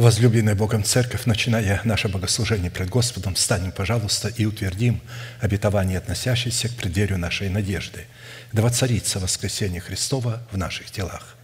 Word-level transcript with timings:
Возлюбленная 0.00 0.54
Богом 0.54 0.82
Церковь, 0.82 1.26
начиная 1.26 1.78
наше 1.84 2.08
богослужение 2.08 2.70
пред 2.70 2.88
Господом, 2.88 3.34
встанем, 3.34 3.70
пожалуйста, 3.70 4.28
и 4.28 4.46
утвердим 4.46 5.02
обетование, 5.40 5.98
относящееся 5.98 6.70
к 6.70 6.72
преддверию 6.72 7.18
нашей 7.18 7.50
надежды. 7.50 8.06
Да 8.50 8.62
воцарится 8.62 9.20
воскресение 9.20 9.82
Христова 9.82 10.42
в 10.50 10.56
наших 10.56 10.90
телах. 10.90 11.36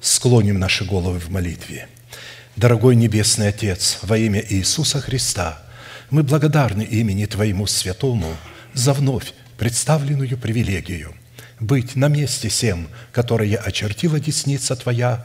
Склоним 0.00 0.58
наши 0.58 0.86
головы 0.86 1.18
в 1.18 1.28
молитве. 1.28 1.88
Дорогой 2.56 2.96
Небесный 2.96 3.48
Отец, 3.48 3.98
во 4.00 4.16
имя 4.16 4.42
Иисуса 4.48 5.02
Христа, 5.02 5.60
мы 6.08 6.22
благодарны 6.22 6.80
имени 6.80 7.26
Твоему 7.26 7.66
Святому 7.66 8.34
за 8.72 8.94
вновь 8.94 9.34
представленную 9.58 10.38
привилегию 10.38 11.14
быть 11.60 11.96
на 11.96 12.08
месте 12.08 12.48
всем, 12.48 12.88
которое 13.12 13.56
очертила 13.56 14.18
десница 14.18 14.74
Твоя 14.74 15.24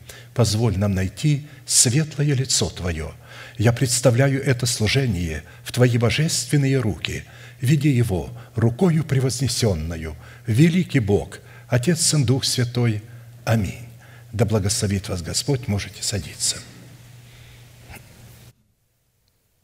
позволь 0.33 0.77
нам 0.77 0.93
найти 0.93 1.47
светлое 1.65 2.33
лицо 2.33 2.69
Твое. 2.69 3.13
Я 3.57 3.73
представляю 3.73 4.43
это 4.43 4.65
служение 4.65 5.43
в 5.63 5.71
Твои 5.71 5.97
божественные 5.97 6.79
руки, 6.79 7.25
веди 7.59 7.89
его 7.89 8.29
рукою 8.55 9.03
превознесенную, 9.03 10.15
великий 10.47 10.99
Бог, 10.99 11.39
Отец, 11.67 12.01
Сын, 12.01 12.25
Дух 12.25 12.45
Святой. 12.45 13.01
Аминь. 13.45 13.87
Да 14.31 14.45
благословит 14.45 15.09
вас 15.09 15.21
Господь, 15.21 15.67
можете 15.67 16.03
садиться. 16.03 16.57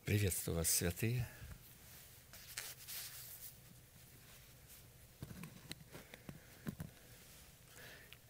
Приветствую 0.06 0.58
вас, 0.58 0.70
святые. 0.70 1.28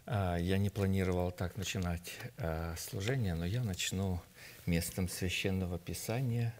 Я 0.07 0.57
не 0.57 0.69
планировал 0.69 1.31
так 1.31 1.57
начинать 1.57 2.13
а, 2.37 2.75
служение, 2.77 3.35
но 3.35 3.45
я 3.45 3.63
начну 3.63 4.21
местом 4.65 5.09
священного 5.09 5.77
писания, 5.77 6.53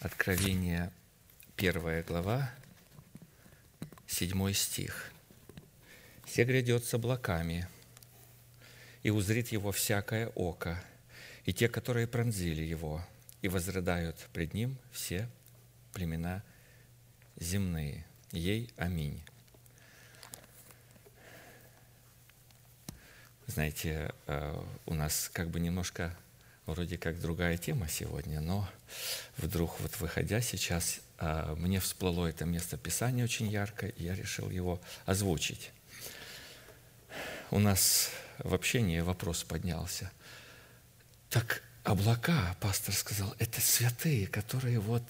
Откровение, 0.00 0.90
первая 1.56 2.02
глава, 2.02 2.50
седьмой 4.06 4.54
стих. 4.54 5.12
«Все 6.24 6.44
грядет 6.44 6.86
с 6.86 6.94
облаками, 6.94 7.68
и 9.02 9.10
узрит 9.10 9.48
его 9.48 9.72
всякое 9.72 10.28
око, 10.28 10.82
и 11.44 11.52
те, 11.52 11.68
которые 11.68 12.06
пронзили 12.06 12.62
его, 12.62 13.06
и 13.42 13.48
возрыдают 13.48 14.16
пред 14.32 14.54
ним 14.54 14.78
все 14.90 15.28
племена 15.92 16.42
земные. 17.36 18.06
Ей 18.32 18.72
аминь». 18.78 19.22
Знаете, 23.50 24.14
э, 24.28 24.62
у 24.86 24.94
нас 24.94 25.28
как 25.32 25.50
бы 25.50 25.58
немножко 25.58 26.16
вроде 26.66 26.96
как 26.96 27.20
другая 27.20 27.56
тема 27.58 27.88
сегодня, 27.88 28.40
но 28.40 28.68
вдруг 29.38 29.80
вот 29.80 29.98
выходя 29.98 30.40
сейчас, 30.40 31.00
э, 31.18 31.56
мне 31.58 31.80
всплыло 31.80 32.28
это 32.28 32.44
место 32.44 32.76
Писания 32.76 33.24
очень 33.24 33.48
ярко, 33.48 33.88
и 33.88 34.04
я 34.04 34.14
решил 34.14 34.50
его 34.50 34.80
озвучить. 35.04 35.72
У 37.50 37.58
нас 37.58 38.10
в 38.38 38.54
общении 38.54 39.00
вопрос 39.00 39.42
поднялся. 39.42 40.12
Так 41.28 41.64
облака, 41.82 42.56
пастор 42.60 42.94
сказал, 42.94 43.34
это 43.40 43.60
святые, 43.60 44.28
которые 44.28 44.78
вот 44.78 45.02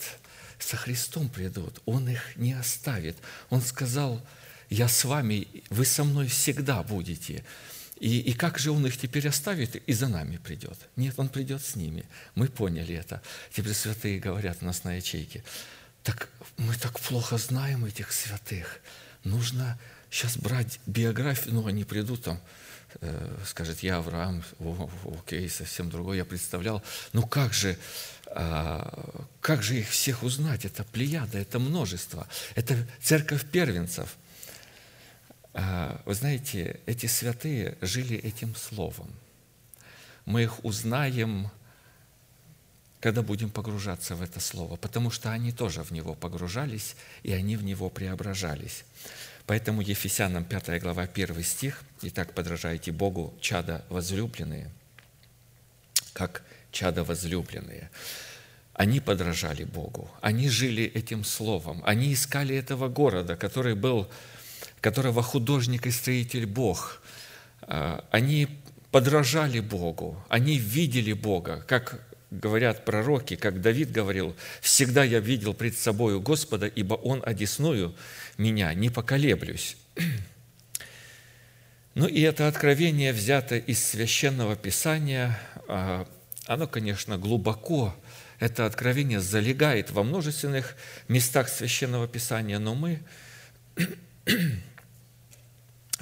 со 0.58 0.78
Христом 0.78 1.28
придут. 1.28 1.82
Он 1.84 2.08
их 2.08 2.36
не 2.36 2.54
оставит. 2.54 3.18
Он 3.50 3.60
сказал, 3.60 4.26
я 4.70 4.88
с 4.88 5.04
вами, 5.04 5.46
вы 5.68 5.84
со 5.84 6.04
мной 6.04 6.28
всегда 6.28 6.82
будете. 6.82 7.44
И, 8.00 8.18
и 8.18 8.32
как 8.32 8.58
же 8.58 8.72
Он 8.72 8.86
их 8.86 8.96
теперь 8.96 9.28
оставит 9.28 9.76
и 9.76 9.92
за 9.92 10.08
нами 10.08 10.38
придет? 10.38 10.78
Нет, 10.96 11.14
Он 11.18 11.28
придет 11.28 11.62
с 11.62 11.76
ними. 11.76 12.04
Мы 12.34 12.48
поняли 12.48 12.94
это. 12.94 13.22
Теперь 13.52 13.74
святые 13.74 14.18
говорят 14.18 14.58
у 14.62 14.64
нас 14.64 14.84
на 14.84 14.94
ячейке. 14.94 15.44
Так 16.02 16.30
мы 16.56 16.74
так 16.76 16.98
плохо 16.98 17.36
знаем 17.36 17.84
этих 17.84 18.10
святых. 18.12 18.80
Нужно 19.22 19.78
сейчас 20.10 20.38
брать 20.38 20.80
биографию, 20.86 21.54
ну, 21.54 21.66
они 21.66 21.84
придут 21.84 22.24
там, 22.24 22.40
э, 23.02 23.36
скажет, 23.46 23.82
я 23.82 23.98
Авраам, 23.98 24.42
о, 24.60 24.90
окей, 25.18 25.50
совсем 25.50 25.90
другой, 25.90 26.16
я 26.16 26.24
представлял. 26.24 26.82
Ну 27.12 27.26
как 27.26 27.52
же, 27.52 27.76
э, 28.28 29.14
как 29.42 29.62
же 29.62 29.78
их 29.78 29.90
всех 29.90 30.22
узнать? 30.22 30.64
Это 30.64 30.84
плеяда, 30.84 31.38
это 31.38 31.58
множество, 31.58 32.26
это 32.54 32.78
церковь 33.02 33.44
первенцев– 33.44 34.16
вы 35.52 36.14
знаете, 36.14 36.80
эти 36.86 37.06
святые 37.06 37.76
жили 37.80 38.16
этим 38.16 38.54
словом. 38.54 39.10
Мы 40.24 40.44
их 40.44 40.64
узнаем, 40.64 41.50
когда 43.00 43.22
будем 43.22 43.50
погружаться 43.50 44.14
в 44.14 44.22
это 44.22 44.40
слово, 44.40 44.76
потому 44.76 45.10
что 45.10 45.32
они 45.32 45.52
тоже 45.52 45.82
в 45.82 45.90
него 45.90 46.14
погружались, 46.14 46.94
и 47.22 47.32
они 47.32 47.56
в 47.56 47.64
него 47.64 47.88
преображались. 47.90 48.84
Поэтому 49.46 49.80
Ефесянам 49.80 50.44
5 50.44 50.80
глава 50.80 51.02
1 51.02 51.42
стих, 51.42 51.82
«Итак, 52.02 52.34
подражайте 52.34 52.92
Богу, 52.92 53.34
чада 53.40 53.84
возлюбленные, 53.88 54.70
как 56.12 56.42
чада 56.70 57.02
возлюбленные». 57.02 57.90
Они 58.74 59.00
подражали 59.00 59.64
Богу, 59.64 60.10
они 60.22 60.48
жили 60.48 60.84
этим 60.84 61.24
словом, 61.24 61.82
они 61.84 62.14
искали 62.14 62.54
этого 62.54 62.88
города, 62.88 63.36
который 63.36 63.74
был 63.74 64.08
которого 64.80 65.22
художник 65.22 65.86
и 65.86 65.90
строитель 65.90 66.46
Бог. 66.46 67.02
А, 67.62 68.04
они 68.10 68.48
подражали 68.90 69.60
Богу, 69.60 70.22
они 70.28 70.58
видели 70.58 71.12
Бога, 71.12 71.64
как 71.66 72.00
говорят 72.30 72.84
пророки, 72.84 73.36
как 73.36 73.60
Давид 73.60 73.90
говорил, 73.90 74.36
«Всегда 74.60 75.02
я 75.04 75.20
видел 75.20 75.52
пред 75.52 75.76
собою 75.76 76.20
Господа, 76.20 76.66
ибо 76.66 76.94
Он 76.94 77.22
одесную 77.24 77.94
меня, 78.38 78.72
не 78.74 78.90
поколеблюсь». 78.90 79.76
Ну 81.94 82.06
и 82.06 82.20
это 82.20 82.46
откровение 82.46 83.12
взято 83.12 83.56
из 83.56 83.84
Священного 83.84 84.54
Писания. 84.54 85.36
А, 85.66 86.06
оно, 86.46 86.68
конечно, 86.68 87.18
глубоко, 87.18 87.96
это 88.38 88.64
откровение 88.64 89.20
залегает 89.20 89.90
во 89.90 90.04
множественных 90.04 90.76
местах 91.08 91.48
Священного 91.48 92.06
Писания, 92.06 92.60
но 92.60 92.76
мы 92.76 93.00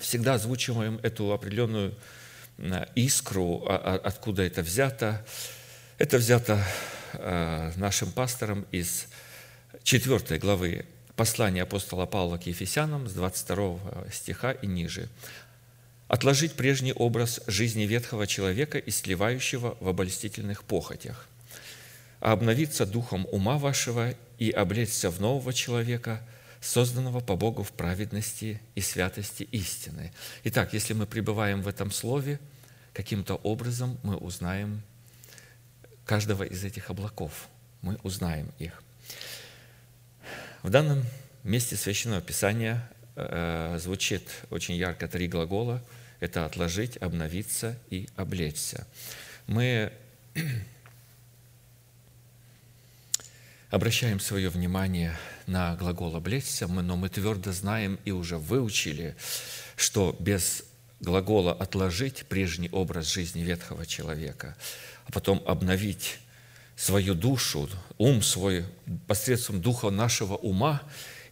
всегда 0.01 0.35
озвучиваем 0.35 1.01
эту 1.03 1.33
определенную 1.33 1.95
э, 2.59 2.87
искру, 2.95 3.65
а, 3.67 3.77
а, 3.77 3.95
откуда 3.97 4.43
это 4.43 4.63
взято. 4.63 5.25
Это 5.99 6.19
взято 6.19 6.63
э, 7.15 7.73
нашим 7.77 8.13
пастором 8.13 8.67
из 8.71 9.07
4 9.83 10.39
главы 10.39 10.87
послания 11.17 11.63
апостола 11.63 12.07
Павла 12.07 12.39
к 12.39 12.47
Ефесянам 12.47 13.09
с 13.09 13.13
22 13.13 13.79
стиха 14.13 14.53
и 14.53 14.67
ниже. 14.67 15.09
«Отложить 16.07 16.55
прежний 16.55 16.93
образ 16.93 17.41
жизни 17.47 17.83
ветхого 17.83 18.27
человека 18.27 18.79
и 18.79 18.91
сливающего 18.91 19.77
в 19.81 19.89
обольстительных 19.89 20.63
похотях, 20.63 21.27
а 22.21 22.33
обновиться 22.33 22.87
духом 22.87 23.27
ума 23.31 23.59
вашего 23.59 24.15
и 24.39 24.51
облечься 24.51 25.11
в 25.11 25.21
нового 25.21 25.53
человека– 25.53 26.23
созданного 26.61 27.21
по 27.21 27.37
Богу 27.37 27.63
в 27.63 27.73
праведности 27.73 28.61
и 28.75 28.81
святости 28.81 29.45
истины. 29.45 30.13
Итак, 30.45 30.73
если 30.73 30.95
мы 30.95 31.07
пребываем 31.07 31.63
в 31.63 31.69
этом 31.69 31.91
слове, 31.91 32.41
каким-то 32.93 33.37
образом 33.37 33.99
мы 34.03 34.17
узнаем 34.17 34.83
каждого 36.05 36.43
из 36.43 36.65
этих 36.65 36.91
облаков. 36.91 37.49
мы 37.81 37.97
узнаем 38.03 38.51
их. 38.59 38.83
В 40.63 40.71
данном 40.71 41.05
месте 41.45 41.77
Священного 41.77 42.21
Писания 42.21 42.91
э, 43.15 43.79
звучит 43.81 44.29
очень 44.51 44.75
ярко 44.75 45.07
три 45.07 45.29
глагола. 45.29 45.81
Это 46.19 46.45
«отложить», 46.45 46.97
«обновиться» 46.97 47.79
и 47.91 48.09
«облечься». 48.17 48.87
Мы 49.47 49.93
обращаем 53.71 54.19
свое 54.19 54.49
внимание 54.49 55.17
на 55.49 55.75
глагол 55.75 56.15
«облечься», 56.15 56.69
но 56.69 56.97
мы 56.97 57.09
твердо 57.09 57.53
знаем 57.53 57.99
и 58.05 58.13
уже 58.13 58.39
выучили, 58.39 59.17
что 59.75 60.15
без 60.21 60.63
глагола 61.01 61.53
«отложить» 61.53 62.27
прежний 62.27 62.69
образ 62.71 63.07
жизни 63.07 63.41
ветхого 63.41 63.87
человека, 63.87 64.57
а 65.07 65.13
потом 65.13 65.43
обновить 65.47 66.19
свою 66.77 67.15
душу, 67.15 67.69
ум 67.97 68.23
свой 68.23 68.65
посредством 69.09 69.61
духа 69.61 69.91
нашего 69.91 70.37
ума, 70.37 70.83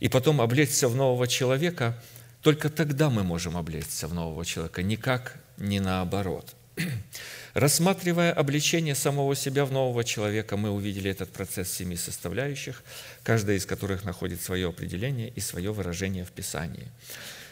и 0.01 0.09
потом 0.09 0.41
облечься 0.41 0.89
в 0.89 0.97
нового 0.97 1.29
человека, 1.29 2.03
только 2.43 2.69
тогда 2.69 3.11
мы 3.11 3.23
можем 3.23 3.57
облечься 3.57 4.09
в 4.09 4.15
нового 4.15 4.45
человека, 4.45 4.83
никак 4.83 5.37
не 5.57 5.79
наоборот. 5.79 6.56
Рассматривая 7.55 8.33
обличение 8.33 8.95
самого 8.95 9.35
себя 9.35 9.65
в 9.65 9.73
нового 9.73 10.05
человека, 10.05 10.57
мы 10.57 10.71
увидели 10.71 11.11
этот 11.11 11.33
процесс 11.33 11.73
семи 11.73 11.97
составляющих, 11.97 12.83
каждая 13.23 13.57
из 13.57 13.67
которых 13.67 14.05
находит 14.05 14.41
свое 14.41 14.69
определение 14.69 15.29
и 15.29 15.41
свое 15.41 15.73
выражение 15.73 16.25
в 16.25 16.33
Писании. 16.33 16.89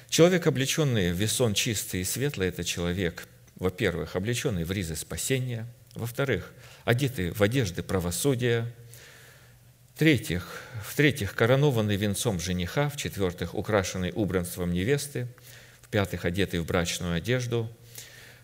Человек, 0.09 0.47
облеченный 0.47 1.13
в 1.13 1.17
весон 1.17 1.55
чистый 1.55 2.03
и 2.03 2.05
светлый, 2.05 2.49
это 2.49 2.65
человек, 2.65 3.27
во-первых, 3.57 4.17
облеченный 4.17 4.65
в 4.65 4.73
ризы 4.73 4.97
спасения, 4.97 5.67
во-вторых, 5.95 6.53
одетый 6.85 7.31
в 7.31 7.43
одежды 7.43 7.83
правосудия, 7.83 8.73
в-третьих, 9.95 10.61
в-третьих, 10.85 11.35
коронованный 11.35 11.97
венцом 11.97 12.41
жениха, 12.41 12.89
в-четвертых, 12.91 13.55
украшенный 13.55 14.13
убранством 14.15 14.73
невесты, 14.73 15.29
в-пятых, 15.83 16.25
одетый 16.25 16.61
в 16.61 16.67
брачную 16.67 17.15
одежду– 17.15 17.71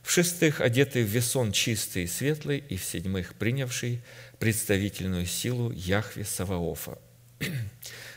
в-шестых, 0.02 0.61
одетый 0.61 1.05
в 1.05 1.08
весон 1.08 1.52
чистый 1.52 2.05
и 2.05 2.06
светлый, 2.06 2.58
и 2.58 2.76
в-седьмых, 2.76 3.35
принявший 3.35 4.02
представительную 4.38 5.26
силу 5.26 5.70
Яхве 5.70 6.25
Саваофа. 6.25 6.99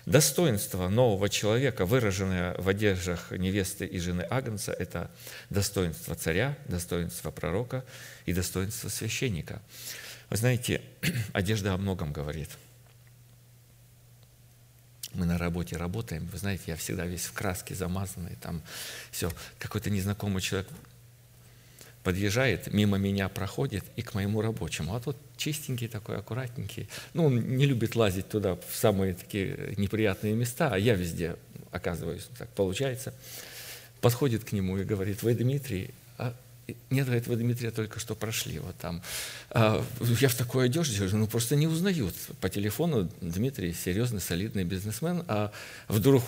Достоинство 0.06 0.90
нового 0.90 1.30
человека, 1.30 1.86
выраженное 1.86 2.56
в 2.58 2.68
одеждах 2.68 3.32
невесты 3.32 3.86
и 3.86 4.00
жены 4.00 4.22
Агнца, 4.30 4.74
это 4.74 5.12
достоинство 5.50 6.16
царя, 6.16 6.58
достоинство 6.68 7.32
пророка 7.32 7.86
и 8.26 8.34
достоинство 8.34 8.90
священника. 8.90 9.62
Вы 10.30 10.38
знаете, 10.38 10.82
одежда 11.34 11.74
о 11.74 11.78
многом 11.78 12.12
говорит. 12.12 12.50
Мы 15.14 15.26
на 15.26 15.38
работе 15.38 15.78
работаем, 15.78 16.26
вы 16.26 16.38
знаете, 16.40 16.64
я 16.68 16.76
всегда 16.76 17.06
весь 17.06 17.26
в 17.26 17.34
краске 17.34 17.76
замазанный, 17.76 18.36
там 18.42 18.64
все, 19.12 19.32
какой-то 19.60 19.92
незнакомый 19.92 20.42
человек 20.42 20.68
подъезжает, 22.04 22.72
мимо 22.74 22.98
меня 22.98 23.30
проходит 23.30 23.84
и 23.96 24.02
к 24.02 24.14
моему 24.14 24.42
рабочему. 24.42 24.96
А 24.96 25.00
тот 25.00 25.18
чистенький 25.38 25.88
такой, 25.88 26.18
аккуратненький. 26.18 26.90
Ну, 27.14 27.26
он 27.26 27.56
не 27.56 27.66
любит 27.66 27.96
лазить 27.96 28.30
туда, 28.30 28.56
в 28.56 28.76
самые 28.76 29.14
такие 29.14 29.74
неприятные 29.78 30.34
места, 30.34 30.70
а 30.72 30.78
я 30.78 30.96
везде 30.96 31.38
оказываюсь, 31.72 32.28
так 32.38 32.50
получается. 32.50 33.14
Подходит 34.02 34.44
к 34.44 34.52
нему 34.52 34.78
и 34.78 34.84
говорит, 34.84 35.24
вы, 35.24 35.34
Дмитрий, 35.34 35.94
а 36.18 36.36
говорит, 36.90 37.28
вы, 37.28 37.36
Дмитрия, 37.36 37.72
только 37.72 38.00
что 38.00 38.16
прошли 38.16 38.60
вот 38.60 38.76
там. 38.78 39.02
А 39.50 39.84
я 40.00 40.30
в 40.30 40.36
такой 40.36 40.66
одежде, 40.66 41.04
ну 41.12 41.28
просто 41.28 41.56
не 41.56 41.68
узнают. 41.68 42.16
По 42.42 42.50
телефону 42.50 43.10
Дмитрий 43.22 43.74
серьезный, 43.74 44.22
солидный 44.22 44.64
бизнесмен, 44.64 45.24
а 45.28 45.52
вдруг 45.88 46.24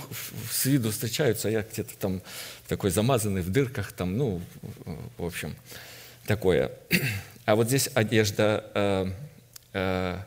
с 0.52 0.66
виду 0.66 0.92
встречаются, 0.92 1.48
а 1.48 1.52
я 1.52 1.62
где-то 1.62 1.96
там 1.98 2.22
такой 2.68 2.92
замазанный 2.92 3.42
в 3.42 3.50
дырках, 3.50 3.92
там, 3.92 4.18
ну, 4.18 4.42
в 5.18 5.26
общем, 5.26 5.56
такое. 6.26 6.72
А 7.46 7.56
вот 7.56 7.68
здесь 7.68 7.90
одежда 7.94 8.66
э, 8.74 9.12
э, 9.74 10.18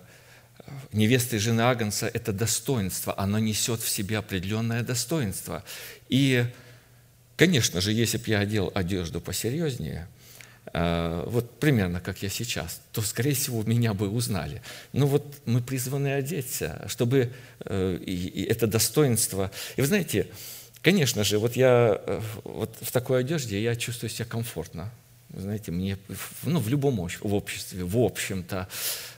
невесты 0.93 1.39
жены 1.39 1.63
Агнца– 1.63 2.07
это 2.15 2.33
достоинство, 2.33 3.19
оно 3.19 3.39
несет 3.39 3.81
в 3.81 3.89
себе 3.89 4.19
определенное 4.19 4.83
достоинство. 4.83 5.65
И 6.09 6.47
Конечно 7.39 7.81
же, 7.81 7.93
если 7.93 8.19
бы 8.19 8.25
я 8.27 8.41
одел 8.41 8.73
одежду 8.75 9.21
посерьезнее, 9.21 10.09
э, 10.73 11.25
вот 11.29 11.61
примерно 11.61 12.01
как 12.01 12.21
я 12.21 12.29
сейчас, 12.29 12.81
то, 12.91 13.01
скорее 13.01 13.35
всего, 13.35 13.63
меня 13.63 13.95
бы 13.95 14.11
узнали. 14.11 14.61
Но 14.93 15.07
вот 15.07 15.25
мы 15.47 15.63
призваны 15.63 16.15
одеться, 16.15 16.85
чтобы 16.89 17.33
э, 17.61 17.99
и 18.05 18.43
это 18.43 18.67
достоинство. 18.67 19.53
И 19.77 19.81
вы 19.81 19.87
знаете, 19.87 20.27
конечно 20.83 21.23
же, 21.23 21.39
вот 21.39 21.55
я 21.55 22.03
э, 22.05 22.21
вот 22.43 22.77
в 22.81 22.91
такой 22.91 23.21
одежде 23.21 23.63
я 23.63 23.77
чувствую 23.77 24.11
себя 24.11 24.25
комфортно 24.25 24.91
знаете, 25.35 25.73
мне 25.73 25.99
ну, 26.43 26.59
в 26.59 26.69
любом 26.69 26.97
в 26.97 27.35
обществе, 27.35 27.85
в 27.85 27.99
общем-то, 27.99 28.67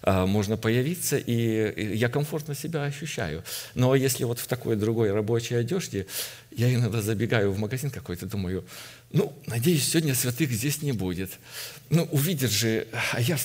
а, 0.02 0.26
можно 0.26 0.56
появиться, 0.56 1.16
и 1.16 1.94
я 1.94 2.08
комфортно 2.08 2.54
себя 2.54 2.82
ощущаю. 2.82 3.44
Но 3.74 3.94
если 3.94 4.24
вот 4.24 4.40
в 4.40 4.46
такой 4.48 4.74
другой 4.74 5.12
рабочей 5.12 5.54
одежде, 5.54 6.06
я 6.50 6.72
иногда 6.74 7.00
забегаю 7.00 7.52
в 7.52 7.58
магазин 7.58 7.90
какой-то, 7.90 8.26
думаю, 8.26 8.64
ну, 9.12 9.32
надеюсь, 9.46 9.88
сегодня 9.88 10.14
святых 10.14 10.50
здесь 10.50 10.82
не 10.82 10.92
будет. 10.92 11.30
Ну, 11.90 12.04
увидят 12.10 12.50
же, 12.50 12.88
а 13.12 13.20
я 13.20 13.38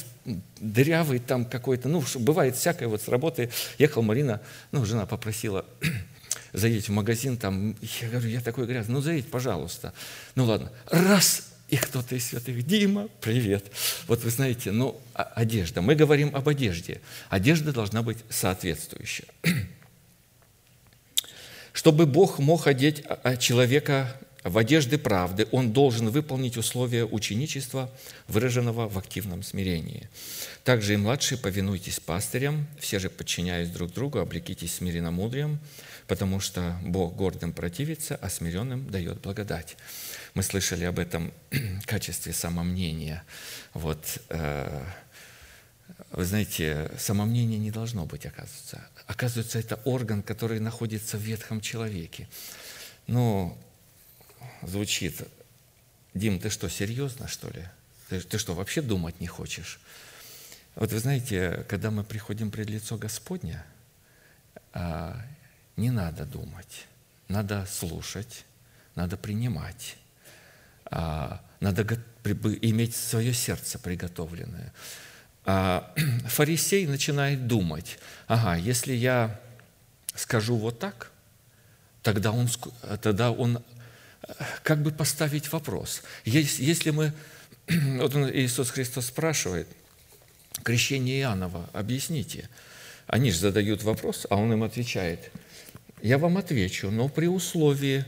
дырявый 0.59 1.19
там 1.19 1.45
какой-то, 1.45 1.87
ну, 1.87 2.03
бывает 2.15 2.55
всякое, 2.55 2.87
вот 2.87 3.01
с 3.01 3.07
работы 3.07 3.51
ехал 3.77 4.01
Марина, 4.01 4.41
ну, 4.71 4.85
жена 4.85 5.05
попросила, 5.05 5.65
заедь 6.53 6.89
в 6.89 6.91
магазин, 6.91 7.37
там, 7.37 7.75
я 8.01 8.09
говорю, 8.09 8.29
я 8.29 8.41
такой 8.41 8.65
грязный, 8.65 8.95
ну, 8.95 9.01
заедь, 9.01 9.29
пожалуйста. 9.29 9.93
Ну, 10.33 10.45
ладно, 10.45 10.71
раз, 10.87 11.54
и 11.67 11.77
кто-то 11.77 12.15
из 12.15 12.27
святых, 12.27 12.65
Дима, 12.65 13.09
привет. 13.21 13.65
Вот 14.07 14.23
вы 14.23 14.29
знаете, 14.29 14.71
ну, 14.71 14.99
одежда. 15.13 15.81
Мы 15.81 15.95
говорим 15.95 16.35
об 16.35 16.47
одежде. 16.47 17.01
Одежда 17.29 17.73
должна 17.73 18.03
быть 18.03 18.19
соответствующая. 18.29 19.27
Чтобы 21.73 22.05
Бог 22.05 22.39
мог 22.39 22.67
одеть 22.67 23.03
а, 23.07 23.19
а, 23.23 23.37
человека 23.37 24.15
в 24.43 24.59
одежды 24.59 24.99
правды, 24.99 25.47
он 25.51 25.73
должен 25.73 26.09
выполнить 26.09 26.55
условия 26.55 27.03
ученичества, 27.03 27.91
выраженного 28.27 28.87
в 28.87 28.99
активном 28.99 29.41
смирении. 29.41 30.07
Также 30.63 30.93
и 30.93 30.97
младшие 30.97 31.39
повинуйтесь 31.39 31.99
пастырям, 31.99 32.67
все 32.79 32.99
же 32.99 33.09
подчиняясь 33.09 33.69
друг 33.69 33.91
другу, 33.91 34.19
облекитесь 34.19 34.75
смиренномудрием, 34.75 35.59
потому 36.07 36.39
что 36.39 36.77
Бог 36.83 37.15
гордым 37.15 37.53
противится, 37.53 38.15
а 38.15 38.29
смиренным 38.29 38.89
дает 38.89 39.21
благодать. 39.21 39.77
Мы 40.33 40.43
слышали 40.43 40.85
об 40.85 40.99
этом 40.99 41.33
качестве 41.85 42.33
самомнения. 42.33 43.23
Вот, 43.73 44.19
э, 44.29 44.85
вы 46.11 46.25
знаете, 46.25 46.91
самомнение 46.97 47.59
не 47.59 47.71
должно 47.71 48.05
быть, 48.05 48.25
оказывается. 48.25 48.87
Оказывается, 49.07 49.59
это 49.59 49.75
орган, 49.85 50.23
который 50.23 50.59
находится 50.59 51.17
в 51.17 51.21
ветхом 51.21 51.61
человеке. 51.61 52.27
Ну, 53.07 53.57
звучит, 54.61 55.23
Дим, 56.13 56.39
ты 56.39 56.49
что, 56.49 56.69
серьезно, 56.69 57.27
что 57.27 57.49
ли? 57.49 57.67
Ты, 58.09 58.21
ты 58.21 58.37
что, 58.37 58.53
вообще 58.53 58.81
думать 58.81 59.19
не 59.19 59.27
хочешь? 59.27 59.79
Вот 60.75 60.91
вы 60.91 60.99
знаете, 60.99 61.65
когда 61.69 61.91
мы 61.91 62.03
приходим 62.03 62.51
пред 62.51 62.69
лицо 62.69 62.97
Господня, 62.97 63.65
а, 64.73 65.21
не 65.77 65.91
надо 65.91 66.25
думать, 66.25 66.85
надо 67.27 67.65
слушать, 67.69 68.45
надо 68.95 69.17
принимать. 69.17 69.97
А, 70.85 71.41
надо 71.59 71.83
иметь 72.23 72.95
свое 72.95 73.33
сердце 73.33 73.79
приготовленное. 73.79 74.71
А, 75.45 75.93
фарисей 76.27 76.87
начинает 76.87 77.47
думать, 77.47 77.99
ага, 78.27 78.55
если 78.55 78.93
я 78.93 79.39
скажу 80.15 80.55
вот 80.55 80.79
так, 80.79 81.11
тогда 82.03 82.31
он, 82.31 82.49
тогда 83.01 83.31
он 83.31 83.63
как 84.63 84.81
бы 84.81 84.91
поставить 84.91 85.51
вопрос. 85.51 86.01
Если 86.23 86.91
мы, 86.91 87.13
вот 87.67 88.15
Иисус 88.15 88.69
Христос 88.69 89.07
спрашивает, 89.07 89.67
крещение 90.63 91.21
Иоаннова, 91.21 91.69
объясните. 91.73 92.49
Они 93.07 93.31
же 93.31 93.39
задают 93.39 93.83
вопрос, 93.83 94.25
а 94.29 94.35
он 94.35 94.51
им 94.53 94.63
отвечает, 94.63 95.31
я 96.01 96.17
вам 96.17 96.37
отвечу, 96.37 96.91
но 96.91 97.09
при 97.09 97.27
условии, 97.27 98.05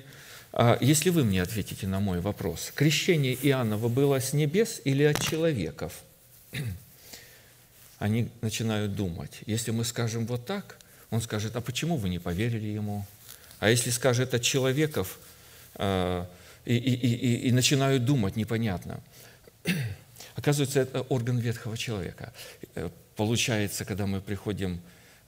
а 0.53 0.77
если 0.81 1.09
вы 1.09 1.23
мне 1.23 1.41
ответите 1.41 1.87
на 1.87 1.99
мой 1.99 2.19
вопрос, 2.19 2.71
крещение 2.73 3.35
Иоаннова 3.35 3.87
было 3.87 4.19
с 4.19 4.33
небес 4.33 4.81
или 4.83 5.03
от 5.03 5.21
человеков? 5.21 5.93
Они 7.99 8.29
начинают 8.41 8.95
думать. 8.95 9.39
Если 9.45 9.71
мы 9.71 9.83
скажем 9.83 10.25
вот 10.27 10.45
так, 10.45 10.77
он 11.09 11.21
скажет, 11.21 11.55
а 11.55 11.61
почему 11.61 11.97
вы 11.97 12.09
не 12.09 12.19
поверили 12.19 12.67
ему? 12.67 13.05
А 13.59 13.69
если 13.69 13.89
скажет 13.89 14.33
от 14.33 14.41
человеков, 14.41 15.19
а, 15.75 16.27
и, 16.65 16.75
и, 16.75 16.93
и, 16.93 17.47
и 17.47 17.51
начинают 17.51 18.03
думать 18.03 18.35
непонятно. 18.35 18.99
Оказывается, 20.35 20.81
это 20.81 21.01
орган 21.03 21.37
ветхого 21.37 21.77
человека. 21.77 22.33
Э, 22.75 22.89
получается, 23.15 23.85
когда 23.85 24.05
мы 24.05 24.19
приходим 24.19 24.81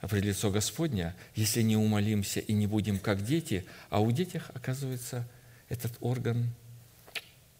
пред 0.08 0.24
лицо 0.24 0.50
Господня, 0.50 1.14
если 1.34 1.62
не 1.62 1.76
умолимся 1.76 2.40
и 2.40 2.52
не 2.52 2.66
будем 2.66 2.98
как 2.98 3.24
дети, 3.24 3.64
а 3.90 4.00
у 4.00 4.10
детях, 4.10 4.50
оказывается, 4.54 5.28
этот 5.68 5.92
орган 6.00 6.50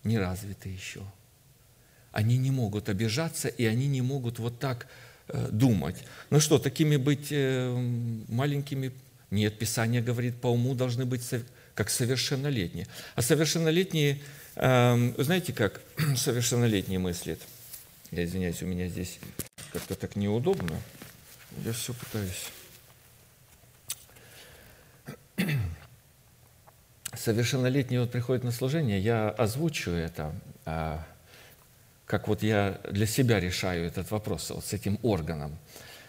не 0.04 0.18
развитый 0.18 0.73
еще. 0.73 1.02
Они 2.12 2.38
не 2.38 2.50
могут 2.50 2.88
обижаться, 2.88 3.49
и 3.49 3.64
они 3.66 3.87
не 3.87 4.02
могут 4.02 4.38
вот 4.38 4.59
так 4.59 4.88
э, 5.28 5.49
думать. 5.52 5.97
Ну 6.30 6.40
что, 6.40 6.59
такими 6.59 6.97
быть 6.97 7.28
э, 7.30 7.70
маленькими? 8.28 8.92
Нет, 9.30 9.59
Писание 9.59 10.02
говорит, 10.02 10.37
по 10.40 10.49
уму 10.49 10.75
должны 10.75 11.04
быть 11.04 11.23
как 11.75 11.88
совершеннолетние. 11.88 12.88
А 13.14 13.23
совершеннолетние, 13.23 14.20
э, 14.56 15.12
знаете, 15.18 15.52
как 15.52 15.82
совершеннолетние 16.16 16.99
мыслят? 16.99 17.38
Я 18.11 18.25
извиняюсь, 18.25 18.61
у 18.62 18.66
меня 18.66 18.88
здесь 18.88 19.20
как-то 19.73 19.94
так 19.94 20.16
неудобно. 20.16 20.80
Я 21.59 21.73
все 21.73 21.92
пытаюсь. 21.92 22.49
Совершеннолетний 27.14 27.99
вот 27.99 28.12
приходит 28.12 28.45
на 28.45 28.52
служение, 28.52 29.00
я 29.00 29.28
озвучу 29.30 29.90
это, 29.90 30.33
а, 30.64 31.04
как 32.07 32.28
вот 32.28 32.42
я 32.42 32.80
для 32.90 33.07
себя 33.07 33.40
решаю 33.40 33.87
этот 33.87 34.11
вопрос 34.11 34.50
вот 34.50 34.64
с 34.64 34.73
этим 34.73 34.99
органом. 35.02 35.59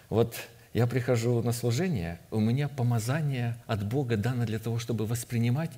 Вот 0.09 0.35
я 0.73 0.87
прихожу 0.87 1.41
на 1.41 1.51
служение, 1.51 2.19
у 2.29 2.39
меня 2.39 2.69
помазание 2.69 3.57
от 3.65 3.83
Бога 3.83 4.15
дано 4.15 4.45
для 4.45 4.59
того, 4.59 4.79
чтобы 4.79 5.05
воспринимать 5.05 5.71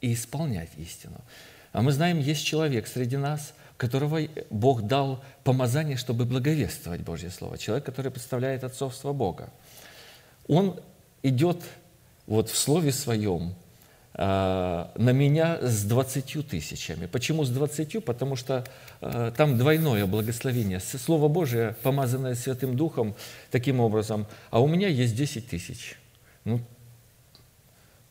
и 0.00 0.12
исполнять 0.12 0.70
истину. 0.76 1.20
А 1.72 1.80
мы 1.80 1.92
знаем, 1.92 2.18
есть 2.18 2.44
человек 2.44 2.86
среди 2.86 3.16
нас– 3.16 3.54
которого 3.76 4.20
Бог 4.50 4.82
дал 4.82 5.22
помазание, 5.44 5.96
чтобы 5.96 6.24
благовествовать 6.24 7.02
Божье 7.02 7.30
Слово. 7.30 7.58
Человек, 7.58 7.84
который 7.84 8.10
представляет 8.10 8.64
отцовство 8.64 9.12
Бога. 9.12 9.50
Он 10.48 10.80
идет 11.22 11.62
вот 12.26 12.48
в 12.48 12.56
Слове 12.56 12.92
Своем 12.92 13.54
э, 14.14 14.86
на 14.96 15.10
меня 15.10 15.58
с 15.60 15.84
двадцатью 15.84 16.42
тысячами. 16.42 17.06
Почему 17.06 17.44
с 17.44 17.50
двадцатью? 17.50 18.00
Потому 18.00 18.36
что 18.36 18.64
э, 19.00 19.32
там 19.36 19.58
двойное 19.58 20.06
благословение. 20.06 20.80
Слово 20.80 21.28
Божие, 21.28 21.76
помазанное 21.82 22.34
Святым 22.34 22.76
Духом, 22.76 23.14
таким 23.50 23.80
образом. 23.80 24.26
А 24.50 24.60
у 24.60 24.66
меня 24.66 24.88
есть 24.88 25.16
десять 25.16 25.48
тысяч. 25.48 25.98
Ну, 26.44 26.60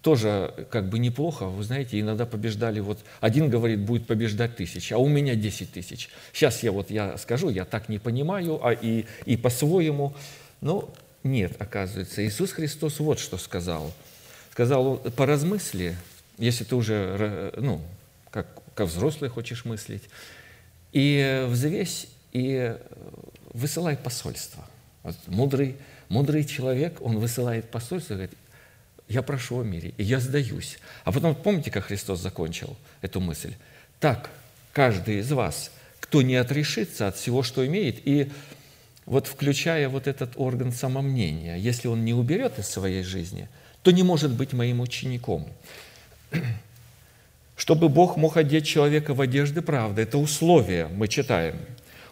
тоже 0.06 0.68
как 0.70 0.88
бы 0.88 1.00
неплохо, 1.00 1.48
вы 1.48 1.64
знаете, 1.64 2.00
иногда 2.00 2.28
побеждали, 2.28 2.80
вот 2.80 3.00
один 3.22 3.50
говорит, 3.50 3.80
будет 3.80 4.06
побеждать 4.06 4.56
тысяч, 4.56 4.92
а 4.92 5.00
у 5.00 5.08
меня 5.08 5.34
10 5.34 5.72
тысяч. 5.72 6.10
Сейчас 6.32 6.62
я 6.62 6.72
вот 6.72 6.92
я 6.92 7.18
скажу, 7.18 7.50
я 7.50 7.66
так 7.66 7.90
не 7.90 7.98
понимаю, 7.98 8.64
а 8.64 8.72
и, 8.72 9.06
и 9.26 9.36
по-своему. 9.36 10.14
Но 10.62 10.94
нет, 11.24 11.54
оказывается, 11.58 12.24
Иисус 12.24 12.52
Христос 12.52 13.00
вот 13.00 13.18
что 13.18 13.40
сказал. 13.40 13.92
Сказал, 14.52 14.98
поразмысли, 14.98 15.98
если 16.38 16.66
ты 16.66 16.76
уже, 16.76 17.52
ну, 17.58 17.82
как, 18.30 18.46
как 18.76 18.90
взрослый 18.90 19.32
хочешь 19.32 19.66
мыслить, 19.66 20.04
и 20.94 21.48
взвесь, 21.50 22.10
и 22.32 22.78
высылай 23.54 23.98
посольство. 23.98 24.64
Вот 25.02 25.16
мудрый, 25.26 25.78
мудрый 26.10 26.44
человек, 26.44 27.02
он 27.02 27.18
высылает 27.18 27.72
посольство, 27.72 28.14
говорит, 28.14 28.38
я 29.08 29.22
прошу 29.22 29.60
о 29.60 29.64
мире, 29.64 29.94
и 29.98 30.04
я 30.04 30.20
сдаюсь. 30.20 30.80
А 31.04 31.12
потом, 31.12 31.36
помните, 31.36 31.70
как 31.72 31.86
Христос 31.86 32.20
закончил 32.20 32.76
эту 33.02 33.20
мысль? 33.20 33.54
Так, 34.00 34.32
каждый 34.74 35.20
из 35.20 35.32
вас, 35.32 35.72
кто 36.00 36.22
не 36.22 36.36
отрешится 36.36 37.08
от 37.08 37.16
всего, 37.16 37.44
что 37.44 37.66
имеет, 37.66 38.08
и 38.08 38.32
вот 39.06 39.28
включая 39.28 39.90
вот 39.90 40.08
этот 40.08 40.34
орган 40.38 40.72
самомнения, 40.72 41.58
если 41.58 41.88
он 41.88 42.04
не 42.04 42.14
уберет 42.14 42.58
из 42.58 42.68
своей 42.68 43.04
жизни, 43.04 43.48
то 43.84 43.92
не 43.92 44.02
может 44.02 44.32
быть 44.32 44.54
моим 44.54 44.82
учеником. 44.82 45.48
Чтобы 47.56 47.88
Бог 47.88 48.18
мог 48.18 48.38
одеть 48.38 48.66
человека 48.66 49.14
в 49.14 49.22
одежды 49.22 49.62
правды, 49.62 50.02
это 50.02 50.18
условие, 50.18 50.88
мы 50.88 51.08
читаем. 51.08 51.58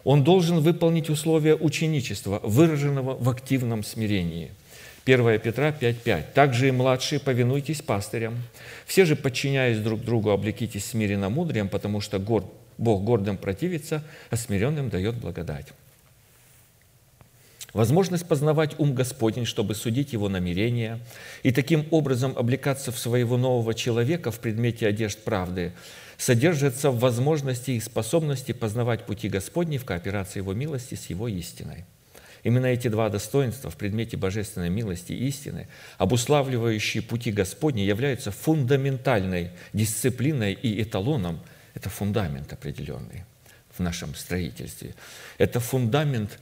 Он 0.04 0.22
должен 0.22 0.60
выполнить 0.60 1.10
условия 1.10 1.56
ученичества, 1.56 2.38
выраженного 2.44 3.16
в 3.16 3.28
активном 3.28 3.82
смирении– 3.82 4.52
1 5.06 5.38
Петра 5.40 5.70
5.5. 5.70 6.32
«Также 6.32 6.68
и 6.68 6.70
младшие 6.70 7.20
повинуйтесь 7.20 7.82
пастырям. 7.82 8.36
Все 8.86 9.04
же, 9.04 9.16
подчиняясь 9.16 9.78
друг 9.78 10.02
другу, 10.02 10.30
облекитесь 10.30 10.86
смиренно 10.86 11.28
мудрием, 11.28 11.68
потому 11.68 12.00
что 12.00 12.18
горд, 12.18 12.46
Бог 12.78 13.04
гордым 13.04 13.36
противится, 13.36 14.02
а 14.30 14.36
смиренным 14.36 14.88
дает 14.88 15.16
благодать». 15.16 15.66
Возможность 17.74 18.26
познавать 18.26 18.78
ум 18.78 18.94
Господень, 18.94 19.44
чтобы 19.44 19.74
судить 19.74 20.12
его 20.12 20.28
намерения, 20.30 21.00
и 21.42 21.50
таким 21.50 21.86
образом 21.90 22.32
облекаться 22.36 22.90
в 22.90 22.98
своего 22.98 23.36
нового 23.36 23.74
человека 23.74 24.30
в 24.30 24.38
предмете 24.38 24.86
одежд 24.86 25.18
правды, 25.24 25.72
содержится 26.16 26.90
в 26.90 27.00
возможности 27.00 27.72
и 27.72 27.80
способности 27.80 28.52
познавать 28.52 29.04
пути 29.04 29.28
Господни 29.28 29.76
в 29.76 29.84
кооперации 29.84 30.38
Его 30.38 30.54
милости 30.54 30.94
с 30.94 31.10
Его 31.10 31.28
истиной– 31.28 31.84
Именно 32.44 32.66
эти 32.66 32.88
два 32.88 33.08
достоинства 33.08 33.70
в 33.70 33.76
предмете 33.76 34.18
божественной 34.18 34.68
милости 34.68 35.12
и 35.12 35.28
истины, 35.28 35.66
обуславливающие 35.96 37.02
пути 37.02 37.32
Господни, 37.32 37.80
являются 37.80 38.30
фундаментальной 38.30 39.50
дисциплиной 39.72 40.52
и 40.52 40.82
эталоном. 40.82 41.40
Это 41.74 41.88
фундамент 41.88 42.52
определенный 42.52 43.24
в 43.76 43.80
нашем 43.80 44.14
строительстве. 44.14 44.94
Это 45.38 45.58
фундамент, 45.58 46.38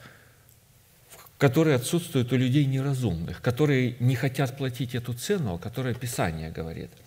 который 1.39 1.77
отсутствует 1.77 2.33
у 2.33 2.37
людей 2.37 2.67
неразумных, 2.67 3.41
которые 3.41 3.95
не 4.01 4.17
хотят 4.17 4.59
платить 4.59 4.97
эту 4.97 5.15
цену, 5.15 5.55
о 5.55 5.59
которой 5.59 5.95
Писание 5.95 6.51
говорит– 6.51 6.91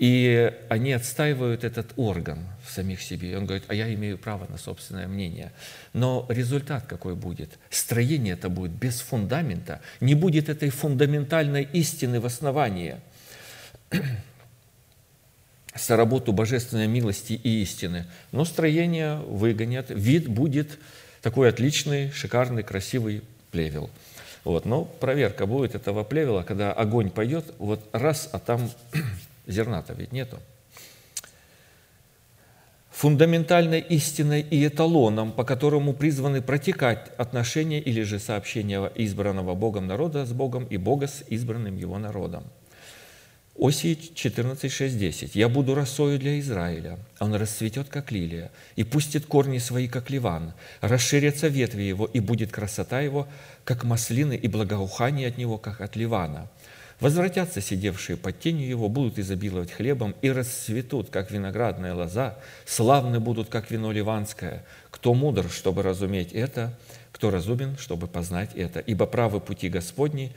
и 0.00 0.50
они 0.70 0.94
отстаивают 0.94 1.62
этот 1.62 1.92
орган 1.96 2.38
в 2.66 2.72
самих 2.72 3.02
себе. 3.02 3.32
И 3.32 3.34
он 3.34 3.44
говорит, 3.44 3.64
а 3.68 3.74
я 3.74 3.92
имею 3.92 4.16
право 4.16 4.46
на 4.50 4.56
собственное 4.56 5.06
мнение. 5.06 5.52
Но 5.92 6.24
результат 6.30 6.86
какой 6.86 7.14
будет? 7.14 7.58
Строение 7.68 8.32
это 8.32 8.48
будет 8.48 8.70
без 8.70 9.00
фундамента. 9.00 9.82
Не 10.00 10.14
будет 10.14 10.48
этой 10.48 10.70
фундаментальной 10.70 11.68
истины 11.74 12.18
в 12.18 12.24
основании. 12.24 12.96
Соработу 15.74 16.32
божественной 16.32 16.86
милости 16.86 17.34
и 17.34 17.60
истины. 17.60 18.06
Но 18.32 18.46
строение 18.46 19.16
выгонят. 19.16 19.90
Вид 19.90 20.28
будет 20.28 20.78
такой 21.20 21.50
отличный, 21.50 22.10
шикарный, 22.10 22.62
красивый 22.62 23.20
плевел. 23.50 23.90
Вот. 24.44 24.64
Но 24.64 24.86
проверка 24.86 25.44
будет 25.44 25.74
этого 25.74 26.04
плевела, 26.04 26.42
когда 26.42 26.72
огонь 26.72 27.10
пойдет, 27.10 27.52
вот 27.58 27.86
раз, 27.92 28.30
а 28.32 28.38
там 28.38 28.70
Зерна-то 29.50 29.92
ведь 29.94 30.12
нету. 30.12 30.38
Фундаментальной 32.90 33.80
истиной 33.80 34.42
и 34.42 34.66
эталоном, 34.66 35.32
по 35.32 35.44
которому 35.44 35.94
призваны 35.94 36.42
протекать 36.42 37.10
отношения 37.16 37.80
или 37.80 38.02
же 38.02 38.18
сообщения 38.18 38.92
избранного 38.94 39.54
Богом 39.54 39.86
народа 39.86 40.26
с 40.26 40.32
Богом 40.32 40.64
и 40.64 40.76
Бога 40.76 41.06
с 41.06 41.24
избранным 41.28 41.76
его 41.76 41.98
народом. 41.98 42.44
Осии 43.58 43.98
14, 44.14 44.72
6, 44.72 44.98
10. 44.98 45.34
«Я 45.34 45.48
буду 45.48 45.74
росою 45.74 46.18
для 46.18 46.38
Израиля, 46.40 46.98
он 47.18 47.34
расцветет, 47.34 47.88
как 47.88 48.12
лилия, 48.12 48.50
и 48.76 48.84
пустит 48.84 49.26
корни 49.26 49.58
свои, 49.58 49.88
как 49.88 50.10
ливан, 50.10 50.52
расширятся 50.80 51.48
ветви 51.48 51.82
его, 51.82 52.06
и 52.06 52.20
будет 52.20 52.50
красота 52.50 53.00
его, 53.00 53.28
как 53.64 53.84
маслины, 53.84 54.34
и 54.34 54.48
благоухание 54.48 55.28
от 55.28 55.38
него, 55.38 55.58
как 55.58 55.80
от 55.80 55.96
ливана. 55.96 56.48
Возвратятся 57.00 57.62
сидевшие 57.62 58.18
под 58.18 58.38
тенью 58.38 58.68
его, 58.68 58.90
будут 58.90 59.18
изобиловать 59.18 59.72
хлебом 59.72 60.14
и 60.20 60.30
расцветут, 60.30 61.08
как 61.08 61.30
виноградная 61.30 61.94
лоза, 61.94 62.38
славны 62.66 63.20
будут, 63.20 63.48
как 63.48 63.70
вино 63.70 63.90
ливанское. 63.90 64.64
Кто 64.90 65.14
мудр, 65.14 65.48
чтобы 65.50 65.82
разуметь 65.82 66.32
это, 66.32 66.78
кто 67.10 67.30
разумен, 67.30 67.78
чтобы 67.78 68.06
познать 68.06 68.50
это. 68.54 68.80
Ибо 68.80 69.06
правы 69.06 69.40
пути 69.40 69.70
Господни, 69.70 70.32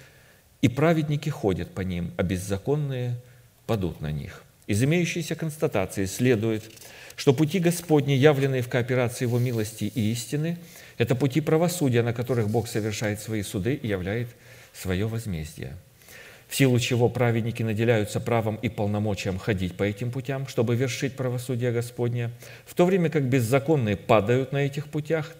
и 0.62 0.70
праведники 0.70 1.28
ходят 1.28 1.70
по 1.72 1.82
ним, 1.82 2.14
а 2.16 2.24
беззаконные 2.24 3.18
падут 3.68 4.00
на 4.00 4.14
них. 4.14 4.44
Из 4.66 4.82
имеющейся 4.82 5.36
констатации 5.36 6.06
следует, 6.06 6.64
что 7.18 7.34
пути 7.34 7.60
Господни, 7.60 8.14
явленные 8.14 8.62
в 8.62 8.70
кооперации 8.70 9.26
Его 9.26 9.38
милости 9.38 9.84
и 9.84 10.12
истины, 10.14 10.58
это 10.98 11.16
пути 11.16 11.42
правосудия, 11.42 12.04
на 12.04 12.14
которых 12.14 12.50
Бог 12.50 12.70
совершает 12.70 13.20
свои 13.20 13.44
суды 13.44 13.74
и 13.74 13.88
являет 13.90 14.30
свое 14.74 15.06
возмездие 15.06 15.76
в 16.54 16.56
силу 16.56 16.80
чего 16.80 17.10
праведники 17.10 17.64
наделяются 17.64 18.20
правом 18.20 18.58
и 18.58 18.70
полномочием 18.70 19.40
ходить 19.40 19.76
по 19.76 19.82
этим 19.82 20.12
путям, 20.12 20.48
чтобы 20.48 20.76
вершить 20.76 21.16
правосудие 21.16 21.72
Господне, 21.72 22.30
в 22.68 22.76
то 22.76 22.86
время 22.86 23.10
как 23.10 23.24
беззаконные 23.24 23.98
падают 23.98 24.52
на 24.52 24.58
этих 24.58 24.86
путях, 24.86 25.34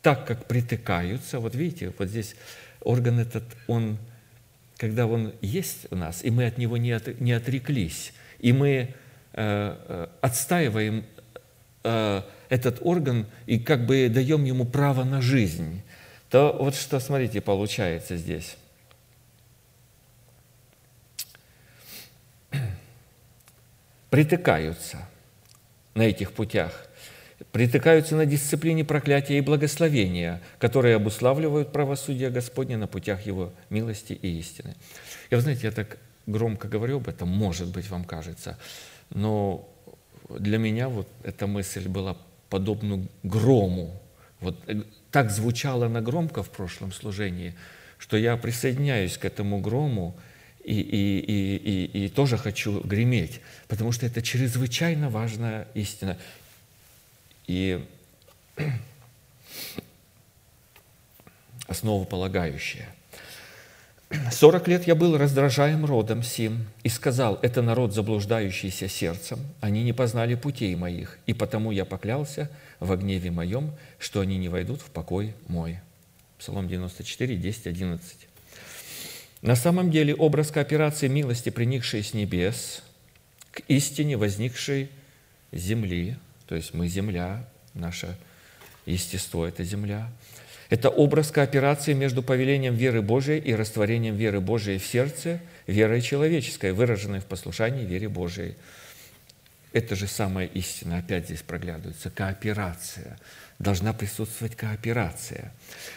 так 0.00 0.28
как 0.28 0.46
притыкаются. 0.46 1.40
Вот 1.40 1.56
видите, 1.56 1.92
вот 1.98 2.06
здесь 2.06 2.36
орган 2.82 3.18
этот, 3.18 3.42
он, 3.66 3.98
когда 4.76 5.08
он 5.08 5.32
есть 5.40 5.88
у 5.90 5.96
нас, 5.96 6.22
и 6.22 6.30
мы 6.30 6.46
от 6.46 6.56
него 6.56 6.76
не, 6.76 6.92
от, 6.92 7.20
не 7.20 7.32
отреклись, 7.32 8.12
и 8.38 8.52
мы 8.52 8.70
э, 8.70 8.86
э, 9.32 10.06
отстаиваем 10.20 11.04
э, 11.82 12.22
этот 12.48 12.78
орган 12.82 13.26
и 13.46 13.58
как 13.58 13.86
бы 13.86 14.08
даем 14.08 14.44
ему 14.44 14.66
право 14.66 15.02
на 15.02 15.20
жизнь, 15.20 15.82
то 16.30 16.56
вот 16.60 16.76
что, 16.76 17.00
смотрите, 17.00 17.40
получается 17.40 18.16
здесь– 18.16 18.56
притыкаются 24.10 24.98
на 25.94 26.02
этих 26.02 26.32
путях, 26.32 26.86
притыкаются 27.52 28.16
на 28.16 28.26
дисциплине 28.26 28.84
проклятия 28.84 29.38
и 29.38 29.40
благословения, 29.40 30.40
которые 30.58 30.96
обуславливают 30.96 31.72
правосудие 31.72 32.30
Господне 32.30 32.76
на 32.76 32.86
путях 32.86 33.26
Его 33.26 33.52
милости 33.70 34.12
и 34.12 34.38
истины. 34.38 34.74
И 35.30 35.34
вы 35.34 35.40
знаете, 35.40 35.62
я 35.68 35.72
так 35.72 35.98
громко 36.26 36.68
говорю 36.68 36.98
об 36.98 37.08
этом, 37.08 37.28
может 37.28 37.68
быть, 37.68 37.88
вам 37.88 38.04
кажется, 38.04 38.58
но 39.10 39.68
для 40.28 40.58
меня 40.58 40.88
вот 40.88 41.08
эта 41.24 41.46
мысль 41.46 41.88
была 41.88 42.16
подобна 42.48 43.06
грому. 43.22 44.00
Вот 44.40 44.56
э, 44.66 44.82
так 45.10 45.30
звучало 45.30 45.88
на 45.88 46.00
громко 46.00 46.42
в 46.42 46.50
прошлом 46.50 46.92
служении, 46.92 47.54
что 47.98 48.16
я 48.16 48.36
присоединяюсь 48.36 49.18
к 49.18 49.24
этому 49.24 49.60
грому 49.60 50.16
и, 50.64 50.80
и, 50.80 51.18
и, 51.20 51.56
и, 51.56 52.04
и 52.04 52.08
тоже 52.08 52.36
хочу 52.36 52.80
греметь, 52.80 53.40
потому 53.68 53.92
что 53.92 54.06
это 54.06 54.22
чрезвычайно 54.22 55.10
важная 55.10 55.68
истина. 55.74 56.18
И 57.46 57.84
основополагающая– 61.66 62.88
Сорок 64.32 64.66
лет 64.66 64.88
я 64.88 64.96
был 64.96 65.16
раздражаем 65.16 65.84
родом 65.84 66.24
сим 66.24 66.66
и 66.82 66.88
сказал, 66.88 67.38
это 67.42 67.62
народ, 67.62 67.94
заблуждающийся 67.94 68.88
сердцем, 68.88 69.38
они 69.60 69.84
не 69.84 69.92
познали 69.92 70.34
путей 70.34 70.74
моих, 70.74 71.18
и 71.26 71.32
потому 71.32 71.70
я 71.70 71.84
поклялся 71.84 72.50
в 72.80 72.94
гневе 72.96 73.30
моем, 73.30 73.72
что 74.00 74.18
они 74.20 74.36
не 74.36 74.48
войдут 74.48 74.80
в 74.80 74.90
покой 74.90 75.34
мой. 75.46 75.78
Псалом 76.38 76.66
94, 76.66 77.36
10, 77.36 77.66
11. 77.68 78.28
На 79.42 79.56
самом 79.56 79.90
деле 79.90 80.14
образ 80.14 80.50
кооперации 80.50 81.08
милости, 81.08 81.50
приникшей 81.50 82.02
с 82.02 82.14
небес, 82.14 82.82
к 83.52 83.62
истине, 83.68 84.16
возникшей 84.16 84.90
земли, 85.52 86.16
то 86.46 86.54
есть 86.54 86.74
мы 86.74 86.88
земля, 86.88 87.48
наше 87.74 88.16
естество– 88.86 89.46
это 89.48 89.64
земля– 89.64 90.10
это 90.70 90.88
образ 90.88 91.32
кооперации 91.32 91.94
между 91.94 92.22
повелением 92.22 92.76
веры 92.76 93.02
Божией 93.02 93.40
и 93.40 93.52
растворением 93.52 94.14
веры 94.14 94.40
Божией 94.40 94.78
в 94.78 94.86
сердце, 94.86 95.40
верой 95.66 96.00
человеческой, 96.00 96.72
выраженной 96.72 97.18
в 97.18 97.24
послушании 97.24 97.84
вере 97.84 98.08
Божией. 98.08 98.54
Это 99.72 99.94
же 99.94 100.06
самая 100.08 100.46
истина, 100.46 100.98
опять 100.98 101.26
здесь 101.26 101.42
проглядывается, 101.42 102.10
кооперация. 102.10 103.18
Должна 103.58 103.92
присутствовать 103.92 104.56
кооперация. 104.56 105.52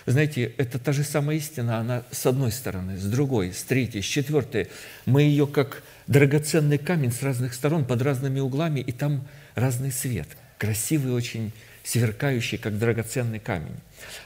знаете, 0.06 0.53
это 0.58 0.77
та 0.80 0.92
же 0.92 1.03
самая 1.03 1.38
истина, 1.38 1.77
она 1.77 2.03
с 2.12 2.25
одной 2.25 2.51
стороны, 2.51 2.98
с 2.98 3.06
другой, 3.06 3.53
с 3.53 3.63
третьей, 3.63 4.01
с 4.01 4.06
четвертой. 4.06 4.68
Мы 5.06 5.24
ее 5.24 5.48
как 5.48 5.82
драгоценный 6.08 6.77
камень 6.77 7.12
с 7.12 7.24
разных 7.24 7.53
сторон, 7.53 7.86
под 7.86 8.01
разными 8.01 8.39
углами, 8.39 8.82
и 8.82 8.92
там 8.92 9.25
разный 9.56 9.92
свет. 9.92 10.27
Красивый 10.58 11.13
очень 11.13 11.51
сверкающий, 11.83 12.57
как 12.57 12.79
драгоценный 12.79 13.39
камень. 13.39 13.75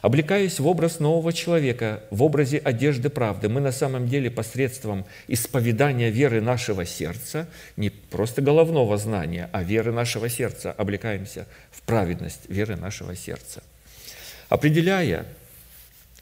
Облекаясь 0.01 0.59
в 0.59 0.67
образ 0.67 0.99
нового 0.99 1.33
человека, 1.33 2.03
в 2.11 2.21
образе 2.21 2.59
одежды 2.59 3.09
правды, 3.09 3.49
мы 3.49 3.61
на 3.61 3.71
самом 3.71 4.07
деле 4.07 4.29
посредством 4.29 5.05
исповедания 5.27 6.11
веры 6.11 6.39
нашего 6.39 6.85
сердца, 6.85 7.47
не 7.75 7.89
просто 7.89 8.41
головного 8.41 8.97
знания, 8.97 9.49
а 9.53 9.63
веры 9.63 9.91
нашего 9.91 10.29
сердца, 10.29 10.71
облекаемся 10.71 11.47
в 11.71 11.81
праведность 11.81 12.47
веры 12.47 12.75
нашего 12.75 13.15
сердца. 13.15 13.63
Определяя, 14.49 15.25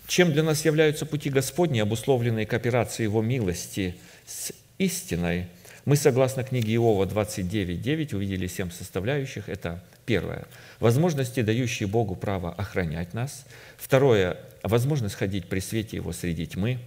чем 0.08 0.32
для 0.32 0.44
нас 0.44 0.64
являются 0.64 1.06
пути 1.06 1.30
Господни, 1.30 1.80
обусловленные 1.80 2.46
кооперацией 2.46 3.06
Его 3.06 3.22
милости 3.22 3.96
с 4.26 4.54
истиной, 4.78 5.48
мы, 5.84 5.96
согласно 5.96 6.44
книге 6.44 6.76
Иова 6.76 7.06
29.9, 7.06 8.16
увидели 8.16 8.48
семь 8.48 8.72
составляющих. 8.72 9.50
Это 9.50 9.84
Первое. 10.06 10.46
Возможности, 10.80 11.42
дающие 11.42 11.88
Богу 11.88 12.16
право 12.16 12.54
охранять 12.54 13.14
нас. 13.14 13.46
Второе. 13.76 14.38
Возможность 14.62 15.16
ходить 15.16 15.48
при 15.48 15.60
свете 15.60 15.98
Его 15.98 16.12
среди 16.14 16.46
тьмы. 16.46 16.80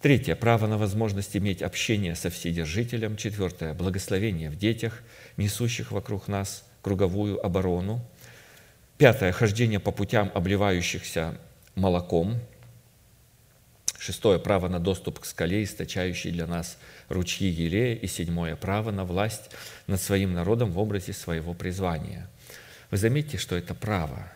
Третье. 0.00 0.34
Право 0.34 0.66
на 0.66 0.78
возможность 0.78 1.36
иметь 1.36 1.62
общение 1.62 2.14
со 2.14 2.30
Вседержителем. 2.30 3.16
Четвертое. 3.16 3.74
Благословение 3.74 4.48
в 4.48 4.56
детях, 4.56 5.02
несущих 5.36 5.92
вокруг 5.92 6.26
нас 6.26 6.64
круговую 6.80 7.44
оборону. 7.44 8.02
Пятое. 8.96 9.32
Хождение 9.32 9.78
по 9.78 9.92
путям, 9.92 10.32
обливающихся 10.34 11.38
молоком. 11.74 12.40
Шестое– 13.98 14.38
право 14.38 14.68
на 14.68 14.78
доступ 14.78 15.18
к 15.18 15.26
скале, 15.26 15.64
источающей 15.64 16.30
для 16.30 16.46
нас 16.46 16.78
ручьи 17.10 17.48
Елея. 17.48 17.96
И 17.96 18.06
седьмое– 18.06 18.56
право 18.56 18.90
на 18.90 19.04
власть 19.04 19.50
над 19.86 20.00
своим 20.00 20.32
народом 20.32 20.70
в 20.70 20.78
образе 20.78 21.12
своего 21.12 21.52
призвания– 21.52 22.30
вы 22.90 22.96
заметите, 22.96 23.38
что 23.38 23.56
это 23.56 23.74
право. 23.74 24.30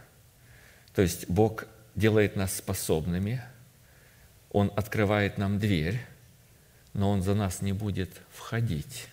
То 0.94 1.02
есть 1.02 1.28
Бог 1.28 1.66
делает 1.94 2.36
нас 2.36 2.54
способными, 2.54 3.42
Он 4.50 4.72
открывает 4.76 5.38
нам 5.38 5.58
дверь, 5.58 6.00
но 6.92 7.10
Он 7.10 7.22
за 7.22 7.34
нас 7.34 7.62
не 7.62 7.72
будет 7.72 8.10
входить 8.30 9.08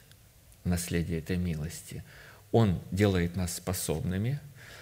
в 0.63 0.69
наследие 0.69 1.19
этой 1.19 1.37
милости. 1.37 2.03
Он 2.51 2.81
делает 2.91 3.35
нас 3.35 3.55
способными, 3.55 4.39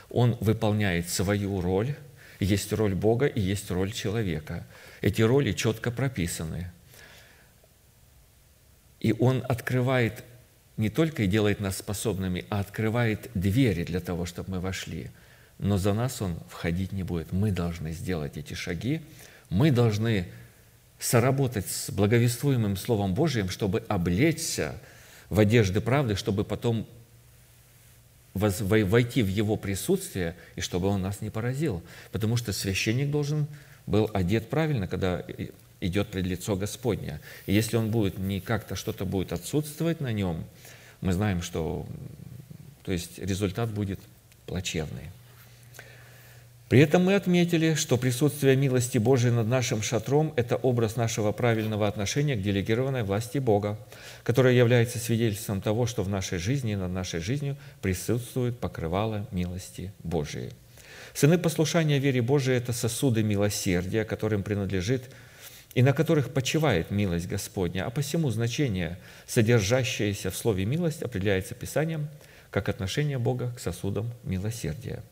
Он 0.10 0.36
выполняет 0.40 1.10
свою 1.10 1.62
роль, 1.62 1.96
есть 2.40 2.72
роль 2.74 2.96
Бога 2.96 3.26
и 3.26 3.40
есть 3.40 3.70
роль 3.72 3.92
человека. 3.92 4.66
Эти 5.02 5.22
роли 5.22 5.54
четко 5.54 5.92
прописаны. 5.92 6.72
И 9.00 9.14
Он 9.20 9.44
открывает 9.48 10.24
не 10.78 10.90
только 10.90 11.24
и 11.24 11.28
делает 11.28 11.60
нас 11.60 11.78
способными, 11.78 12.46
а 12.50 12.60
открывает 12.60 13.30
двери 13.34 13.84
для 13.84 14.00
того, 14.00 14.26
чтобы 14.26 14.52
мы 14.52 14.60
вошли. 14.60 15.10
Но 15.60 15.78
за 15.78 15.94
нас 15.94 16.22
Он 16.22 16.38
входить 16.50 16.92
не 16.92 17.04
будет. 17.04 17.32
Мы 17.32 17.52
должны 17.52 17.92
сделать 17.92 18.38
эти 18.38 18.54
шаги, 18.54 19.02
мы 19.50 19.72
должны 19.72 20.28
соработать 21.00 21.68
с 21.68 21.90
благовествуемым 21.90 22.78
Словом 22.78 23.14
Божьим, 23.14 23.50
чтобы 23.50 23.84
облечься 23.88 24.76
в 25.30 25.40
одежды 25.40 25.82
правды, 25.82 26.16
чтобы 26.16 26.44
потом 26.44 26.88
войти 28.34 29.24
в 29.24 29.28
Его 29.28 29.56
присутствие, 29.56 30.36
и 30.56 30.62
чтобы 30.62 30.88
Он 30.88 31.02
нас 31.02 31.22
не 31.22 31.32
поразил. 31.32 31.82
Потому 32.12 32.38
что 32.38 32.54
священник 32.54 33.10
должен 33.10 33.48
был 33.88 34.12
одет 34.14 34.50
правильно, 34.50 34.88
когда 34.88 35.24
идет 35.82 36.10
пред 36.10 36.26
лицо 36.26 36.56
Господня. 36.56 37.22
И 37.46 37.54
если 37.54 37.78
он 37.78 37.92
будет 37.92 38.18
не 38.18 38.42
как-то 38.42 38.76
что-то 38.76 39.06
будет 39.06 39.32
отсутствовать 39.32 40.02
на 40.02 40.12
нем, 40.12 40.46
мы 41.02 41.14
знаем, 41.14 41.42
что 41.42 41.86
то 42.84 42.92
есть 42.92 43.20
результат 43.20 43.70
будет 43.70 44.00
плачевный. 44.46 45.12
При 46.70 46.80
этом 46.80 47.06
мы 47.06 47.16
отметили, 47.16 47.76
что 47.76 47.98
присутствие 47.98 48.58
милости 48.58 48.98
Божией 48.98 49.32
над 49.32 49.48
нашим 49.48 49.82
шатром– 49.82 50.34
это 50.36 50.58
образ 50.58 50.98
нашего 50.98 51.32
правильного 51.32 51.88
отношения 51.88 52.36
к 52.36 52.42
делегированной 52.42 53.04
власти 53.04 53.38
Бога, 53.38 53.78
которая 54.24 54.54
является 54.54 55.00
свидетельством 55.00 55.62
того, 55.62 55.86
что 55.86 56.04
в 56.04 56.10
нашей 56.10 56.40
жизни 56.40 56.74
и 56.74 56.76
над 56.76 56.92
нашей 56.92 57.22
жизнью 57.22 57.56
присутствует 57.82 58.60
покрывало 58.60 59.28
милости 59.32 59.94
Божией. 60.04 60.52
Сыны 61.14 61.38
послушания 61.38 62.00
вере 62.00 62.22
Божией– 62.22 62.58
это 62.60 62.74
сосуды 62.74 63.24
милосердия, 63.24 64.04
которым 64.04 64.44
принадлежит 64.44 65.10
и 65.78 65.84
на 65.84 65.94
которых 65.94 66.32
почивает 66.32 66.90
милость 66.90 67.28
Господня, 67.28 67.86
а 67.86 67.92
посему 67.92 68.32
значение, 68.32 68.98
содержащееся 69.28 70.32
в 70.32 70.36
слове 70.36 70.66
«милость», 70.66 71.04
определяется 71.04 71.54
Писанием 71.54 72.08
как 72.50 72.68
отношение 72.68 73.20
Бога 73.20 73.54
к 73.56 73.60
сосудам 73.60 74.12
милосердия. 74.24 75.04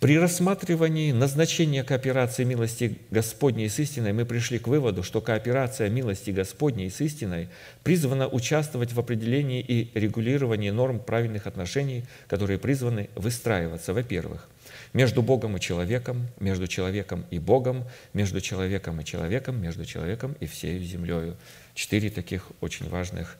При 0.00 0.18
рассматривании 0.18 1.12
назначения 1.12 1.84
кооперации 1.84 2.44
милости 2.44 3.00
Господней 3.10 3.68
с 3.68 3.78
истиной 3.80 4.14
мы 4.14 4.24
пришли 4.24 4.58
к 4.58 4.66
выводу, 4.66 5.02
что 5.02 5.20
кооперация 5.20 5.90
милости 5.90 6.30
Господней 6.30 6.88
с 6.88 7.02
истиной 7.02 7.50
призвана 7.84 8.26
участвовать 8.26 8.94
в 8.94 8.98
определении 8.98 9.60
и 9.60 9.90
регулировании 9.92 10.70
норм 10.70 11.00
правильных 11.00 11.46
отношений, 11.46 12.06
которые 12.28 12.58
призваны 12.58 13.10
выстраиваться, 13.14 13.92
во-первых, 13.92 14.48
между 14.92 15.22
Богом 15.22 15.56
и 15.56 15.60
человеком, 15.60 16.28
между 16.38 16.66
человеком 16.66 17.24
и 17.30 17.38
Богом, 17.38 17.84
между 18.12 18.40
человеком 18.40 19.00
и 19.00 19.04
человеком, 19.04 19.60
между 19.60 19.84
человеком 19.84 20.36
и 20.40 20.46
всей 20.46 20.78
землей. 20.80 21.34
Четыре 21.74 22.10
таких 22.10 22.48
очень 22.60 22.88
важных 22.88 23.38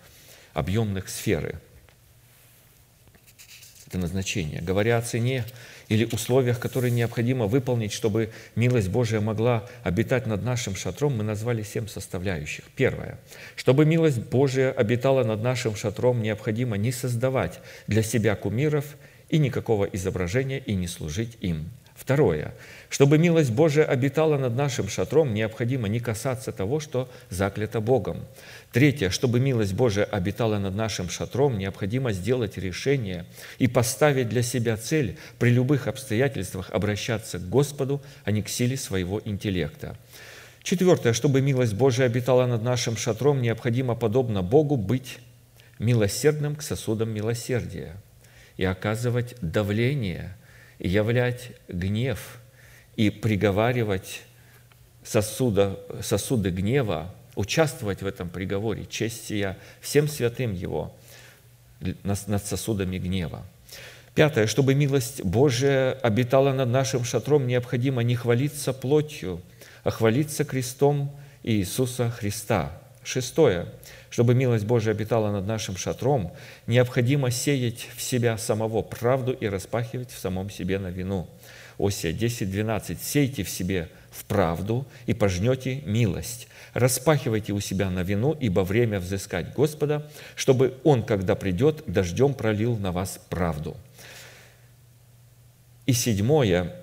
объемных 0.54 1.08
сферы. 1.08 1.60
Это 3.86 3.98
назначение. 3.98 4.62
Говоря 4.62 4.96
о 4.96 5.02
цене 5.02 5.44
или 5.88 6.06
условиях, 6.06 6.58
которые 6.58 6.90
необходимо 6.90 7.46
выполнить, 7.46 7.92
чтобы 7.92 8.30
милость 8.56 8.88
Божия 8.88 9.20
могла 9.20 9.68
обитать 9.82 10.26
над 10.26 10.42
нашим 10.42 10.74
шатром, 10.74 11.18
мы 11.18 11.24
назвали 11.24 11.62
семь 11.62 11.86
составляющих. 11.86 12.64
Первое. 12.74 13.18
Чтобы 13.54 13.84
милость 13.84 14.20
Божия 14.20 14.72
обитала 14.72 15.24
над 15.24 15.42
нашим 15.42 15.76
шатром, 15.76 16.22
необходимо 16.22 16.78
не 16.78 16.92
создавать 16.92 17.60
для 17.86 18.02
себя 18.02 18.34
кумиров– 18.34 18.86
и 19.33 19.38
никакого 19.38 19.87
изображения, 19.87 20.59
и 20.59 20.75
не 20.75 20.87
служить 20.87 21.38
им. 21.40 21.71
Второе. 21.95 22.53
Чтобы 22.90 23.16
милость 23.16 23.51
Божия 23.53 23.85
обитала 23.85 24.37
над 24.37 24.55
нашим 24.55 24.88
шатром, 24.88 25.33
необходимо 25.33 25.88
не 25.88 26.01
касаться 26.01 26.53
того, 26.53 26.81
что 26.81 27.09
заклято 27.31 27.81
Богом. 27.81 28.25
Третье. 28.73 29.09
Чтобы 29.09 29.40
милость 29.40 29.73
Божия 29.73 30.05
обитала 30.05 30.59
над 30.59 30.75
нашим 30.75 31.09
шатром, 31.09 31.59
необходимо 31.59 32.12
сделать 32.12 32.59
решение 32.59 33.25
и 33.59 33.68
поставить 33.68 34.29
для 34.29 34.42
себя 34.42 34.77
цель 34.77 35.16
при 35.38 35.51
любых 35.51 35.87
обстоятельствах 35.87 36.71
обращаться 36.71 37.38
к 37.38 37.49
Господу, 37.49 38.03
а 38.25 38.33
не 38.33 38.42
к 38.42 38.49
силе 38.49 38.77
своего 38.77 39.23
интеллекта. 39.25 39.97
Четвертое. 40.62 41.12
Чтобы 41.12 41.40
милость 41.40 41.75
Божия 41.75 42.07
обитала 42.07 42.47
над 42.47 42.62
нашим 42.62 42.97
шатром, 42.97 43.40
необходимо, 43.40 43.95
подобно 43.95 44.42
Богу, 44.42 44.77
быть 44.77 45.21
милосердным 45.79 46.57
к 46.57 46.62
сосудам 46.62 47.11
милосердия 47.11 47.97
и 48.56 48.64
оказывать 48.64 49.34
давление, 49.40 50.36
и 50.78 50.88
являть 50.88 51.50
гнев, 51.68 52.38
и 52.96 53.10
приговаривать 53.10 54.22
сосуда, 55.04 55.78
сосуды 56.02 56.50
гнева, 56.50 57.14
участвовать 57.34 58.02
в 58.02 58.06
этом 58.06 58.28
приговоре, 58.28 58.84
честь 58.86 59.26
сия 59.26 59.56
всем 59.80 60.08
святым 60.08 60.52
Его 60.52 60.94
над 62.04 62.46
сосудами 62.46 62.98
гнева. 62.98 63.44
Пятое. 64.14 64.46
Чтобы 64.46 64.74
милость 64.74 65.22
Божия 65.22 65.92
обитала 65.92 66.52
над 66.52 66.68
нашим 66.68 67.02
шатром, 67.04 67.46
необходимо 67.46 68.02
не 68.02 68.14
хвалиться 68.14 68.74
плотью, 68.74 69.40
а 69.84 69.90
хвалиться 69.90 70.44
крестом 70.44 71.16
Иисуса 71.42 72.10
Христа. 72.10 72.82
Шестое. 73.04 73.66
Чтобы 74.10 74.34
милость 74.34 74.64
Божия 74.64 74.92
обитала 74.92 75.30
над 75.30 75.46
нашим 75.46 75.76
шатром, 75.76 76.32
необходимо 76.66 77.30
сеять 77.30 77.88
в 77.96 78.02
себя 78.02 78.38
самого 78.38 78.82
правду 78.82 79.32
и 79.32 79.46
распахивать 79.48 80.10
в 80.10 80.18
самом 80.18 80.50
себе 80.50 80.78
на 80.78 80.88
вину. 80.88 81.28
Осия 81.78 82.12
10, 82.12 82.50
12. 82.50 83.02
«Сейте 83.02 83.42
в 83.42 83.50
себе 83.50 83.88
в 84.10 84.24
правду 84.24 84.86
и 85.06 85.14
пожнете 85.14 85.80
милость. 85.86 86.46
Распахивайте 86.74 87.52
у 87.52 87.60
себя 87.60 87.90
на 87.90 88.02
вину, 88.02 88.36
ибо 88.38 88.60
время 88.60 89.00
взыскать 89.00 89.52
Господа, 89.54 90.08
чтобы 90.36 90.74
Он, 90.84 91.02
когда 91.02 91.34
придет, 91.34 91.82
дождем 91.86 92.34
пролил 92.34 92.76
на 92.76 92.92
вас 92.92 93.18
правду». 93.28 93.76
И 95.86 95.92
седьмое, 95.92 96.76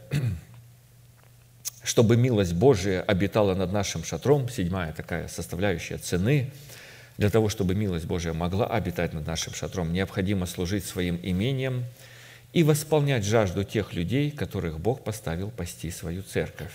чтобы 1.89 2.17
милость 2.17 2.53
Божия 2.53 3.01
обитала 3.01 3.55
над 3.55 3.71
нашим 3.73 4.03
шатром, 4.03 4.47
седьмая 4.47 4.93
такая 4.93 5.27
составляющая 5.27 5.97
цены, 5.97 6.51
для 7.17 7.31
того, 7.31 7.49
чтобы 7.49 7.73
милость 7.73 8.05
Божия 8.05 8.31
могла 8.31 8.67
обитать 8.67 9.11
над 9.13 9.25
нашим 9.25 9.55
шатром, 9.55 9.91
необходимо 9.91 10.45
служить 10.45 10.85
своим 10.85 11.19
имением 11.23 11.85
и 12.53 12.61
восполнять 12.61 13.25
жажду 13.25 13.63
тех 13.63 13.95
людей, 13.95 14.29
которых 14.29 14.79
Бог 14.79 15.03
поставил 15.03 15.49
пасти 15.49 15.89
свою 15.89 16.21
церковь. 16.21 16.71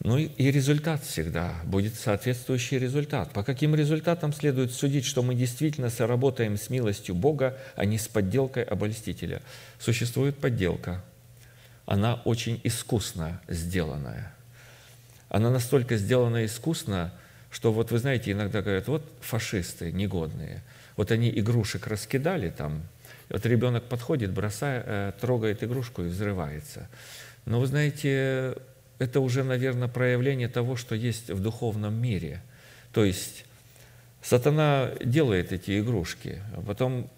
Ну 0.00 0.18
и 0.18 0.50
результат 0.50 1.04
всегда, 1.04 1.54
будет 1.64 1.94
соответствующий 1.94 2.80
результат. 2.80 3.30
По 3.30 3.44
каким 3.44 3.76
результатам 3.76 4.32
следует 4.32 4.72
судить, 4.72 5.04
что 5.04 5.22
мы 5.22 5.36
действительно 5.36 5.90
соработаем 5.90 6.56
с 6.56 6.70
милостью 6.70 7.14
Бога, 7.14 7.56
а 7.76 7.84
не 7.84 7.98
с 7.98 8.08
подделкой 8.08 8.64
обольстителя? 8.64 9.42
Существует 9.78 10.36
подделка. 10.38 11.04
Она 11.86 12.20
очень 12.24 12.60
искусно 12.64 13.40
сделанная. 13.48 14.34
Она 15.28 15.50
настолько 15.50 15.96
сделана 15.96 16.44
искусно, 16.44 17.12
что 17.50 17.72
вот 17.72 17.90
вы 17.90 17.98
знаете, 17.98 18.32
иногда 18.32 18.60
говорят, 18.60 18.88
вот 18.88 19.02
фашисты 19.20 19.92
негодные, 19.92 20.62
вот 20.96 21.10
они 21.10 21.30
игрушек 21.30 21.86
раскидали 21.86 22.50
там, 22.50 22.82
вот 23.28 23.44
ребенок 23.46 23.84
подходит, 23.84 24.32
бросает, 24.32 24.84
э, 24.86 25.12
трогает 25.20 25.62
игрушку 25.62 26.02
и 26.02 26.08
взрывается. 26.08 26.88
Но 27.44 27.60
вы 27.60 27.66
знаете, 27.66 28.56
это 28.98 29.20
уже, 29.20 29.44
наверное, 29.44 29.88
проявление 29.88 30.48
того, 30.48 30.76
что 30.76 30.94
есть 30.94 31.30
в 31.30 31.40
духовном 31.40 31.94
мире. 31.94 32.40
То 32.92 33.04
есть 33.04 33.44
сатана 34.22 34.90
делает 35.04 35.52
эти 35.52 35.80
игрушки, 35.80 36.40
а 36.56 36.62
потом 36.62 37.10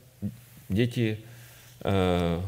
дети, 0.69 1.25
э, 1.81 2.41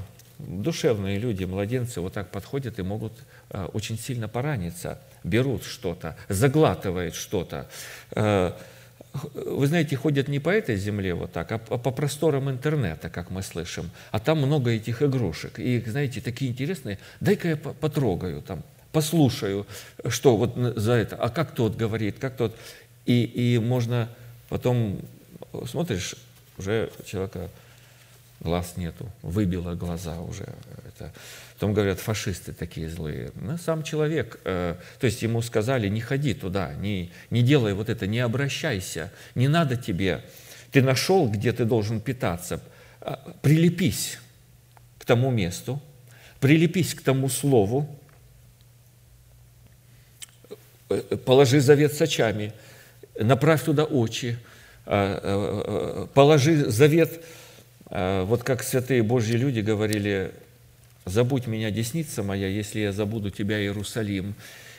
душевные 0.47 1.19
люди, 1.19 1.45
младенцы 1.45 2.01
вот 2.01 2.15
так 2.15 2.31
подходят 2.31 2.79
и 2.79 2.83
могут 2.83 3.13
э, 3.51 3.65
очень 3.73 3.99
сильно 3.99 4.29
пораниться, 4.29 4.99
берут 5.25 5.65
что-то, 5.65 6.17
заглатывают 6.29 7.15
что-то. 7.15 7.69
Э, 8.13 8.53
вы 9.35 9.67
знаете, 9.67 9.97
ходят 9.97 10.29
не 10.29 10.39
по 10.39 10.51
этой 10.51 10.77
земле 10.77 11.15
вот 11.15 11.33
так, 11.33 11.51
а 11.51 11.59
по 11.59 11.91
просторам 11.91 12.49
интернета, 12.49 13.11
как 13.11 13.31
мы 13.31 13.43
слышим. 13.43 13.91
А 14.13 14.21
там 14.21 14.39
много 14.39 14.71
этих 14.71 15.03
игрушек. 15.03 15.59
И, 15.59 15.81
знаете, 15.81 16.21
такие 16.21 16.51
интересные. 16.51 16.99
Дай-ка 17.21 17.49
я 17.49 17.57
потрогаю 17.57 18.41
там 18.43 18.63
послушаю, 18.93 19.67
что 20.09 20.37
вот 20.37 20.57
за 20.77 20.93
это, 20.93 21.17
а 21.17 21.29
как 21.29 21.53
тот 21.53 21.77
говорит, 21.77 22.17
как 22.19 22.37
тот. 22.37 22.57
И, 23.07 23.25
и 23.25 23.59
можно 23.59 24.09
потом, 24.49 25.01
смотришь, 25.67 26.17
уже 26.59 26.91
человека 27.05 27.49
глаз 28.41 28.77
нету, 28.77 29.11
выбило 29.23 29.75
глаза 29.75 30.21
уже. 30.21 30.49
Это. 30.87 31.13
Потом 31.55 31.75
говорят, 31.75 32.01
фашисты 32.01 32.53
такие 32.53 32.89
злые. 32.89 33.33
Ну, 33.35 33.59
сам 33.59 33.83
человек, 33.83 34.41
э, 34.45 34.77
то 34.99 35.05
есть 35.05 35.23
ему 35.23 35.43
сказали, 35.43 35.89
не 35.89 36.01
ходи 36.01 36.35
туда, 36.35 36.75
не, 36.75 37.13
не 37.31 37.43
делай 37.43 37.75
вот 37.75 37.89
это, 37.89 38.07
не 38.07 38.21
обращайся, 38.21 39.13
не 39.35 39.49
надо 39.49 39.77
тебе. 39.77 40.25
Ты 40.73 40.83
нашел, 40.83 41.29
где 41.29 41.53
ты 41.53 41.65
должен 41.65 42.01
питаться, 42.01 42.63
а, 43.01 43.35
прилепись 43.43 44.19
к 44.99 45.05
тому 45.05 45.31
месту, 45.31 45.83
прилепись 46.41 46.95
к 46.95 47.03
тому 47.03 47.29
слову, 47.29 47.99
положи 51.25 51.61
завет 51.61 51.93
с 51.93 52.01
очами, 52.01 52.53
направь 53.19 53.65
туда 53.65 53.85
очи, 53.85 54.39
а, 54.87 55.21
а, 55.23 56.07
положи 56.15 56.71
завет, 56.71 57.25
вот 57.91 58.45
как 58.45 58.63
святые 58.63 59.03
Божьи 59.03 59.37
люди 59.37 59.61
говорили, 59.61 60.33
забудь 61.05 61.47
меня, 61.47 61.71
десница 61.71 62.23
моя, 62.23 62.49
если 62.49 62.81
я 62.81 62.93
забуду 62.93 63.31
тебя, 63.31 63.61
Иерусалим. 63.61 64.35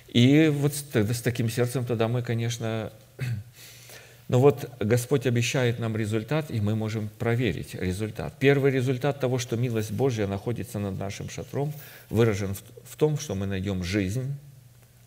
И 0.07 0.47
вот 0.53 0.73
тогда 0.91 1.13
с 1.13 1.21
таким 1.21 1.49
сердцем 1.49 1.85
тогда 1.85 2.07
мы, 2.07 2.21
конечно, 2.21 2.91
но 4.27 4.39
вот 4.39 4.69
Господь 4.79 5.25
обещает 5.25 5.79
нам 5.79 5.95
результат, 5.95 6.51
и 6.51 6.59
мы 6.61 6.75
можем 6.75 7.09
проверить 7.19 7.75
результат. 7.75 8.33
Первый 8.39 8.71
результат 8.71 9.19
того, 9.19 9.37
что 9.37 9.55
милость 9.57 9.91
Божья 9.91 10.27
находится 10.27 10.79
над 10.79 10.97
нашим 10.97 11.29
шатром, 11.29 11.73
выражен 12.09 12.55
в 12.85 12.95
том, 12.97 13.17
что 13.17 13.35
мы 13.35 13.45
найдем 13.45 13.83
жизнь, 13.83 14.35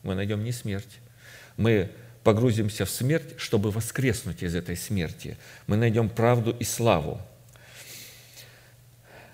мы 0.02 0.14
найдем 0.14 0.42
не 0.44 0.52
смерть. 0.52 1.00
Мы 1.56 1.90
погрузимся 2.22 2.86
в 2.86 2.90
смерть, 2.90 3.34
чтобы 3.36 3.70
воскреснуть 3.70 4.42
из 4.42 4.54
этой 4.54 4.76
смерти. 4.76 5.36
Мы 5.66 5.76
найдем 5.76 6.08
правду 6.08 6.56
и 6.58 6.64
славу. 6.64 7.20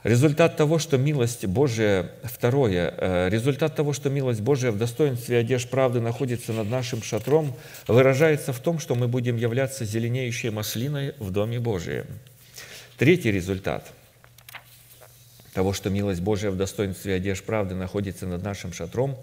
Результат 0.02 0.56
того, 0.56 0.78
что 0.78 0.96
милость 0.96 1.44
Божия, 1.44 2.10
второе, 2.22 2.94
э, 2.96 3.28
результат 3.28 3.76
того, 3.76 3.92
что 3.92 4.08
милость 4.08 4.40
Божия 4.40 4.70
в 4.70 4.78
достоинстве 4.78 5.38
одежд 5.38 5.68
правды 5.68 6.00
находится 6.00 6.54
над 6.54 6.70
нашим 6.70 7.02
шатром, 7.02 7.54
выражается 7.86 8.54
в 8.54 8.60
том, 8.60 8.78
что 8.78 8.94
мы 8.94 9.08
будем 9.08 9.36
являться 9.36 9.84
зеленеющей 9.84 10.48
маслиной 10.48 11.14
в 11.18 11.30
Доме 11.30 11.60
Божием. 11.60 12.06
Третий 12.96 13.30
результат 13.30 13.92
того, 15.52 15.74
что 15.74 15.90
милость 15.90 16.22
Божия 16.22 16.50
в 16.50 16.56
достоинстве 16.56 17.14
одежд 17.14 17.44
правды 17.44 17.74
находится 17.74 18.26
над 18.26 18.42
нашим 18.42 18.72
шатром, 18.72 19.18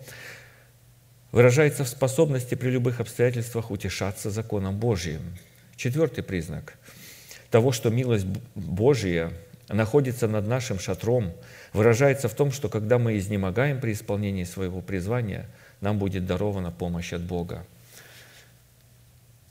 выражается 1.32 1.86
в 1.86 1.88
способности 1.88 2.54
при 2.54 2.70
любых 2.70 3.00
обстоятельствах 3.00 3.72
утешаться 3.72 4.30
законом 4.30 4.78
Божьим. 4.78 5.22
Четвертый 5.76 6.24
признак 6.24 6.76
того, 7.50 7.72
что 7.72 7.90
милость 7.90 8.26
Божья 8.56 9.32
находится 9.70 10.28
над 10.28 10.48
нашим 10.48 10.80
шатром, 10.80 11.34
выражается 11.74 12.30
в 12.30 12.34
том, 12.34 12.52
что 12.52 12.70
когда 12.70 12.98
мы 12.98 13.18
изнемогаем 13.18 13.80
при 13.80 13.94
исполнении 13.94 14.44
своего 14.44 14.82
призвания, 14.82 15.48
нам 15.82 16.00
будет 16.00 16.26
дарована 16.26 16.72
помощь 16.72 17.14
от 17.14 17.22
Бога. 17.22 17.66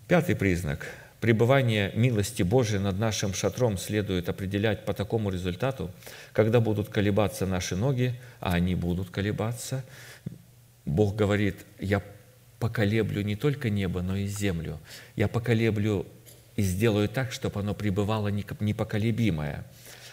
Пятый 0.09 0.37
признак– 0.37 0.87
пребывание 1.21 1.91
милости 1.95 2.43
Божией 2.43 2.81
над 2.81 2.99
нашим 2.99 3.35
шатром 3.35 3.79
следует 3.79 4.29
определять 4.29 4.85
по 4.85 4.95
такому 4.95 5.31
результату, 5.31 5.91
когда 6.33 6.61
будут 6.61 6.89
колебаться 6.89 7.47
наши 7.47 7.77
ноги, 7.77 8.15
а 8.41 8.55
они 8.55 8.75
будут 8.75 9.11
колебаться– 9.11 9.85
Бог 10.87 11.17
говорит, 11.17 11.67
я 11.81 12.01
поколеблю 12.61 13.23
не 13.23 13.37
только 13.37 13.69
небо, 13.69 14.01
но 14.01 14.17
и 14.17 14.27
землю. 14.27 14.79
Я 15.17 15.29
поколеблю 15.29 16.07
и 16.55 16.63
сделаю 16.63 17.09
так, 17.09 17.33
чтобы 17.33 17.61
оно 17.61 17.75
пребывало 17.75 18.29
непоколебимое. 18.29 19.65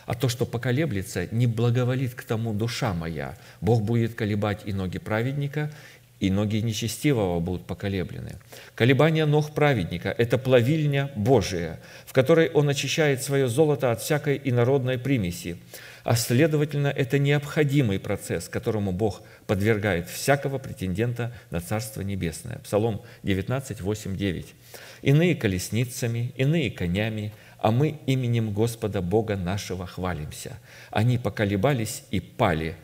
А 0.06 0.16
то, 0.16 0.30
что 0.30 0.46
поколеблется, 0.46 1.28
не 1.32 1.48
благоволит 1.48 2.14
к 2.14 2.24
тому 2.24 2.54
душа 2.54 2.94
моя. 2.94 3.38
Бог 3.62 3.84
будет 3.84 4.16
колебать 4.16 4.62
и 4.66 4.74
ноги 4.74 5.00
праведника, 5.00 5.72
и 6.20 6.30
ноги 6.30 6.62
нечестивого 6.62 7.40
будут 7.40 7.66
поколеблены. 7.66 8.38
Колебания 8.76 9.26
ног 9.26 9.54
праведника– 9.54 10.14
это 10.18 10.38
плавильня 10.38 11.12
Божия, 11.16 11.82
в 12.06 12.14
которой 12.14 12.50
он 12.50 12.70
очищает 12.70 13.22
свое 13.22 13.48
золото 13.48 13.92
от 13.92 14.02
всякой 14.02 14.40
инородной 14.42 14.98
примеси, 14.98 15.58
а 16.04 16.16
следовательно, 16.16 16.88
это 16.88 17.18
необходимый 17.18 18.00
процесс, 18.00 18.50
которому 18.50 18.92
Бог 18.92 19.22
подвергает 19.48 20.10
всякого 20.10 20.58
претендента 20.58 21.34
на 21.50 21.62
Царство 21.62 22.02
Небесное. 22.02 22.60
Псалом 22.60 23.02
19, 23.24 23.82
8, 23.82 24.18
9. 24.18 24.54
«Иные 25.02 25.36
колесницами, 25.36 26.34
иные 26.36 26.72
конями, 26.72 27.34
а 27.64 27.72
мы 27.72 27.98
именем 28.08 28.52
Господа 28.52 29.02
Бога 29.02 29.38
нашего 29.38 29.88
хвалимся. 29.88 30.60
Они 30.92 31.18
поколебались 31.18 32.04
и 32.12 32.20
пали, 32.20 32.76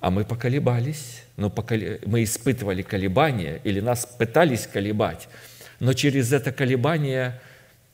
а 0.00 0.10
мы 0.10 0.24
поколебались, 0.24 1.22
но 1.36 1.50
покол... 1.50 1.78
мы 2.04 2.24
испытывали 2.24 2.82
колебания, 2.82 3.60
или 3.62 3.78
нас 3.78 4.04
пытались 4.04 4.66
колебать, 4.66 5.28
но 5.78 5.92
через 5.92 6.32
это 6.32 6.50
колебание 6.50 7.40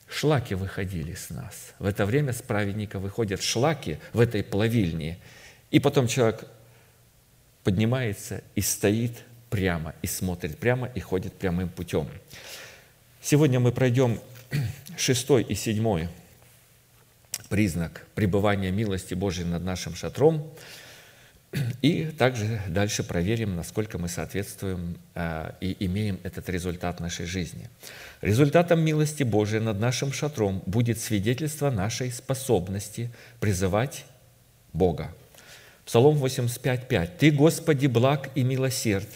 шлаки 0.09 0.55
выходили 0.55 1.13
с 1.13 1.29
нас. 1.29 1.75
В 1.77 1.85
это 1.85 2.07
время 2.07 2.33
с 2.33 2.41
праведника 2.41 2.97
выходят 2.97 3.43
шлаки 3.43 3.99
в 4.11 4.19
этой 4.19 4.43
плавильне, 4.43 5.19
и 5.69 5.79
потом 5.79 6.07
человек 6.07 6.45
поднимается 7.63 8.41
и 8.55 8.61
стоит 8.61 9.13
прямо, 9.51 9.93
и 10.01 10.07
смотрит 10.07 10.57
прямо, 10.57 10.87
и 10.87 10.99
ходит 10.99 11.33
прямым 11.33 11.69
путем. 11.69 12.09
Сегодня 13.21 13.59
мы 13.59 13.71
пройдем 13.71 14.19
шестой 14.97 15.43
и 15.43 15.53
седьмой 15.53 16.09
признак 17.51 18.07
пребывания 18.15 18.71
милости 18.71 19.13
Божьей 19.13 19.45
над 19.45 19.63
нашим 19.63 19.93
шатром– 19.93 20.51
и 21.81 22.05
также 22.17 22.61
дальше 22.69 23.03
проверим, 23.03 23.55
насколько 23.57 23.97
мы 23.97 24.07
соответствуем 24.07 24.97
э, 25.15 25.51
и 25.59 25.75
имеем 25.85 26.19
этот 26.23 26.47
результат 26.47 27.01
нашей 27.01 27.25
жизни. 27.25 27.69
Результатом 28.21 28.79
милости 28.79 29.23
Божией 29.23 29.61
над 29.61 29.77
нашим 29.77 30.13
шатром 30.13 30.63
будет 30.65 30.99
свидетельство 30.99 31.69
нашей 31.69 32.11
способности 32.11 33.11
призывать 33.41 34.05
Бога. 34.71 35.13
Псалом 35.85 36.23
85:5. 36.23 37.09
«Ты, 37.19 37.31
Господи, 37.31 37.87
благ 37.87 38.29
и 38.33 38.43
милосерд, 38.43 39.09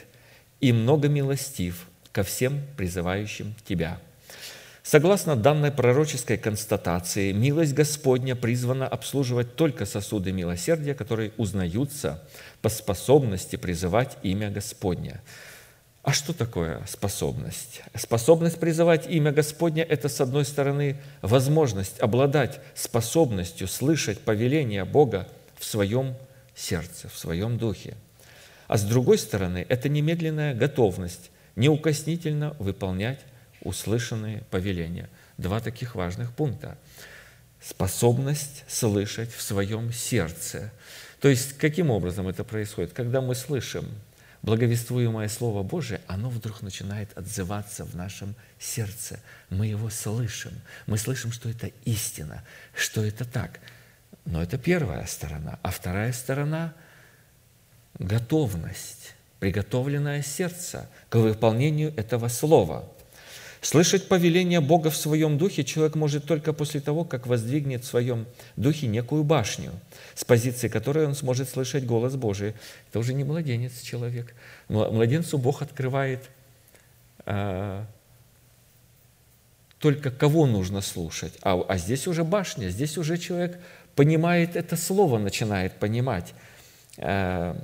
и 0.60 0.74
много 0.74 1.08
милостив 1.08 1.88
ко 2.12 2.24
всем 2.24 2.62
призывающим 2.76 3.56
Тебя». 3.66 3.98
Согласно 4.86 5.36
данной 5.36 5.72
пророческой 5.72 6.38
констатации, 6.38 7.32
милость 7.32 7.74
Господня 7.74 8.36
призвана 8.36 8.88
обслуживать 8.88 9.56
только 9.56 9.84
сосуды 9.88 10.32
милосердия, 10.32 10.94
которые 10.94 11.32
узнаются 11.38 12.24
по 12.62 12.70
способности 12.70 13.56
призывать 13.56 14.16
имя 14.22 14.52
Господня. 14.52 15.24
А 16.04 16.14
что 16.14 16.34
такое 16.34 16.84
способность? 16.88 17.82
Способность 17.96 18.60
призывать 18.60 19.10
имя 19.10 19.32
Господня– 19.32 19.82
это, 19.90 20.08
с 20.08 20.22
одной 20.22 20.46
стороны, 20.46 20.98
возможность 21.24 22.00
обладать 22.00 22.60
способностью 22.76 23.68
слышать 23.68 24.20
повеление 24.20 24.86
Бога 24.86 25.28
в 25.58 25.66
своем 25.66 26.14
сердце, 26.54 27.10
в 27.10 27.18
своем 27.18 27.58
духе. 27.58 27.96
А 28.68 28.78
с 28.78 28.84
другой 28.84 29.18
стороны, 29.18 29.66
это 29.68 29.90
немедленная 29.90 30.54
готовность 30.54 31.32
неукоснительно 31.56 32.56
выполнять 32.60 33.22
услышанные 33.66 34.44
повеления. 34.52 35.10
Два 35.38 35.60
таких 35.60 35.96
важных 35.96 36.32
пункта. 36.32 36.78
Способность 37.62 38.64
слышать 38.68 39.34
в 39.34 39.42
своем 39.42 39.92
сердце. 39.92 40.72
То 41.20 41.28
есть, 41.28 41.58
каким 41.58 41.90
образом 41.90 42.28
это 42.28 42.44
происходит? 42.44 42.94
Когда 42.94 43.22
мы 43.22 43.36
слышим 43.36 43.90
благовествуемое 44.44 45.28
Слово 45.28 45.64
Божие, 45.64 46.00
оно 46.08 46.30
вдруг 46.30 46.62
начинает 46.62 47.18
отзываться 47.18 47.84
в 47.84 47.96
нашем 47.96 48.36
сердце. 48.60 49.20
Мы 49.50 49.68
его 49.68 49.90
слышим. 49.90 50.54
Мы 50.86 51.00
слышим, 51.00 51.32
что 51.32 51.50
это 51.50 51.72
истина, 51.84 52.44
что 52.76 53.04
это 53.04 53.26
так. 53.26 53.60
Но 54.26 54.42
это 54.42 54.58
первая 54.58 55.06
сторона. 55.08 55.60
А 55.64 55.72
вторая 55.72 56.14
сторона– 56.14 56.74
готовность, 58.00 59.16
приготовленное 59.40 60.22
сердце 60.22 60.88
к 61.10 61.16
выполнению 61.16 61.96
этого 61.98 62.28
слова– 62.28 62.88
Слышать 63.66 64.08
повеление 64.08 64.62
Бога 64.62 64.92
в 64.92 64.96
своем 64.96 65.40
духе 65.40 65.64
человек 65.64 65.96
может 65.96 66.26
только 66.26 66.54
после 66.54 66.82
того, 66.82 67.04
как 67.04 67.26
воздвигнет 67.26 67.84
в 67.84 67.88
своем 67.88 68.28
духе 68.58 68.86
некую 68.86 69.24
башню, 69.24 69.72
с 70.14 70.24
позиции 70.24 70.68
которой 70.68 71.08
он 71.08 71.16
сможет 71.16 71.50
слышать 71.50 71.84
голос 71.84 72.16
Божий. 72.16 72.54
Это 72.90 73.00
уже 73.00 73.16
не 73.16 73.24
младенец 73.24 73.82
человек. 73.82 74.36
Младенцу 74.68 75.40
Бог 75.40 75.64
открывает 75.64 76.30
а, 77.26 77.88
только 79.80 80.12
кого 80.12 80.46
нужно 80.46 80.82
слушать. 80.82 81.34
А, 81.42 81.60
а 81.68 81.80
здесь 81.80 82.06
уже 82.06 82.24
башня, 82.24 82.70
здесь 82.70 83.00
уже 83.00 83.18
человек 83.18 83.60
понимает 83.96 84.56
это 84.56 84.78
слово, 84.78 85.18
начинает 85.18 85.74
понимать, 85.80 86.36
а, 87.00 87.58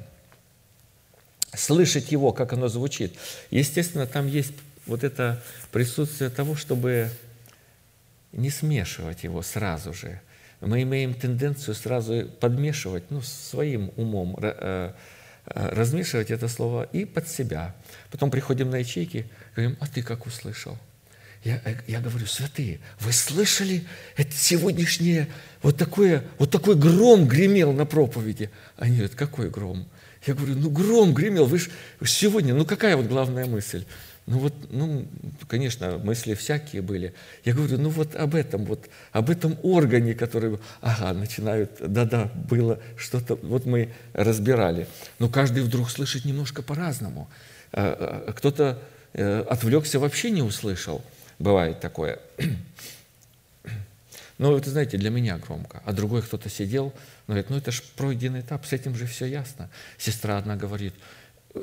слышать 1.54 2.12
его, 2.12 2.32
как 2.32 2.54
оно 2.54 2.70
звучит. 2.70 3.14
Естественно, 3.52 4.08
там 4.08 4.26
есть 4.26 4.54
вот 4.92 5.04
это 5.04 5.42
присутствие 5.72 6.30
того, 6.30 6.56
чтобы 6.56 7.10
не 8.34 8.50
смешивать 8.50 9.24
его 9.24 9.42
сразу 9.42 9.94
же. 9.94 10.20
Мы 10.60 10.84
имеем 10.84 11.14
тенденцию 11.14 11.76
сразу 11.76 12.30
подмешивать, 12.40 13.10
ну, 13.10 13.22
своим 13.22 13.92
умом, 13.96 14.38
э, 14.42 14.92
э, 15.46 15.70
размешивать 15.74 16.30
это 16.30 16.48
слово 16.48 16.84
и 16.92 17.06
под 17.06 17.28
себя. 17.28 17.74
Потом 18.12 18.30
приходим 18.30 18.70
на 18.70 18.78
ячейки, 18.78 19.26
говорим, 19.56 19.78
а 19.80 19.88
ты 19.88 20.04
как 20.04 20.26
услышал? 20.26 20.78
Я, 21.44 21.62
э, 21.66 21.76
я 21.88 22.02
говорю, 22.02 22.28
святые, 22.28 22.80
вы 23.00 23.14
слышали 23.14 23.86
это 24.18 24.34
сегодняшнее, 24.34 25.30
вот, 25.64 25.78
такое, 25.78 26.26
вот 26.38 26.52
такой 26.52 26.76
гром 26.76 27.28
гремел 27.28 27.72
на 27.72 27.86
проповеди? 27.86 28.52
Они 28.78 28.98
говорят, 28.98 29.16
какой 29.16 29.50
гром? 29.50 29.88
Я 30.28 30.36
говорю, 30.36 30.56
ну 30.56 30.70
гром 30.70 31.14
гремел, 31.14 31.46
вы 31.46 31.58
же 31.58 31.72
сегодня, 32.06 32.54
ну 32.54 32.66
какая 32.66 32.96
вот 32.96 33.08
главная 33.08 33.46
мысль? 33.46 33.86
Ну 34.32 34.40
вот, 34.40 34.54
ну, 34.70 35.06
конечно, 35.50 35.98
мысли 35.98 36.36
всякие 36.36 36.82
были. 36.82 37.14
Я 37.44 37.54
говорю, 37.54 37.78
ну 37.78 37.90
вот 37.90 38.16
об 38.16 38.34
этом, 38.34 38.64
вот 38.64 38.88
об 39.12 39.30
этом 39.30 39.58
органе, 39.62 40.14
который, 40.14 40.58
ага, 40.80 41.12
начинают, 41.12 41.72
да-да, 41.82 42.32
было 42.50 42.80
что-то, 42.96 43.36
вот 43.36 43.66
мы 43.66 43.90
разбирали. 44.14 44.88
Но 45.20 45.28
каждый 45.28 45.64
вдруг 45.64 45.90
слышит 45.90 46.24
немножко 46.24 46.62
по-разному. 46.62 47.30
А, 47.74 48.24
а, 48.30 48.32
кто-то 48.32 48.82
э, 49.12 49.42
отвлекся, 49.50 50.00
вообще 50.00 50.32
не 50.32 50.44
услышал. 50.44 51.04
Бывает 51.38 51.82
такое. 51.82 52.18
Но 54.38 54.58
это, 54.58 54.70
знаете, 54.70 54.98
для 54.98 55.10
меня 55.10 55.38
громко. 55.40 55.82
А 55.84 55.92
другой 55.92 56.22
кто-то 56.22 56.48
сидел, 56.48 56.94
говорит, 57.28 57.50
ну 57.50 57.58
это 57.58 57.72
же 57.72 57.82
пройденный 57.98 58.40
этап, 58.40 58.66
с 58.66 58.72
этим 58.72 58.96
же 58.96 59.08
все 59.08 59.26
ясно. 59.26 59.70
Сестра 59.98 60.38
одна 60.38 60.56
говорит, 60.56 60.94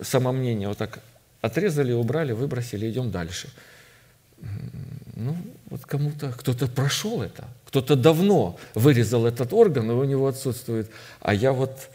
самомнение 0.03 0.69
вот 0.69 0.77
так 0.77 1.01
Отрезали, 1.41 1.93
убрали, 1.93 2.33
выбросили, 2.33 2.91
идем 2.91 3.11
дальше. 3.11 3.49
Ну, 5.15 5.37
вот 5.67 5.85
кому-то, 5.85 6.33
кто-то 6.33 6.67
прошел 6.67 7.23
это, 7.23 7.49
кто-то 7.67 7.97
давно 7.97 8.59
вырезал 8.75 9.27
этот 9.27 9.53
орган, 9.53 9.91
и 9.91 9.95
у 9.95 10.05
него 10.05 10.29
отсутствует. 10.29 10.91
А 11.21 11.35
я 11.35 11.53
вот, 11.53 11.91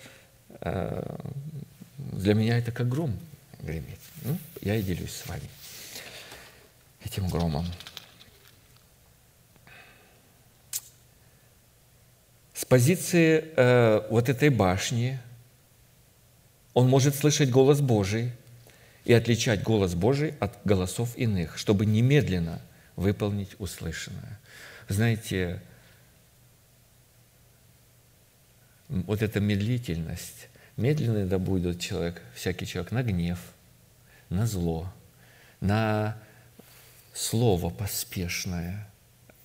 э, 0.62 1.16
для 1.98 2.34
меня 2.34 2.58
это 2.58 2.72
как 2.72 2.90
гром 2.90 3.18
гремит. 3.62 4.00
Ну, 4.24 4.38
я 4.62 4.76
и 4.76 4.82
делюсь 4.82 5.12
с 5.12 5.28
вами 5.28 5.50
этим 7.04 7.28
громом. 7.30 7.66
С 12.54 12.66
позиции 12.66 13.46
э, 13.56 14.08
вот 14.10 14.30
этой 14.30 14.50
башни 14.50 15.20
он 16.74 16.88
может 16.88 17.16
слышать 17.16 17.50
голос 17.50 17.82
Божий– 17.82 18.32
и 19.06 19.14
отличать 19.14 19.64
голос 19.64 19.96
Божий 19.96 20.34
от 20.40 20.58
голосов 20.64 21.16
иных, 21.18 21.58
чтобы 21.58 21.86
немедленно 21.86 22.62
выполнить 22.96 23.56
услышанное. 23.60 24.40
Знаете, 24.88 25.62
вот 28.90 29.22
эта 29.22 29.40
медлительность, 29.40 30.50
медленно 30.78 31.26
да 31.26 31.40
будет 31.40 31.80
человек, 31.80 32.22
всякий 32.34 32.66
человек 32.66 32.92
на 32.92 33.04
гнев, 33.04 33.40
на 34.30 34.46
зло, 34.46 34.92
на 35.60 36.18
слово 37.14 37.70
поспешное, 37.70 38.88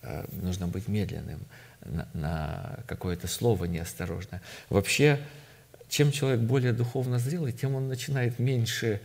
э, 0.03 0.25
нужно 0.33 0.69
быть 0.69 0.89
медленным, 0.89 1.41
на, 1.85 2.09
на 2.15 2.79
какое-то 2.87 3.27
слово 3.27 3.65
неосторожное. 3.65 4.43
Вообще, 4.69 5.21
чем 5.89 6.13
человек 6.13 6.41
более 6.41 6.73
духовно 6.73 7.19
зрелый, 7.19 7.53
тем 7.53 7.75
он 7.75 7.89
начинает 7.89 8.39
меньше 8.39 9.01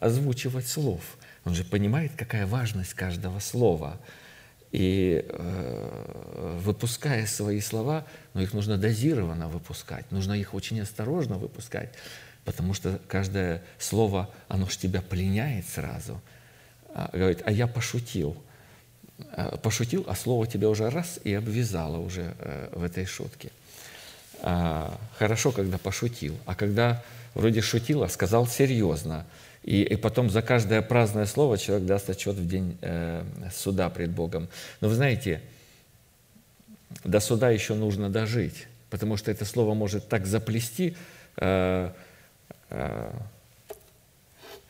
озвучивать 0.00 0.66
слов. 0.66 1.00
Он 1.44 1.54
же 1.54 1.64
понимает, 1.64 2.12
какая 2.16 2.46
важность 2.46 2.94
каждого 2.94 3.38
слова. 3.38 3.98
И 4.70 5.24
э, 5.26 6.58
выпуская 6.62 7.26
свои 7.26 7.60
слова, 7.60 8.04
но 8.34 8.42
их 8.42 8.52
нужно 8.52 8.76
дозированно 8.76 9.48
выпускать, 9.48 10.10
нужно 10.10 10.34
их 10.34 10.52
очень 10.52 10.78
осторожно 10.80 11.38
выпускать, 11.38 11.88
потому 12.44 12.74
что 12.74 13.00
каждое 13.08 13.62
слово, 13.78 14.30
оно 14.46 14.68
ж 14.68 14.76
тебя 14.76 15.00
пленяет 15.00 15.66
сразу. 15.66 16.20
А, 16.94 17.08
говорит, 17.14 17.42
а 17.46 17.50
я 17.50 17.66
пошутил. 17.66 18.36
А, 19.32 19.56
пошутил, 19.56 20.04
а 20.06 20.14
слово 20.14 20.46
тебя 20.46 20.68
уже 20.68 20.90
раз 20.90 21.18
и 21.24 21.32
обвязало 21.32 21.96
уже 21.96 22.34
э, 22.38 22.68
в 22.72 22.82
этой 22.82 23.06
шутке. 23.06 23.50
А, 24.40 24.98
хорошо, 25.18 25.50
когда 25.50 25.78
пошутил, 25.78 26.38
а 26.44 26.54
когда 26.54 27.02
вроде 27.34 27.60
шутил, 27.60 28.02
а 28.02 28.08
сказал 28.08 28.46
серьезно. 28.46 29.26
И, 29.68 29.82
и 29.82 29.96
потом 29.96 30.30
за 30.30 30.40
каждое 30.40 30.80
праздное 30.80 31.26
слово 31.26 31.58
человек 31.58 31.86
даст 31.86 32.08
отчет 32.08 32.36
в 32.36 32.48
день 32.48 32.78
э, 32.80 33.22
суда 33.54 33.90
пред 33.90 34.10
Богом. 34.10 34.48
Но 34.80 34.88
вы 34.88 34.94
знаете, 34.94 35.42
до 37.04 37.20
суда 37.20 37.50
еще 37.50 37.74
нужно 37.74 38.08
дожить, 38.08 38.66
потому 38.88 39.18
что 39.18 39.30
это 39.30 39.44
слово 39.44 39.74
может 39.74 40.08
так 40.08 40.24
заплести, 40.24 40.96
э, 41.36 41.90
э, 42.70 43.10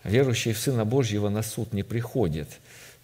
верующий 0.03 0.53
в 0.53 0.59
Сына 0.59 0.85
Божьего 0.85 1.29
на 1.29 1.43
суд 1.45 1.73
не 1.73 1.85
приходит. 1.85 2.49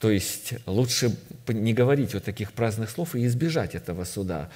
То 0.01 0.11
есть 0.11 0.55
лучше 0.67 1.17
не 1.47 1.73
говорить 1.73 2.13
вот 2.15 2.25
таких 2.25 2.53
праздных 2.53 2.91
слов 2.91 3.15
и 3.15 3.25
избежать 3.25 3.77
этого 3.77 4.03
суда, 4.03 4.51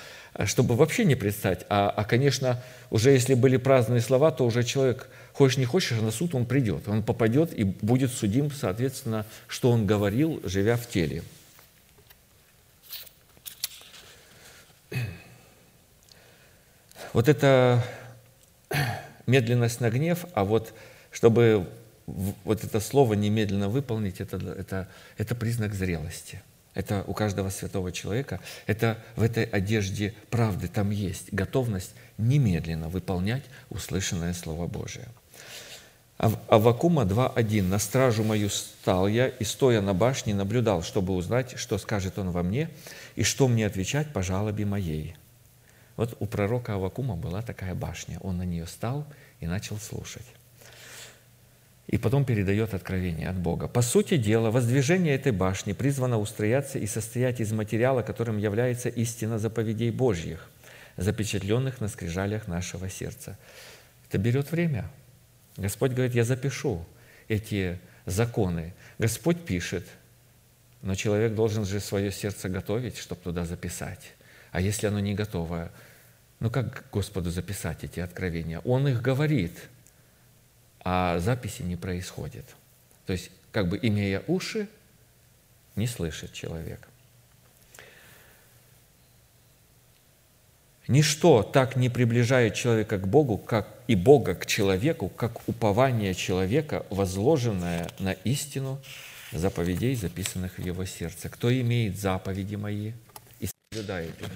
чтобы 0.44 0.74
вообще 0.74 1.04
не 1.04 1.14
предстать. 1.14 1.64
А, 1.68 1.88
а, 1.88 2.04
конечно, 2.04 2.60
уже 2.90 3.12
если 3.12 3.34
были 3.34 3.58
праздные 3.58 4.00
слова, 4.00 4.32
то 4.32 4.44
уже 4.44 4.64
человек, 4.64 5.08
хочешь 5.38 5.56
не 5.56 5.66
хочешь, 5.66 5.96
а 5.96 6.02
на 6.02 6.10
суд 6.10 6.34
он 6.34 6.46
придет. 6.46 6.88
Он 6.88 7.04
попадет 7.04 7.56
и 7.56 7.62
будет 7.62 8.10
судим, 8.10 8.50
соответственно, 8.50 9.24
что 9.46 9.70
он 9.70 9.86
говорил, 9.86 10.40
живя 10.42 10.76
в 10.76 10.88
теле. 10.88 11.22
Вот 17.12 17.28
это 17.28 17.84
медленность 19.26 19.80
на 19.80 19.90
гнев, 19.90 20.26
а 20.34 20.42
вот 20.42 20.74
чтобы 21.12 21.68
вот 22.06 22.64
это 22.64 22.80
слово 22.80 23.14
немедленно 23.14 23.68
выполнить, 23.68 24.20
это, 24.20 24.38
это, 24.38 24.88
это 25.18 25.34
признак 25.36 25.72
зрелости. 25.72 26.42
Это 26.74 27.04
у 27.06 27.14
каждого 27.14 27.50
святого 27.50 27.92
человека, 27.92 28.40
это 28.66 28.98
в 29.14 29.22
этой 29.22 29.44
одежде 29.44 30.14
правды 30.30 30.66
там 30.66 30.90
есть 30.90 31.32
готовность 31.32 31.94
немедленно 32.18 32.88
выполнять 32.88 33.44
услышанное 33.70 34.34
Слово 34.34 34.66
Божие. 34.66 35.06
Авакума 36.18 37.02
2.1. 37.02 37.62
«На 37.62 37.78
стражу 37.78 38.24
мою 38.24 38.48
стал 38.50 39.06
я, 39.08 39.28
и, 39.28 39.44
стоя 39.44 39.80
на 39.80 39.94
башне, 39.94 40.34
наблюдал, 40.34 40.82
чтобы 40.82 41.14
узнать, 41.14 41.56
что 41.56 41.78
скажет 41.78 42.18
он 42.18 42.32
во 42.32 42.42
мне, 42.42 42.70
и 43.14 43.22
что 43.22 43.48
мне 43.48 43.66
отвечать 43.66 44.12
по 44.12 44.22
жалобе 44.22 44.64
моей». 44.64 45.16
Вот 45.96 46.16
у 46.20 46.26
пророка 46.26 46.74
Авакума 46.74 47.16
была 47.16 47.42
такая 47.42 47.74
башня. 47.74 48.18
Он 48.20 48.38
на 48.38 48.44
нее 48.44 48.66
стал 48.66 49.06
и 49.40 49.46
начал 49.46 49.78
слушать 49.78 50.26
и 51.88 51.96
потом 51.96 52.24
передает 52.24 52.74
откровение 52.74 53.28
от 53.28 53.36
Бога. 53.36 53.66
По 53.66 53.80
сути 53.80 54.18
дела, 54.18 54.50
воздвижение 54.50 55.14
этой 55.14 55.32
башни 55.32 55.72
призвано 55.72 56.18
устрояться 56.18 56.78
и 56.78 56.86
состоять 56.86 57.40
из 57.40 57.50
материала, 57.52 58.02
которым 58.02 58.36
является 58.36 58.90
истина 58.90 59.38
заповедей 59.38 59.90
Божьих, 59.90 60.50
запечатленных 60.98 61.80
на 61.80 61.88
скрижалях 61.88 62.46
нашего 62.46 62.90
сердца. 62.90 63.38
Это 64.08 64.18
берет 64.18 64.52
время. 64.52 64.90
Господь 65.58 65.92
говорит, 65.92 66.14
я 66.14 66.24
запишу 66.24 66.86
эти 67.28 67.78
законы. 68.06 68.72
Господь 68.98 69.44
пишет, 69.44 69.86
но 70.80 70.94
человек 70.94 71.34
должен 71.34 71.66
же 71.66 71.80
свое 71.80 72.10
сердце 72.10 72.48
готовить, 72.48 72.96
чтобы 72.96 73.20
туда 73.20 73.44
записать. 73.44 74.14
А 74.52 74.62
если 74.62 74.86
оно 74.86 75.00
не 75.00 75.14
готово, 75.14 75.70
ну 76.40 76.50
как 76.50 76.84
Господу 76.90 77.30
записать 77.30 77.84
эти 77.84 78.00
откровения? 78.00 78.60
Он 78.60 78.88
их 78.88 79.02
говорит– 79.02 79.52
а 80.90 81.18
записи 81.18 81.60
не 81.60 81.76
происходит. 81.76 82.44
То 83.04 83.12
есть, 83.12 83.30
как 83.52 83.68
бы 83.68 83.78
имея 83.80 84.22
уши, 84.26 84.68
не 85.76 85.86
слышит 85.86 86.32
человек. 86.32 86.88
Ничто 90.88 91.42
так 91.42 91.76
не 91.76 91.90
приближает 91.90 92.54
человека 92.54 92.96
к 92.96 93.06
Богу, 93.06 93.36
как 93.36 93.68
и 93.88 93.94
Бога 93.94 94.34
к 94.34 94.46
человеку, 94.46 95.10
как 95.10 95.46
упование 95.46 96.14
человека, 96.14 96.86
возложенное 96.88 97.90
на 97.98 98.12
истину 98.12 98.80
заповедей, 99.30 99.94
записанных 99.94 100.56
в 100.56 100.64
его 100.64 100.86
сердце. 100.86 101.28
Кто 101.28 101.52
имеет 101.52 101.98
заповеди 101.98 102.54
мои 102.54 102.92
и 103.38 103.50
соблюдает 103.70 104.14
их, 104.18 104.30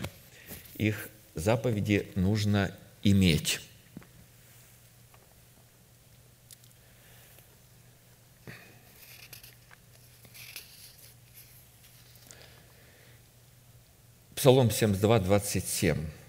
их 0.76 1.08
заповеди 1.34 2.12
нужно 2.16 2.70
иметь. 3.02 3.58
Псалом 14.34 14.70
72, 14.70 15.20
27. 15.20 16.21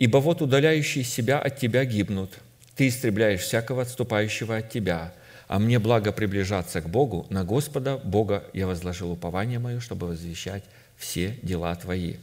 «Ибо 0.00 0.16
вот 0.16 0.40
удаляющие 0.40 1.04
себя 1.04 1.38
от 1.38 1.58
Тебя 1.58 1.84
гибнут, 1.84 2.38
Ты 2.74 2.88
истребляешь 2.88 3.42
всякого 3.42 3.82
отступающего 3.82 4.56
от 4.56 4.70
Тебя, 4.70 5.12
а 5.46 5.58
мне 5.58 5.78
благо 5.78 6.10
приближаться 6.10 6.80
к 6.80 6.88
Богу, 6.88 7.26
на 7.28 7.44
Господа 7.44 7.98
Бога 7.98 8.44
я 8.54 8.66
возложил 8.66 9.12
упование 9.12 9.58
мое, 9.58 9.78
чтобы 9.78 10.06
возвещать 10.06 10.64
все 10.96 11.38
дела 11.42 11.74
Твои». 11.76 12.14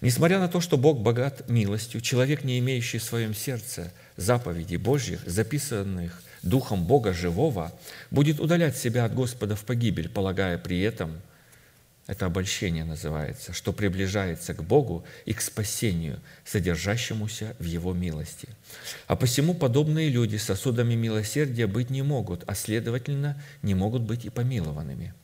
Несмотря 0.00 0.40
на 0.40 0.48
то, 0.48 0.60
что 0.60 0.76
Бог 0.76 1.00
богат 1.00 1.48
милостью, 1.48 2.00
человек, 2.00 2.44
не 2.44 2.58
имеющий 2.58 2.98
в 2.98 3.04
своем 3.04 3.32
сердце 3.32 3.92
заповедей 4.16 4.76
Божьих, 4.76 5.20
записанных 5.24 6.20
Духом 6.42 6.84
Бога 6.84 7.14
живого, 7.14 7.72
будет 8.10 8.40
удалять 8.40 8.76
себя 8.76 9.04
от 9.04 9.14
Господа 9.14 9.54
в 9.56 9.64
погибель, 9.64 10.08
полагая 10.10 10.58
при 10.58 10.80
этом– 10.80 11.12
это 12.06 12.26
обольщение 12.26 12.84
называется, 12.84 13.54
что 13.54 13.72
приближается 13.72 14.52
к 14.52 14.62
Богу 14.62 15.04
и 15.24 15.32
к 15.32 15.40
спасению, 15.40 16.20
содержащемуся 16.44 17.56
в 17.58 17.64
Его 17.64 17.94
милости. 17.94 18.48
А 19.06 19.16
посему 19.16 19.54
подобные 19.54 20.10
люди 20.10 20.36
сосудами 20.36 20.94
милосердия 20.94 21.66
быть 21.66 21.88
не 21.88 22.02
могут, 22.02 22.44
а 22.46 22.54
следовательно, 22.54 23.42
не 23.62 23.74
могут 23.74 24.02
быть 24.02 24.26
и 24.26 24.30
помилованными. 24.30 25.14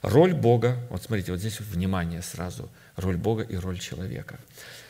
Роль 0.00 0.32
Бога, 0.32 0.78
вот 0.88 1.02
смотрите, 1.02 1.32
вот 1.32 1.40
здесь 1.40 1.60
внимание 1.60 2.22
сразу, 2.22 2.70
роль 2.96 3.18
Бога 3.18 3.42
и 3.42 3.56
роль 3.56 3.78
человека. 3.78 4.40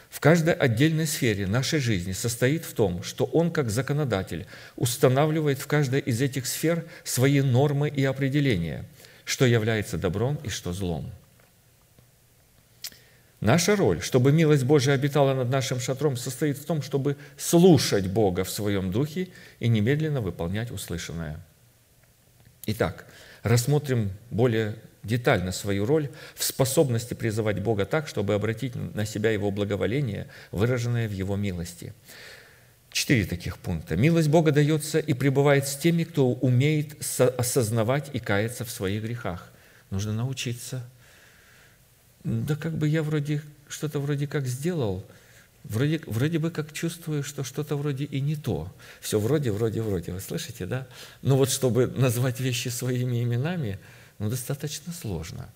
В 0.09 0.21
каждой 0.21 0.55
отдельной 0.55 1.07
сфере 1.07 1.49
нашей 1.49 1.81
жизни 1.81 2.13
состоит 2.13 2.65
в 2.65 2.75
том, 2.75 3.03
что 3.03 3.25
Он, 3.25 3.51
как 3.51 3.71
законодатель, 3.71 4.47
устанавливает 4.77 5.59
в 5.59 5.67
каждой 5.67 5.99
из 5.99 6.21
этих 6.21 6.47
сфер 6.47 6.85
свои 7.03 7.41
нормы 7.41 7.89
и 7.89 8.05
определения, 8.05 8.85
что 9.25 9.47
является 9.47 9.99
добром 9.99 10.39
и 10.45 10.49
что 10.49 10.73
злом– 10.73 11.13
Наша 13.41 13.75
роль, 13.75 14.03
чтобы 14.03 14.33
милость 14.33 14.65
Божия 14.65 14.95
обитала 14.95 15.33
над 15.33 15.49
нашим 15.49 15.81
шатром, 15.81 16.17
состоит 16.17 16.59
в 16.59 16.65
том, 16.67 16.83
чтобы 16.83 17.17
слушать 17.39 18.07
Бога 18.07 18.45
в 18.45 18.51
своем 18.51 18.93
духе 18.93 19.29
и 19.61 19.69
немедленно 19.69 20.21
выполнять 20.21 20.71
услышанное. 20.71 21.41
Итак, 22.67 23.07
рассмотрим 23.43 24.11
более 24.31 24.77
детально 25.03 25.53
свою 25.53 25.87
роль 25.87 26.11
в 26.35 26.45
способности 26.45 27.15
призывать 27.15 27.63
Бога 27.63 27.87
так, 27.87 28.09
чтобы 28.09 28.35
обратить 28.35 28.75
на 28.77 29.07
себя 29.07 29.31
Его 29.31 29.51
благоволение, 29.51 30.27
выраженное 30.53 31.09
в 31.09 31.13
Его 31.13 31.37
милости. 31.37 31.95
Четыре 32.93 33.25
таких 33.25 33.57
пункта. 33.57 33.97
Милость 33.97 34.29
Бога 34.29 34.53
дается 34.53 34.99
и 34.99 35.15
пребывает 35.15 35.67
с 35.67 35.77
теми, 35.77 36.05
кто 36.05 36.31
умеет 36.31 37.01
осознавать 37.39 38.11
и 38.13 38.19
каяться 38.19 38.67
в 38.67 38.71
своих 38.71 39.03
грехах. 39.03 39.51
Нужно 39.89 40.13
научиться– 40.13 40.85
да 42.25 42.57
как 42.57 42.73
бы 42.77 42.89
я 42.89 43.03
вроде 43.03 43.43
что-то 43.69 44.01
вроде 44.01 44.27
как 44.27 44.47
сделал, 44.47 45.05
вроде, 45.65 46.01
вроде 46.07 46.39
бы 46.39 46.51
как 46.51 46.73
чувствую, 46.73 47.23
что 47.23 47.45
что-то 47.45 47.77
вроде 47.77 48.05
и 48.05 48.21
не 48.21 48.37
то. 48.37 48.73
Все 49.01 49.19
вроде, 49.19 49.51
вроде, 49.53 49.83
вроде. 49.83 50.13
Вы 50.13 50.21
слышите, 50.21 50.67
да? 50.67 50.87
Но 51.23 51.37
вот 51.37 51.51
чтобы 51.51 51.87
назвать 51.87 52.41
вещи 52.41 52.69
своими 52.69 53.23
именами, 53.23 53.79
ну, 54.19 54.29
достаточно 54.29 54.93
сложно. 54.93 55.49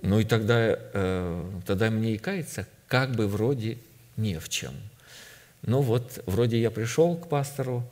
Ну 0.00 0.20
и 0.20 0.24
тогда, 0.24 0.56
э, 0.58 1.50
тогда 1.66 1.90
мне 1.90 2.14
и 2.14 2.18
кается, 2.18 2.66
как 2.86 3.16
бы 3.16 3.26
вроде 3.26 3.78
не 4.16 4.38
в 4.38 4.48
чем. 4.48 4.74
Ну 5.62 5.80
вот, 5.80 6.22
вроде 6.26 6.60
я 6.60 6.70
пришел 6.70 7.16
к 7.16 7.28
пастору, 7.28 7.82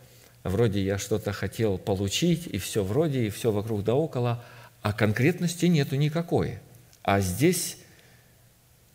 вроде 0.44 0.84
я 0.84 0.98
что-то 0.98 1.32
хотел 1.32 1.78
получить, 1.78 2.46
и 2.46 2.58
все 2.58 2.84
вроде, 2.84 3.26
и 3.26 3.30
все 3.30 3.50
вокруг 3.50 3.82
да 3.82 3.94
около, 3.94 4.44
а 4.82 4.92
конкретности 4.92 5.66
нету 5.66 5.96
никакой. 5.96 6.60
А 7.02 7.20
здесь 7.20 7.78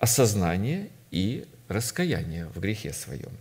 осознание 0.01 0.89
и 1.11 1.45
раскаяние 1.67 2.47
в 2.47 2.59
грехе 2.59 2.91
своем. 2.91 3.31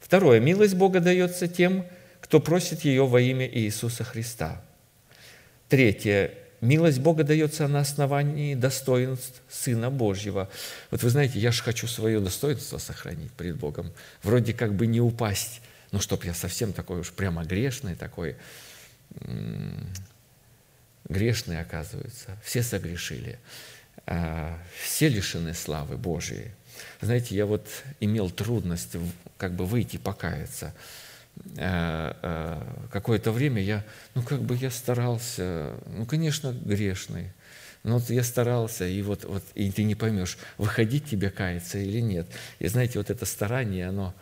Второе. 0.00 0.40
Милость 0.40 0.74
Бога 0.74 0.98
дается 0.98 1.46
тем, 1.46 1.86
кто 2.20 2.40
просит 2.40 2.84
ее 2.84 3.06
во 3.06 3.20
имя 3.20 3.48
Иисуса 3.48 4.02
Христа. 4.02 4.60
Третье. 5.68 6.34
Милость 6.60 6.98
Бога 6.98 7.22
дается 7.22 7.68
на 7.68 7.80
основании 7.80 8.56
достоинств 8.56 9.40
Сына 9.48 9.90
Божьего. 9.90 10.50
Вот 10.90 11.04
вы 11.04 11.10
знаете, 11.10 11.38
я 11.38 11.52
же 11.52 11.62
хочу 11.62 11.86
свое 11.86 12.18
достоинство 12.18 12.78
сохранить 12.78 13.30
пред 13.32 13.56
Богом. 13.56 13.92
Вроде 14.24 14.54
как 14.54 14.74
бы 14.74 14.88
не 14.88 15.00
упасть, 15.00 15.60
ну, 15.92 16.00
чтоб 16.00 16.24
я 16.24 16.34
совсем 16.34 16.72
такой 16.72 17.00
уж 17.00 17.12
прямо 17.12 17.44
грешный, 17.44 17.94
такой 17.94 18.34
грешный, 21.08 21.60
оказывается. 21.60 22.36
Все 22.42 22.64
согрешили. 22.64 23.38
А, 24.06 24.56
все 24.80 25.08
лишены 25.08 25.52
славы 25.52 25.96
Божией. 25.96 26.52
Знаете, 27.00 27.34
я 27.34 27.44
вот 27.44 27.66
имел 27.98 28.30
трудность 28.30 28.96
как 29.36 29.52
бы 29.52 29.66
выйти 29.66 29.96
покаяться. 29.96 30.72
А, 31.58 32.16
а, 32.22 32.88
какое-то 32.92 33.32
время 33.32 33.60
я, 33.62 33.84
ну 34.14 34.22
как 34.22 34.42
бы 34.42 34.56
я 34.56 34.70
старался, 34.70 35.74
ну 35.88 36.06
конечно 36.06 36.52
грешный, 36.52 37.32
но 37.82 37.98
вот 37.98 38.08
я 38.08 38.22
старался, 38.22 38.86
и 38.86 39.02
вот, 39.02 39.24
вот 39.24 39.42
и 39.54 39.70
ты 39.72 39.82
не 39.82 39.96
поймешь, 39.96 40.38
выходить 40.56 41.06
тебе 41.06 41.30
каяться 41.30 41.78
или 41.78 42.00
нет. 42.00 42.28
И 42.60 42.68
знаете, 42.68 42.98
вот 42.98 43.10
это 43.10 43.26
старание, 43.26 43.88
оно, 43.88 44.14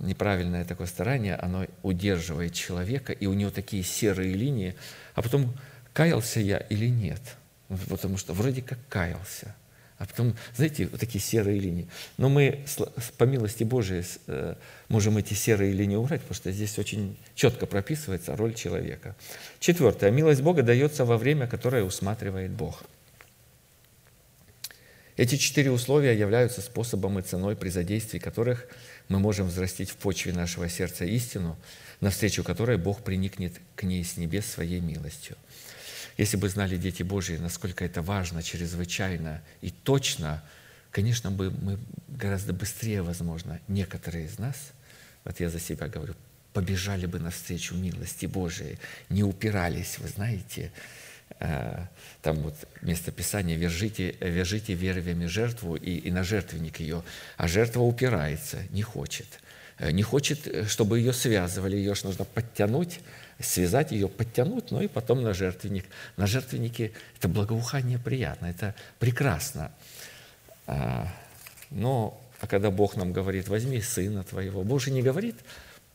неправильное 0.00 0.66
такое 0.66 0.86
старание, 0.86 1.34
оно 1.36 1.66
удерживает 1.82 2.52
человека, 2.52 3.14
и 3.14 3.26
у 3.26 3.32
него 3.32 3.50
такие 3.50 3.82
серые 3.82 4.34
линии, 4.34 4.76
а 5.14 5.22
потом 5.22 5.54
каялся 5.94 6.40
я 6.40 6.58
или 6.58 6.88
нет– 6.88 7.22
потому 7.88 8.16
что 8.16 8.32
вроде 8.32 8.62
как 8.62 8.78
каялся. 8.88 9.54
А 9.98 10.06
потом, 10.06 10.34
знаете, 10.56 10.86
вот 10.86 10.98
такие 10.98 11.20
серые 11.22 11.60
линии. 11.60 11.86
Но 12.16 12.30
мы, 12.30 12.64
по 13.18 13.24
милости 13.24 13.64
Божией, 13.64 14.02
э, 14.28 14.54
можем 14.88 15.18
эти 15.18 15.34
серые 15.34 15.72
линии 15.72 15.96
убрать, 15.96 16.22
потому 16.22 16.36
что 16.36 16.50
здесь 16.52 16.78
очень 16.78 17.18
четко 17.34 17.66
прописывается 17.66 18.34
роль 18.34 18.54
человека. 18.54 19.14
Четвертое. 19.58 20.10
Милость 20.10 20.40
Бога 20.40 20.62
дается 20.62 21.04
во 21.04 21.18
время, 21.18 21.46
которое 21.46 21.84
усматривает 21.84 22.50
Бог. 22.50 22.82
Эти 25.18 25.36
четыре 25.36 25.70
условия 25.70 26.18
являются 26.18 26.62
способом 26.62 27.18
и 27.18 27.22
ценой, 27.22 27.54
при 27.54 27.68
задействии 27.68 28.18
которых 28.18 28.68
мы 29.08 29.18
можем 29.18 29.48
взрастить 29.48 29.90
в 29.90 29.96
почве 29.96 30.32
нашего 30.32 30.66
сердца 30.70 31.04
истину, 31.04 31.58
навстречу 32.00 32.42
которой 32.42 32.78
Бог 32.78 33.02
приникнет 33.02 33.60
к 33.76 33.82
ней 33.82 34.02
с 34.02 34.16
небес 34.16 34.46
своей 34.46 34.80
милостью– 34.80 35.36
если 36.20 36.36
бы 36.36 36.50
знали 36.50 36.76
дети 36.76 37.02
Божьи, 37.02 37.38
насколько 37.38 37.82
это 37.82 38.02
важно, 38.02 38.42
чрезвычайно 38.42 39.40
и 39.62 39.70
точно, 39.70 40.42
конечно, 40.90 41.30
бы 41.30 41.50
мы 41.50 41.78
гораздо 42.08 42.52
быстрее, 42.52 43.00
возможно, 43.00 43.58
некоторые 43.68 44.26
из 44.26 44.38
нас, 44.38 44.72
вот 45.24 45.40
я 45.40 45.48
за 45.48 45.58
себя 45.58 45.88
говорю, 45.88 46.14
побежали 46.52 47.06
бы 47.06 47.18
навстречу 47.18 47.74
милости 47.74 48.26
Божией, 48.26 48.76
не 49.08 49.22
упирались, 49.24 49.98
вы 49.98 50.08
знаете, 50.08 50.72
э, 51.38 51.86
там 52.20 52.36
вот 52.40 52.54
место 52.82 53.12
Писания 53.12 53.56
«Вяжите, 53.56 54.14
вяжите 54.20 54.74
вервями 54.74 55.24
жертву 55.24 55.74
и, 55.74 55.92
и 55.96 56.10
на 56.10 56.22
жертвенник 56.22 56.80
ее», 56.80 57.02
а 57.38 57.48
жертва 57.48 57.80
упирается, 57.80 58.58
не 58.72 58.82
хочет. 58.82 59.40
Э, 59.78 59.90
не 59.90 60.02
хочет, 60.02 60.46
э, 60.46 60.66
чтобы 60.66 60.98
ее 60.98 61.14
связывали, 61.14 61.76
ее 61.76 61.94
же 61.94 62.04
нужно 62.04 62.26
подтянуть, 62.26 63.00
связать 63.40 63.92
ее, 63.92 64.08
подтянуть, 64.08 64.70
ну 64.70 64.80
и 64.80 64.88
потом 64.88 65.22
на 65.22 65.34
жертвенник. 65.34 65.86
На 66.16 66.26
жертвеннике 66.26 66.92
это 67.16 67.28
благоухание 67.28 67.98
приятно, 67.98 68.46
это 68.46 68.74
прекрасно. 68.98 69.72
А, 70.66 71.08
но 71.70 72.20
а 72.40 72.46
когда 72.46 72.70
Бог 72.70 72.96
нам 72.96 73.12
говорит, 73.12 73.48
возьми 73.48 73.80
сына 73.80 74.24
твоего, 74.24 74.62
Бог 74.64 74.80
же 74.80 74.90
не 74.90 75.02
говорит, 75.02 75.36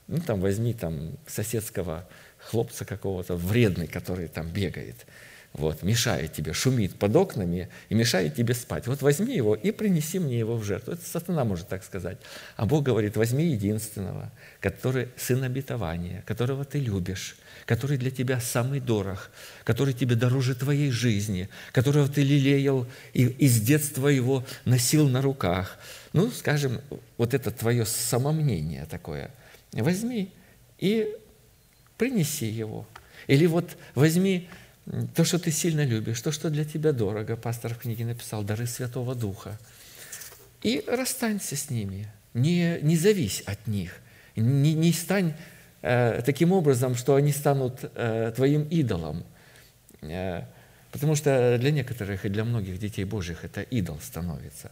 ну 0.07 0.19
там 0.19 0.41
возьми 0.41 0.73
там 0.73 1.11
соседского 1.27 2.07
хлопца 2.37 2.85
какого-то, 2.85 3.35
вредный, 3.35 3.87
который 3.87 4.27
там 4.27 4.47
бегает– 4.49 5.05
вот, 5.57 5.83
мешает 5.83 6.33
тебе, 6.33 6.51
шумит 6.51 6.95
под 6.95 7.15
окнами 7.15 7.69
и 7.87 7.95
мешает 7.95 8.35
тебе 8.35 8.53
спать. 8.53 8.87
Вот 8.87 9.01
возьми 9.01 9.33
его 9.35 9.55
и 9.55 9.71
принеси 9.71 10.19
мне 10.19 10.37
его 10.37 10.57
в 10.57 10.63
жертву. 10.63 10.93
Это 10.93 11.05
сатана 11.05 11.45
может 11.45 11.69
так 11.69 11.83
сказать. 11.83 12.17
А 12.57 12.65
Бог 12.65 12.83
говорит, 12.83 13.15
возьми 13.15 13.45
единственного, 13.45 14.31
который 14.59 15.07
сын 15.15 15.43
обетования, 15.43 16.23
которого 16.25 16.65
ты 16.65 16.79
любишь, 16.79 17.37
который 17.65 17.97
для 17.97 18.11
тебя 18.11 18.41
самый 18.41 18.81
дорог, 18.81 19.31
который 19.63 19.93
тебе 19.93 20.15
дороже 20.15 20.55
твоей 20.55 20.91
жизни, 20.91 21.47
которого 21.71 22.09
ты 22.09 22.21
лелеял 22.21 22.85
и 23.13 23.23
из 23.25 23.61
детства 23.61 24.09
его 24.09 24.45
носил 24.65 25.07
на 25.07 25.21
руках. 25.21 25.79
Ну, 26.11 26.31
скажем, 26.31 26.81
вот 27.17 27.33
это 27.33 27.51
твое 27.51 27.85
самомнение 27.85 28.85
такое. 28.85 29.31
Возьми 29.71 30.33
и 30.79 31.15
принеси 31.97 32.47
его. 32.47 32.85
Или 33.27 33.45
вот 33.45 33.77
возьми 33.95 34.49
то, 35.15 35.23
что 35.23 35.39
ты 35.39 35.51
сильно 35.51 35.83
любишь, 35.83 36.21
то, 36.21 36.31
что 36.31 36.49
для 36.49 36.63
тебя 36.63 36.91
дорого, 36.91 37.35
пастор 37.35 37.73
в 37.73 37.79
книге 37.79 38.05
написал, 38.05 38.43
дары 38.43 38.67
Святого 38.67 39.15
Духа. 39.15 39.57
И 40.61 40.83
расстанься 40.87 41.55
с 41.55 41.69
ними, 41.69 42.07
не, 42.33 42.79
не 42.81 42.95
завись 42.95 43.41
от 43.45 43.67
них, 43.67 43.99
не, 44.35 44.73
не 44.73 44.93
стань 44.93 45.33
э, 45.81 46.21
таким 46.25 46.51
образом, 46.51 46.95
что 46.95 47.15
они 47.15 47.31
станут 47.31 47.79
э, 47.81 48.31
твоим 48.35 48.63
идолом. 48.69 49.23
Э, 50.01 50.43
потому 50.91 51.15
что 51.15 51.57
для 51.59 51.71
некоторых 51.71 52.25
и 52.25 52.29
для 52.29 52.43
многих 52.43 52.79
детей 52.79 53.05
Божьих 53.05 53.43
это 53.43 53.61
идол 53.61 53.99
становится. 54.01 54.71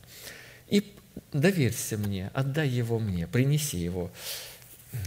И 0.68 0.96
доверься 1.32 1.98
мне, 1.98 2.30
отдай 2.34 2.70
его 2.70 3.00
мне, 3.00 3.28
принеси 3.28 3.78
его. 3.78 4.12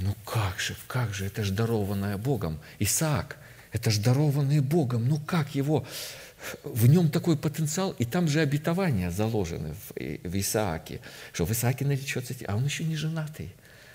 Ну 0.00 0.16
как 0.24 0.58
же, 0.58 0.74
как 0.88 1.14
же, 1.14 1.26
это 1.26 1.44
же 1.44 1.52
дарованное 1.52 2.16
Богом. 2.16 2.58
Исаак– 2.80 3.36
это 3.72 3.90
ж 3.90 3.98
дарованный 3.98 4.60
Богом. 4.60 5.08
Ну 5.08 5.18
как 5.18 5.54
его? 5.54 5.86
В 6.62 6.86
нем 6.86 7.10
такой 7.10 7.36
потенциал, 7.36 7.94
и 7.98 8.04
там 8.04 8.28
же 8.28 8.40
обетования 8.40 9.10
заложены 9.10 9.74
в, 9.74 10.28
в 10.28 10.40
Исааке, 10.40 11.00
что 11.32 11.44
в 11.44 11.52
Исааке 11.52 11.84
наречется, 11.84 12.34
а 12.46 12.56
он 12.56 12.64
еще 12.64 12.84
не 12.84 12.96
женатый, 12.96 13.52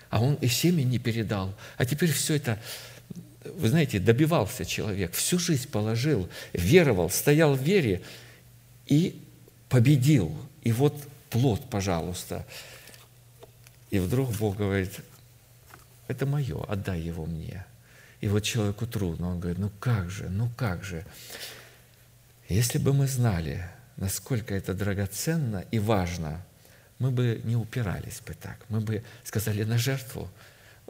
а 0.09 0.21
он 0.21 0.35
и 0.35 0.47
семя 0.47 0.83
не 0.83 0.99
передал. 0.99 1.53
А 1.77 1.85
теперь 1.85 2.11
все 2.11 2.35
это, 2.35 2.59
вы 3.45 3.69
знаете, 3.69 3.99
добивался 3.99 4.65
человек, 4.65 5.13
всю 5.13 5.39
жизнь 5.39 5.69
положил, 5.69 6.29
веровал, 6.53 7.09
стоял 7.09 7.55
в 7.55 7.61
вере 7.61 8.01
и 8.87 9.21
победил. 9.69 10.35
И 10.63 10.71
вот 10.71 10.95
плод, 11.29 11.69
пожалуйста. 11.69 12.45
И 13.89 13.99
вдруг 13.99 14.31
Бог 14.37 14.57
говорит, 14.57 14.99
это 16.07 16.25
мое, 16.25 16.61
отдай 16.65 16.99
его 16.99 17.25
мне. 17.25 17.65
И 18.21 18.27
вот 18.27 18.41
человеку 18.43 18.85
трудно. 18.87 19.31
Он 19.31 19.39
говорит, 19.39 19.59
ну 19.59 19.71
как 19.79 20.09
же, 20.09 20.29
ну 20.29 20.49
как 20.55 20.83
же. 20.83 21.05
Если 22.47 22.77
бы 22.77 22.93
мы 22.93 23.07
знали, 23.07 23.67
насколько 23.97 24.53
это 24.53 24.73
драгоценно 24.73 25.65
и 25.71 25.79
важно, 25.79 26.43
мы 26.99 27.09
бы 27.09 27.41
не 27.43 27.55
упирались 27.55 28.21
бы 28.21 28.35
так. 28.35 28.57
Мы 28.69 28.79
бы 28.79 29.03
сказали 29.23 29.63
на 29.63 29.77
жертву. 29.77 30.29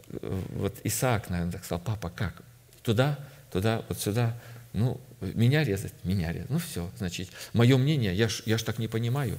Вот 0.08 0.76
Исаак, 0.84 1.30
наверное, 1.30 1.54
так 1.54 1.64
сказал, 1.64 1.80
папа, 1.80 2.10
как? 2.10 2.42
Туда, 2.84 3.18
туда, 3.50 3.84
вот 3.88 4.00
сюда. 4.00 4.38
Ну, 4.74 5.00
меня 5.22 5.64
резать, 5.64 5.94
меня 6.04 6.34
резать. 6.34 6.50
Ну, 6.50 6.58
все, 6.58 6.90
значит, 6.98 7.30
мое 7.54 7.78
мнение, 7.78 8.14
я 8.14 8.28
ж, 8.28 8.44
я 8.46 8.58
ж 8.58 8.64
так 8.64 8.78
не 8.78 8.88
понимаю. 8.88 9.38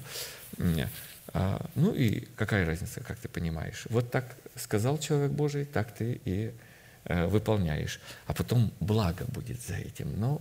А, 1.34 1.66
ну 1.74 1.92
и 1.94 2.20
какая 2.36 2.64
разница, 2.64 3.00
как 3.00 3.18
ты 3.18 3.28
понимаешь? 3.28 3.86
Вот 3.90 4.10
так 4.10 4.36
сказал 4.56 4.98
человек 4.98 5.32
Божий, 5.32 5.64
так 5.64 5.94
ты 5.94 6.20
и 6.24 6.52
выполняешь, 7.04 8.00
а 8.26 8.34
потом 8.34 8.72
благо 8.80 9.24
будет 9.28 9.60
за 9.60 9.74
этим. 9.76 10.18
Но 10.18 10.40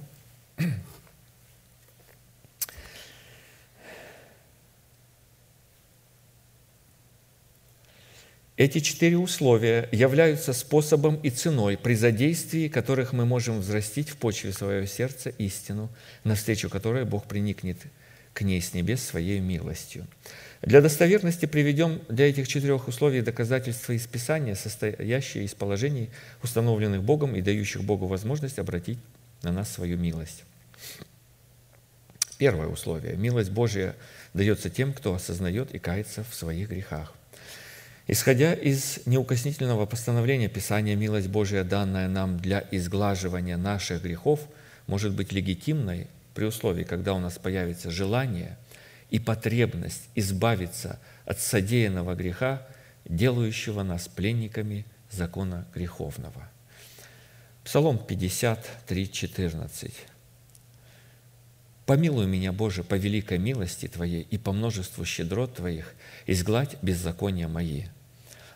Эти 8.61 8.79
четыре 8.79 9.17
условия 9.17 9.89
являются 9.91 10.53
способом 10.53 11.15
и 11.23 11.31
ценой, 11.31 11.77
при 11.77 11.95
задействии 11.95 12.67
которых 12.67 13.11
мы 13.11 13.25
можем 13.25 13.59
взрастить 13.59 14.09
в 14.09 14.17
почве 14.17 14.53
своего 14.53 14.85
сердца 14.85 15.31
истину, 15.39 15.89
навстречу 16.23 16.69
которой 16.69 17.03
Бог 17.03 17.25
приникнет 17.25 17.77
к 18.33 18.43
ней 18.43 18.61
с 18.61 18.75
небес 18.75 19.03
своей 19.03 19.39
милостью. 19.39 20.05
Для 20.61 20.79
достоверности 20.79 21.47
приведем 21.47 22.01
для 22.07 22.29
этих 22.29 22.47
четырех 22.47 22.87
условий 22.87 23.21
доказательства 23.21 23.93
из 23.93 24.05
Писания, 24.05 24.53
состоящие 24.53 25.45
из 25.45 25.55
положений, 25.55 26.11
установленных 26.43 27.01
Богом 27.01 27.35
и 27.35 27.41
дающих 27.41 27.83
Богу 27.83 28.05
возможность 28.05 28.59
обратить 28.59 28.99
на 29.41 29.51
нас 29.51 29.71
свою 29.71 29.97
милость. 29.97 30.43
Первое 32.37 32.67
условие. 32.67 33.15
Милость 33.15 33.49
Божья 33.49 33.95
дается 34.35 34.69
тем, 34.69 34.93
кто 34.93 35.15
осознает 35.15 35.73
и 35.73 35.79
кается 35.79 36.23
в 36.23 36.35
своих 36.35 36.69
грехах. 36.69 37.13
Исходя 38.05 38.53
из 38.53 38.99
неукоснительного 39.05 39.87
постановления 39.87 40.47
Писания, 40.47 40.95
милость 40.95 41.27
Божия, 41.27 41.63
данная 41.63 42.07
нам 42.07 42.37
для 42.37 42.63
изглаживания 42.69 43.57
наших 43.57 44.03
грехов, 44.03 44.41
может 44.85 45.13
быть 45.15 45.31
легитимной 45.31 46.07
при 46.35 46.45
условии, 46.45 46.83
когда 46.83 47.15
у 47.15 47.19
нас 47.19 47.39
появится 47.39 47.89
желание– 47.89 48.57
и 49.11 49.19
потребность 49.19 50.09
избавиться 50.15 50.99
от 51.25 51.39
содеянного 51.39 52.15
греха, 52.15 52.65
делающего 53.05 53.83
нас 53.83 54.07
пленниками 54.07 54.85
закона 55.11 55.67
греховного. 55.75 56.49
Псалом 57.63 57.99
53, 57.99 59.11
14. 59.11 59.93
«Помилуй 61.85 62.25
меня, 62.25 62.53
Боже, 62.53 62.83
по 62.83 62.95
великой 62.95 63.37
милости 63.37 63.87
Твоей 63.87 64.21
и 64.21 64.37
по 64.37 64.53
множеству 64.53 65.03
щедрот 65.03 65.55
Твоих, 65.55 65.93
изгладь 66.25 66.77
беззакония 66.81 67.49
мои. 67.49 67.83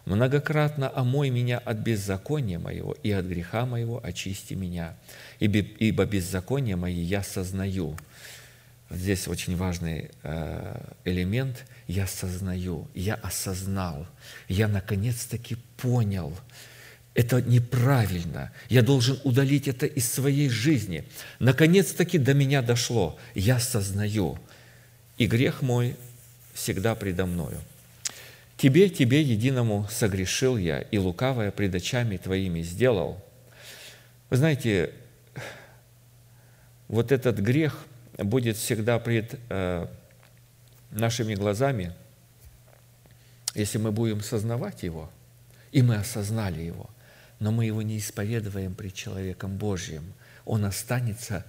Многократно 0.06 0.90
омой 0.90 1.32
меня 1.32 1.58
от 1.58 1.78
беззакония 1.78 2.60
моего, 2.60 2.96
и 3.04 3.12
от 3.12 3.26
греха 3.26 3.66
моего 3.66 4.00
очисти 4.04 4.54
меня. 4.54 4.96
Ибо, 5.40 6.06
беззаконие 6.06 6.78
мои 6.78 7.02
я 7.02 7.24
сознаю». 7.24 7.98
Здесь 8.90 9.28
очень 9.28 9.56
важный 9.56 10.12
э, 10.24 10.94
элемент. 11.06 11.66
Я 11.88 12.08
сознаю, 12.08 12.88
я 12.94 13.16
осознал, 13.16 14.08
я 14.48 14.68
наконец-таки 14.68 15.56
понял– 15.78 16.36
это 17.16 17.42
неправильно. 17.42 18.52
Я 18.68 18.82
должен 18.82 19.18
удалить 19.24 19.70
это 19.70 19.86
из 19.86 20.12
своей 20.12 20.50
жизни. 20.50 21.06
Наконец-таки 21.40 22.18
до 22.18 22.34
меня 22.34 22.62
дошло. 22.62 23.18
Я 23.34 23.60
сознаю. 23.60 24.38
И 25.18 25.26
грех 25.26 25.62
мой 25.62 25.96
всегда 26.54 26.94
предо 26.94 27.26
мною. 27.26 27.58
Тебе, 28.58 28.90
тебе 28.90 29.22
единому 29.22 29.88
согрешил 29.90 30.58
я, 30.58 30.80
и 30.80 30.98
лукавое 30.98 31.52
пред 31.52 31.76
очами 31.76 32.18
твоими 32.18 32.62
сделал. 32.62 33.24
Вы 34.30 34.38
знаете, 34.38 34.92
вот 36.90 37.14
этот 37.14 37.40
грех 37.40 37.86
будет 38.18 38.58
всегда 38.58 39.00
пред 39.00 39.40
э, 39.50 39.88
нашими 40.92 41.36
глазами, 41.36 41.94
если 43.54 43.78
мы 43.78 43.92
будем 43.92 44.22
сознавать 44.22 44.84
его, 44.84 45.10
и 45.72 45.82
мы 45.82 45.96
осознали 45.96 46.62
его 46.62 46.90
но 47.40 47.52
мы 47.52 47.66
его 47.66 47.82
не 47.82 47.98
исповедуем 47.98 48.76
пред 48.76 48.94
человеком 48.94 49.58
Божьим. 49.58 50.14
Он 50.46 50.66
останется 50.66 51.46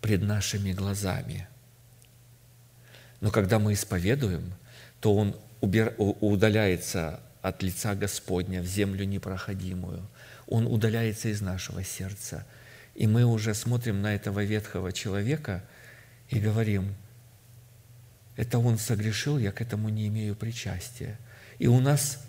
пред 0.00 0.22
нашими 0.22 0.72
глазами. 0.72 1.48
Но 3.20 3.30
когда 3.30 3.58
мы 3.58 3.74
исповедуем, 3.74 4.54
то 5.00 5.14
он 5.14 5.36
удаляется 5.60 7.20
от 7.42 7.62
лица 7.62 7.94
Господня 7.94 8.62
в 8.62 8.66
землю 8.66 9.04
непроходимую. 9.04 10.06
Он 10.46 10.66
удаляется 10.66 11.28
из 11.28 11.40
нашего 11.40 11.84
сердца. 11.84 12.46
И 12.94 13.06
мы 13.06 13.24
уже 13.24 13.54
смотрим 13.54 14.02
на 14.02 14.14
этого 14.14 14.42
ветхого 14.42 14.92
человека 14.92 15.62
и 16.30 16.38
говорим, 16.38 16.94
это 18.36 18.58
он 18.58 18.78
согрешил, 18.78 19.36
я 19.36 19.52
к 19.52 19.60
этому 19.60 19.88
не 19.88 20.06
имею 20.06 20.34
причастия. 20.34 21.18
И 21.58 21.66
у 21.66 21.80
нас 21.80 22.24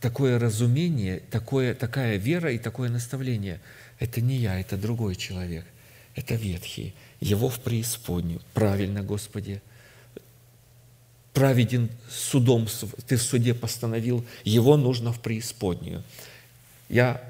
такое 0.00 0.38
разумение, 0.38 1.20
такое, 1.30 1.74
такая 1.74 2.16
вера 2.16 2.52
и 2.52 2.58
такое 2.58 2.88
наставление. 2.88 3.60
Это 3.98 4.20
не 4.20 4.36
я, 4.36 4.58
это 4.58 4.76
другой 4.76 5.16
человек. 5.16 5.66
Это 6.14 6.36
ветхий. 6.36 6.94
Его 7.20 7.48
в 7.48 7.60
преисподнюю. 7.60 8.40
Правильно, 8.54 9.02
Господи. 9.02 9.60
Праведен 11.32 11.90
судом, 12.08 12.68
ты 13.08 13.16
в 13.16 13.22
суде 13.22 13.54
постановил, 13.54 14.24
его 14.44 14.76
нужно 14.76 15.12
в 15.12 15.20
преисподнюю. 15.20 16.04
Я, 16.88 17.20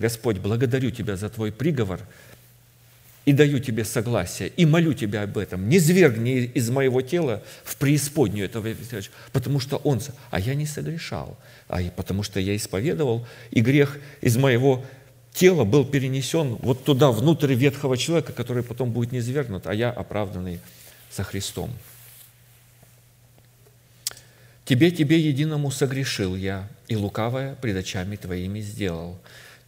Господь, 0.00 0.38
благодарю 0.38 0.90
Тебя 0.90 1.16
за 1.16 1.30
Твой 1.30 1.52
приговор– 1.52 2.00
и 3.24 3.32
даю 3.32 3.58
тебе 3.58 3.84
согласие, 3.84 4.48
и 4.48 4.64
молю 4.64 4.94
тебя 4.94 5.22
об 5.22 5.36
этом. 5.36 5.68
Не 5.68 5.78
звергни 5.78 6.44
из 6.44 6.70
моего 6.70 7.02
тела 7.02 7.42
в 7.62 7.76
преисподнюю 7.76 8.46
этого 8.46 8.74
потому 9.32 9.60
что 9.60 9.76
он, 9.78 10.00
а 10.30 10.40
я 10.40 10.54
не 10.54 10.66
согрешал, 10.66 11.38
а 11.68 11.82
потому 11.94 12.22
что 12.22 12.40
я 12.40 12.56
исповедовал, 12.56 13.26
и 13.50 13.60
грех 13.60 13.98
из 14.22 14.36
моего 14.36 14.84
тела 15.34 15.64
был 15.64 15.84
перенесен 15.84 16.56
вот 16.60 16.84
туда, 16.84 17.10
внутрь 17.10 17.54
ветхого 17.54 17.96
человека, 17.96 18.32
который 18.32 18.62
потом 18.62 18.92
будет 18.92 19.12
низвергнут, 19.12 19.66
а 19.66 19.74
я 19.74 19.90
оправданный 19.90 20.60
со 21.10 21.22
Христом. 21.22 21.70
Тебе, 24.64 24.90
тебе 24.90 25.18
единому 25.18 25.70
согрешил 25.70 26.36
я, 26.36 26.68
и 26.88 26.96
лукавое 26.96 27.54
пред 27.54 27.76
очами 27.76 28.16
твоими 28.16 28.60
сделал. 28.60 29.18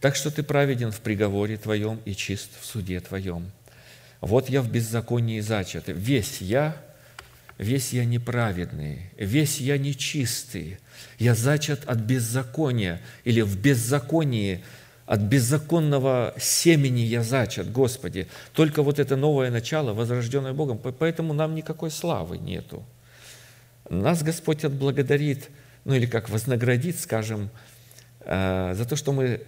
Так 0.01 0.15
что 0.15 0.31
ты 0.31 0.41
праведен 0.41 0.91
в 0.91 0.99
приговоре 0.99 1.57
твоем 1.57 1.99
и 2.05 2.15
чист 2.15 2.49
в 2.59 2.65
суде 2.65 2.99
твоем. 2.99 3.51
Вот 4.19 4.49
я 4.49 4.63
в 4.63 4.69
беззаконии 4.69 5.39
зачат. 5.39 5.83
Весь 5.87 6.41
я, 6.41 6.75
весь 7.59 7.93
я 7.93 8.03
неправедный, 8.03 9.11
весь 9.15 9.59
я 9.59 9.77
нечистый. 9.77 10.79
Я 11.19 11.35
зачат 11.35 11.85
от 11.85 11.99
беззакония 11.99 12.99
или 13.23 13.41
в 13.41 13.57
беззаконии 13.59 14.63
от 15.05 15.19
беззаконного 15.19 16.33
семени 16.37 17.01
я 17.01 17.21
зачат, 17.21 17.69
Господи. 17.69 18.27
Только 18.53 18.81
вот 18.81 18.97
это 18.97 19.17
новое 19.17 19.51
начало, 19.51 19.93
возрожденное 19.93 20.53
Богом, 20.53 20.77
поэтому 20.77 21.33
нам 21.33 21.53
никакой 21.53 21.91
славы 21.91 22.37
нету. 22.37 22.85
Нас 23.89 24.23
Господь 24.23 24.63
отблагодарит, 24.63 25.49
ну 25.83 25.95
или 25.95 26.05
как 26.05 26.29
вознаградит, 26.29 26.97
скажем, 26.97 27.49
э, 28.21 28.73
за 28.73 28.85
то, 28.85 28.95
что 28.95 29.11
мы 29.11 29.41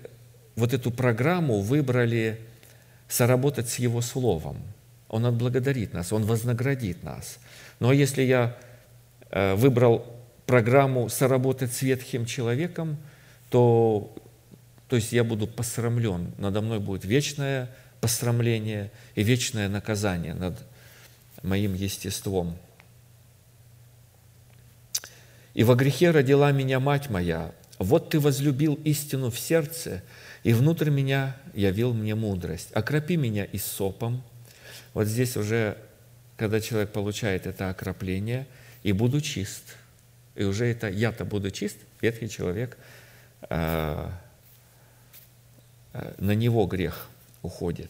вот 0.56 0.74
эту 0.74 0.92
программу 0.92 1.62
выбрали 1.62 2.40
соработать 3.08 3.70
с 3.70 3.80
Его 3.80 4.02
Словом. 4.02 4.58
Он 5.10 5.26
отблагодарит 5.26 5.94
нас, 5.94 6.14
Он 6.14 6.24
вознаградит 6.24 7.04
нас. 7.04 7.40
Но 7.80 7.92
если 7.92 8.24
я 8.24 8.58
э, 9.30 9.56
выбрал 9.56 10.06
программу 10.46 11.10
соработать 11.10 11.74
с 11.74 11.82
ветхим 11.82 12.26
человеком, 12.26 12.98
то, 13.50 14.16
то 14.88 14.96
есть 14.96 15.12
я 15.14 15.24
буду 15.24 15.48
посрамлен, 15.48 16.32
надо 16.38 16.62
мной 16.62 16.80
будет 16.80 17.06
вечное 17.06 17.70
посрамление 18.02 18.92
и 19.16 19.24
вечное 19.24 19.70
наказание 19.70 20.34
над 20.34 20.60
моим 21.42 21.74
естеством. 21.74 22.58
«И 25.54 25.64
во 25.64 25.76
грехе 25.76 26.12
родила 26.12 26.52
меня 26.52 26.80
мать 26.80 27.10
моя, 27.10 27.52
вот 27.78 28.10
ты 28.10 28.20
возлюбил 28.20 28.74
истину 28.84 29.30
в 29.30 29.40
сердце, 29.40 30.02
и 30.44 30.54
внутрь 30.54 30.90
меня 30.90 31.38
явил 31.54 31.94
мне 31.94 32.16
мудрость. 32.16 32.70
Окропи 32.74 33.16
меня 33.16 33.46
и 33.46 33.58
сопом. 33.58 34.24
Вот 34.94 35.08
здесь 35.08 35.38
уже, 35.38 35.78
когда 36.38 36.60
человек 36.60 36.92
получает 36.92 37.48
это 37.48 37.70
окропление, 37.70 38.46
и 38.84 38.92
буду 38.92 39.22
чист. 39.22 39.64
И 40.36 40.44
уже 40.44 40.66
это 40.66 40.90
я-то 40.90 41.26
буду 41.26 41.52
чист, 41.52 41.78
ветхий 42.02 42.28
человек, 42.28 42.78
э, 43.50 44.10
э, 45.94 46.14
на 46.18 46.36
него 46.36 46.66
грех 46.66 47.08
уходит. 47.42 47.90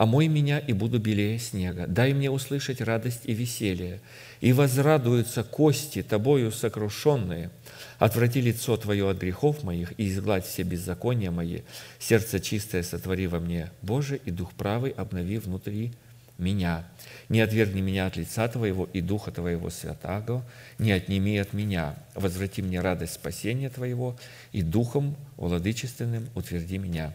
«Омой 0.00 0.28
меня, 0.28 0.58
и 0.58 0.72
буду 0.72 0.98
белее 0.98 1.38
снега. 1.38 1.86
Дай 1.86 2.14
мне 2.14 2.30
услышать 2.30 2.80
радость 2.80 3.20
и 3.24 3.34
веселье, 3.34 4.00
и 4.40 4.54
возрадуются 4.54 5.44
кости 5.44 6.02
тобою 6.02 6.52
сокрушенные. 6.52 7.50
Отврати 7.98 8.40
лицо 8.40 8.78
Твое 8.78 9.10
от 9.10 9.18
грехов 9.18 9.62
моих 9.62 9.92
и 9.98 10.08
изгладь 10.08 10.46
все 10.46 10.62
беззакония 10.62 11.30
мои. 11.30 11.60
Сердце 11.98 12.40
чистое 12.40 12.82
сотвори 12.82 13.26
во 13.26 13.40
мне, 13.40 13.72
Боже, 13.82 14.18
и 14.24 14.30
Дух 14.30 14.54
правый 14.54 14.92
обнови 14.92 15.36
внутри 15.36 15.92
меня. 16.38 16.88
Не 17.28 17.42
отвергни 17.42 17.82
меня 17.82 18.06
от 18.06 18.16
лица 18.16 18.48
Твоего 18.48 18.88
и 18.94 19.02
Духа 19.02 19.32
Твоего 19.32 19.68
Святаго, 19.68 20.42
не 20.78 20.92
отними 20.92 21.36
от 21.36 21.52
меня. 21.52 21.94
Возврати 22.14 22.62
мне 22.62 22.80
радость 22.80 23.12
спасения 23.12 23.68
Твоего 23.68 24.16
и 24.52 24.62
Духом 24.62 25.14
владычественным 25.36 26.26
утверди 26.34 26.78
меня». 26.78 27.14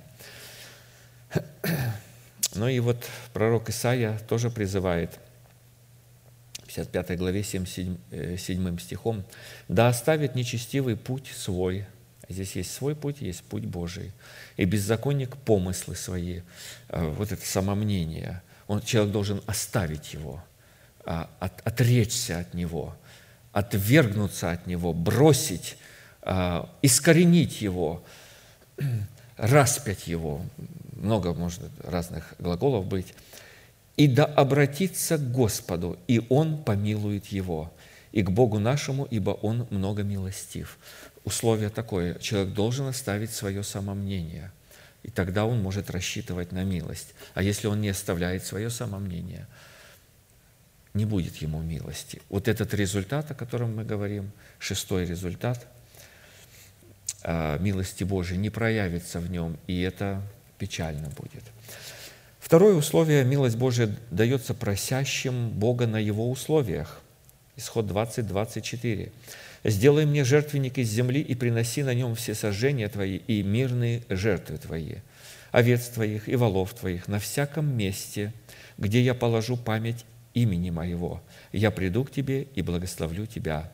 Ну 2.55 2.67
и 2.67 2.79
вот 2.79 3.05
пророк 3.33 3.69
Исаия 3.69 4.17
тоже 4.27 4.49
призывает– 4.49 5.11
55 6.75 7.17
главе 7.17 7.43
7, 7.43 7.65
7, 7.65 8.37
7 8.37 8.79
стихом, 8.79 9.23
«Да 9.67 9.87
оставит 9.87 10.35
нечестивый 10.35 10.97
путь 10.97 11.31
свой». 11.35 11.85
Здесь 12.27 12.55
есть 12.55 12.73
свой 12.73 12.95
путь, 12.95 13.21
есть 13.21 13.43
путь 13.43 13.65
Божий. 13.65 14.11
И 14.57 14.65
беззаконник– 14.65 15.37
помыслы 15.45 15.95
свои, 15.95 16.41
э, 16.89 17.07
вот 17.17 17.31
это 17.31 17.45
самомнение. 17.45 18.41
Он, 18.67 18.81
человек 18.81 19.13
должен 19.13 19.41
оставить 19.45 20.13
его, 20.13 20.43
а, 21.05 21.29
от, 21.39 21.61
отречься 21.67 22.39
от 22.39 22.55
него, 22.55 22.95
отвергнуться 23.51 24.51
от 24.51 24.65
него, 24.65 24.91
бросить, 24.91 25.77
а, 26.23 26.67
искоренить 26.81 27.61
его, 27.61 28.03
распять 29.37 30.07
его. 30.07 30.41
Много 30.95 31.33
может 31.33 31.61
разных 31.83 32.33
глаголов 32.39 32.85
быть– 32.87 33.13
и 33.97 34.07
да 34.07 34.25
обратится 34.25 35.17
к 35.17 35.31
Господу, 35.31 35.97
и 36.07 36.21
Он 36.29 36.61
помилует 36.63 37.27
его, 37.27 37.73
и 38.11 38.23
к 38.23 38.29
Богу 38.29 38.59
нашему, 38.59 39.05
ибо 39.05 39.31
Он 39.31 39.67
много 39.69 40.03
милостив. 40.03 40.77
Условие 41.23 41.69
такое, 41.69 42.19
человек 42.19 42.53
должен 42.53 42.87
оставить 42.87 43.31
свое 43.31 43.63
самомнение, 43.63 44.51
и 45.03 45.09
тогда 45.09 45.45
он 45.45 45.61
может 45.61 45.89
рассчитывать 45.89 46.51
на 46.51 46.63
милость. 46.63 47.13
А 47.33 47.41
если 47.41 47.67
он 47.67 47.81
не 47.81 47.89
оставляет 47.89 48.45
свое 48.45 48.69
самомнение, 48.69 49.47
не 50.93 51.05
будет 51.05 51.37
ему 51.37 51.61
милости. 51.61 52.21
Вот 52.29 52.47
этот 52.47 52.73
результат, 52.73 53.29
о 53.31 53.35
котором 53.35 53.75
мы 53.75 53.83
говорим, 53.83 54.31
шестой 54.59 55.05
результат 55.05 55.67
а, 57.23 57.57
милости 57.59 58.03
Божией, 58.03 58.39
не 58.39 58.49
проявится 58.49 59.19
в 59.19 59.29
нем, 59.29 59.57
и 59.67 59.81
это 59.81 60.21
печально 60.57 61.09
будет. 61.09 61.43
Второе 62.39 62.75
условие– 62.75 63.23
милость 63.25 63.57
Божия 63.57 63.89
дается 64.11 64.53
просящим 64.53 65.49
Бога 65.49 65.87
на 65.87 65.97
Его 65.97 66.29
условиях. 66.29 67.01
Исход 67.55 67.87
20, 67.87 68.27
24. 68.27 69.11
Сделай 69.63 70.05
мне 70.05 70.23
жертвенник 70.23 70.77
из 70.77 70.89
земли 70.89 71.21
и 71.21 71.33
приноси 71.33 71.81
на 71.81 71.95
нем 71.95 72.13
все 72.13 72.35
сожжения 72.35 72.87
Твои 72.87 73.17
и 73.17 73.41
мирные 73.41 74.03
жертвы 74.09 74.57
Твои, 74.57 74.97
овец 75.51 75.87
Твоих 75.87 76.29
и 76.29 76.35
волов 76.35 76.75
Твоих 76.75 77.07
на 77.07 77.17
всяком 77.17 77.75
месте, 77.75 78.31
где 78.77 79.01
я 79.01 79.15
положу 79.15 79.57
память 79.57 80.05
имени 80.35 80.69
Моего. 80.69 81.23
Я 81.51 81.71
приду 81.71 82.03
к 82.03 82.11
Тебе 82.11 82.43
и 82.43 82.61
благословлю 82.61 83.25
Тебя». 83.25 83.71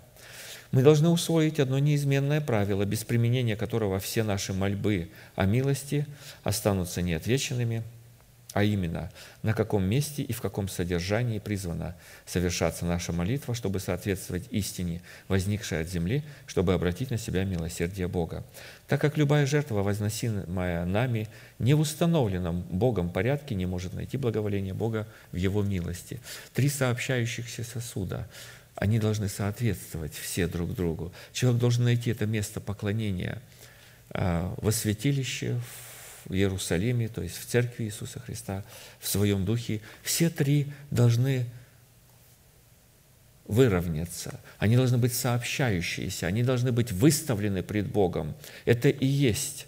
Мы 0.71 0.83
должны 0.83 1.09
усвоить 1.09 1.59
одно 1.59 1.79
неизменное 1.79 2.41
правило, 2.41 2.85
без 2.85 3.03
применения 3.03 3.55
которого 3.55 3.99
все 3.99 4.23
наши 4.23 4.53
мольбы 4.53 5.09
о 5.35 5.45
милости 5.45 6.05
останутся 6.43 7.01
неотвеченными– 7.01 7.83
а 8.53 8.63
именно, 8.63 9.09
на 9.43 9.53
каком 9.53 9.83
месте 9.83 10.23
и 10.23 10.33
в 10.33 10.41
каком 10.41 10.67
содержании 10.67 11.39
призвана 11.39 11.95
совершаться 12.25 12.85
наша 12.85 13.13
молитва, 13.13 13.55
чтобы 13.55 13.79
соответствовать 13.79 14.47
истине, 14.51 15.01
возникшей 15.29 15.81
от 15.81 15.89
земли, 15.89 16.23
чтобы 16.47 16.73
обратить 16.73 17.11
на 17.11 17.17
себя 17.17 17.45
милосердие 17.45 18.09
Бога. 18.09 18.43
Так 18.87 18.99
как 18.99 19.17
любая 19.17 19.45
жертва, 19.45 19.83
возносимая 19.83 20.85
нами, 20.85 21.29
не 21.59 21.73
в 21.73 21.79
установленном 21.79 22.61
Богом 22.63 23.09
порядке, 23.09 23.55
не 23.55 23.65
может 23.65 23.93
найти 23.93 24.17
благоволение 24.17 24.73
Бога 24.73 25.07
в 25.31 25.37
Его 25.37 25.63
милости. 25.63 26.19
Три 26.53 26.67
сообщающихся 26.67 27.63
сосуда– 27.63 28.27
они 28.75 28.99
должны 28.99 29.29
соответствовать 29.29 30.13
все 30.13 30.47
друг 30.47 30.73
другу. 30.73 31.11
Человек 31.33 31.59
должен 31.59 31.83
найти 31.83 32.11
это 32.11 32.25
место 32.25 32.59
поклонения 32.59 33.41
а, 34.09 34.53
во 34.57 34.71
святилище, 34.71 35.59
в 36.25 36.33
Иерусалиме, 36.33 37.07
то 37.07 37.21
есть 37.21 37.37
в 37.37 37.45
Церкви 37.45 37.85
Иисуса 37.85 38.19
Христа, 38.19 38.63
в 38.99 39.07
своем 39.07 39.45
духе, 39.45 39.81
все 40.03 40.29
три 40.29 40.71
должны 40.91 41.47
выровняться, 43.45 44.39
они 44.59 44.75
должны 44.75 44.97
быть 44.97 45.13
сообщающиеся, 45.13 46.27
они 46.27 46.43
должны 46.43 46.71
быть 46.71 46.91
выставлены 46.91 47.63
пред 47.63 47.87
Богом. 47.87 48.35
Это 48.65 48.89
и 48.89 49.05
есть 49.05 49.67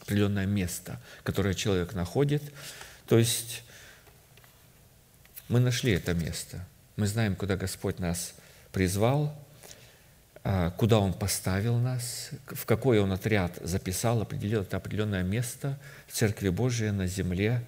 определенное 0.00 0.46
место, 0.46 1.00
которое 1.22 1.54
человек 1.54 1.94
находит. 1.94 2.42
То 3.06 3.18
есть 3.18 3.62
мы 5.48 5.60
нашли 5.60 5.92
это 5.92 6.12
место, 6.12 6.66
мы 6.96 7.06
знаем, 7.06 7.36
куда 7.36 7.56
Господь 7.56 7.98
нас 7.98 8.34
призвал, 8.72 9.34
а, 10.42 10.70
куда 10.72 10.98
Он 10.98 11.12
поставил 11.12 11.78
нас, 11.78 12.30
в 12.46 12.66
какой 12.66 13.00
Он 13.00 13.12
отряд 13.12 13.58
записал, 13.62 14.22
определил 14.22 14.62
это 14.62 14.76
определенное 14.76 15.22
место 15.22 15.78
в 16.06 16.12
Церкви 16.12 16.50
Божией 16.50 16.90
на 16.90 17.06
земле, 17.06 17.66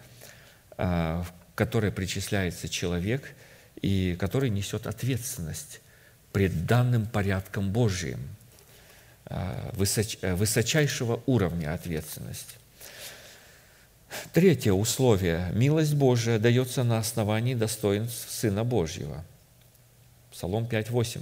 а, 0.77 1.23
в 1.23 1.33
которое 1.55 1.91
причисляется 1.91 2.69
человек 2.69 3.35
и 3.81 4.17
который 4.21 4.51
несет 4.51 4.87
ответственность 4.87 5.81
пред 6.33 6.67
данным 6.67 7.07
порядком 7.07 7.73
Божиим, 7.73 8.21
а, 9.25 9.73
высоч, 9.75 10.19
высочайшего 10.21 11.23
уровня 11.27 11.73
ответственности. 11.73 12.57
Третье 14.33 14.73
условие. 14.73 15.51
Милость 15.53 15.95
Божия 15.95 16.39
дается 16.39 16.85
на 16.85 16.99
основании 16.99 17.55
достоинств 17.55 18.31
Сына 18.31 18.65
Божьего. 18.65 19.25
Псалом 20.31 20.65
5.8. 20.65 21.21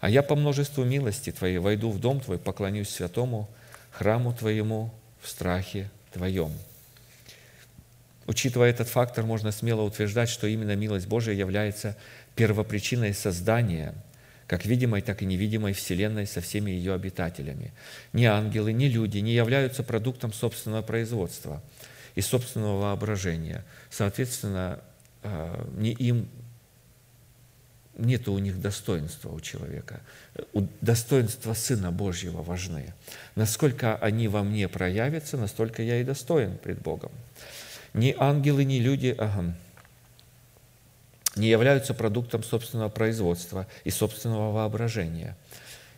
А 0.00 0.10
я 0.10 0.22
по 0.22 0.34
множеству 0.34 0.84
милости 0.84 1.32
Твоей 1.32 1.58
войду 1.58 1.90
в 1.90 2.00
дом 2.00 2.20
Твой, 2.20 2.38
поклонюсь 2.38 2.90
святому 2.90 3.48
храму 3.90 4.34
Твоему 4.34 4.90
в 5.20 5.28
страхе 5.28 5.90
Твоем». 6.12 6.52
Учитывая 8.26 8.70
этот 8.70 8.88
фактор, 8.88 9.24
можно 9.24 9.52
смело 9.52 9.82
утверждать, 9.82 10.28
что 10.28 10.48
именно 10.48 10.74
милость 10.74 11.06
Божия 11.06 11.32
является 11.34 11.96
первопричиной 12.34 13.14
создания 13.14 13.94
как 14.48 14.64
видимой, 14.64 15.00
так 15.02 15.22
и 15.22 15.26
невидимой 15.26 15.72
Вселенной 15.72 16.26
со 16.26 16.40
всеми 16.40 16.70
ее 16.70 16.94
обитателями. 16.94 17.72
Ни 18.12 18.24
ангелы, 18.24 18.72
ни 18.72 18.86
люди 18.86 19.18
не 19.18 19.32
являются 19.32 19.82
продуктом 19.82 20.32
собственного 20.32 20.82
производства 20.82 21.62
и 22.16 22.20
собственного 22.20 22.80
воображения. 22.80 23.64
Соответственно, 23.90 24.80
а, 25.22 25.64
не 25.76 25.92
им 25.92 26.28
нет 27.96 28.28
у 28.28 28.38
них 28.38 28.60
достоинства 28.60 29.30
у 29.30 29.40
человека. 29.40 30.00
Достоинства 30.80 31.54
Сына 31.54 31.90
Божьего 31.90 32.42
важны. 32.42 32.92
Насколько 33.36 33.96
они 33.96 34.28
во 34.28 34.42
мне 34.42 34.68
проявятся, 34.68 35.38
настолько 35.38 35.82
я 35.82 36.00
и 36.00 36.04
достоин 36.04 36.58
пред 36.58 36.80
Богом. 36.80 37.10
Ни 37.94 38.14
ангелы, 38.18 38.64
ни 38.64 38.78
люди 38.80 39.14
ага, 39.16 39.54
не 41.36 41.48
являются 41.48 41.94
продуктом 41.94 42.42
собственного 42.42 42.90
производства 42.90 43.66
и 43.84 43.90
собственного 43.90 44.52
воображения. 44.52 45.36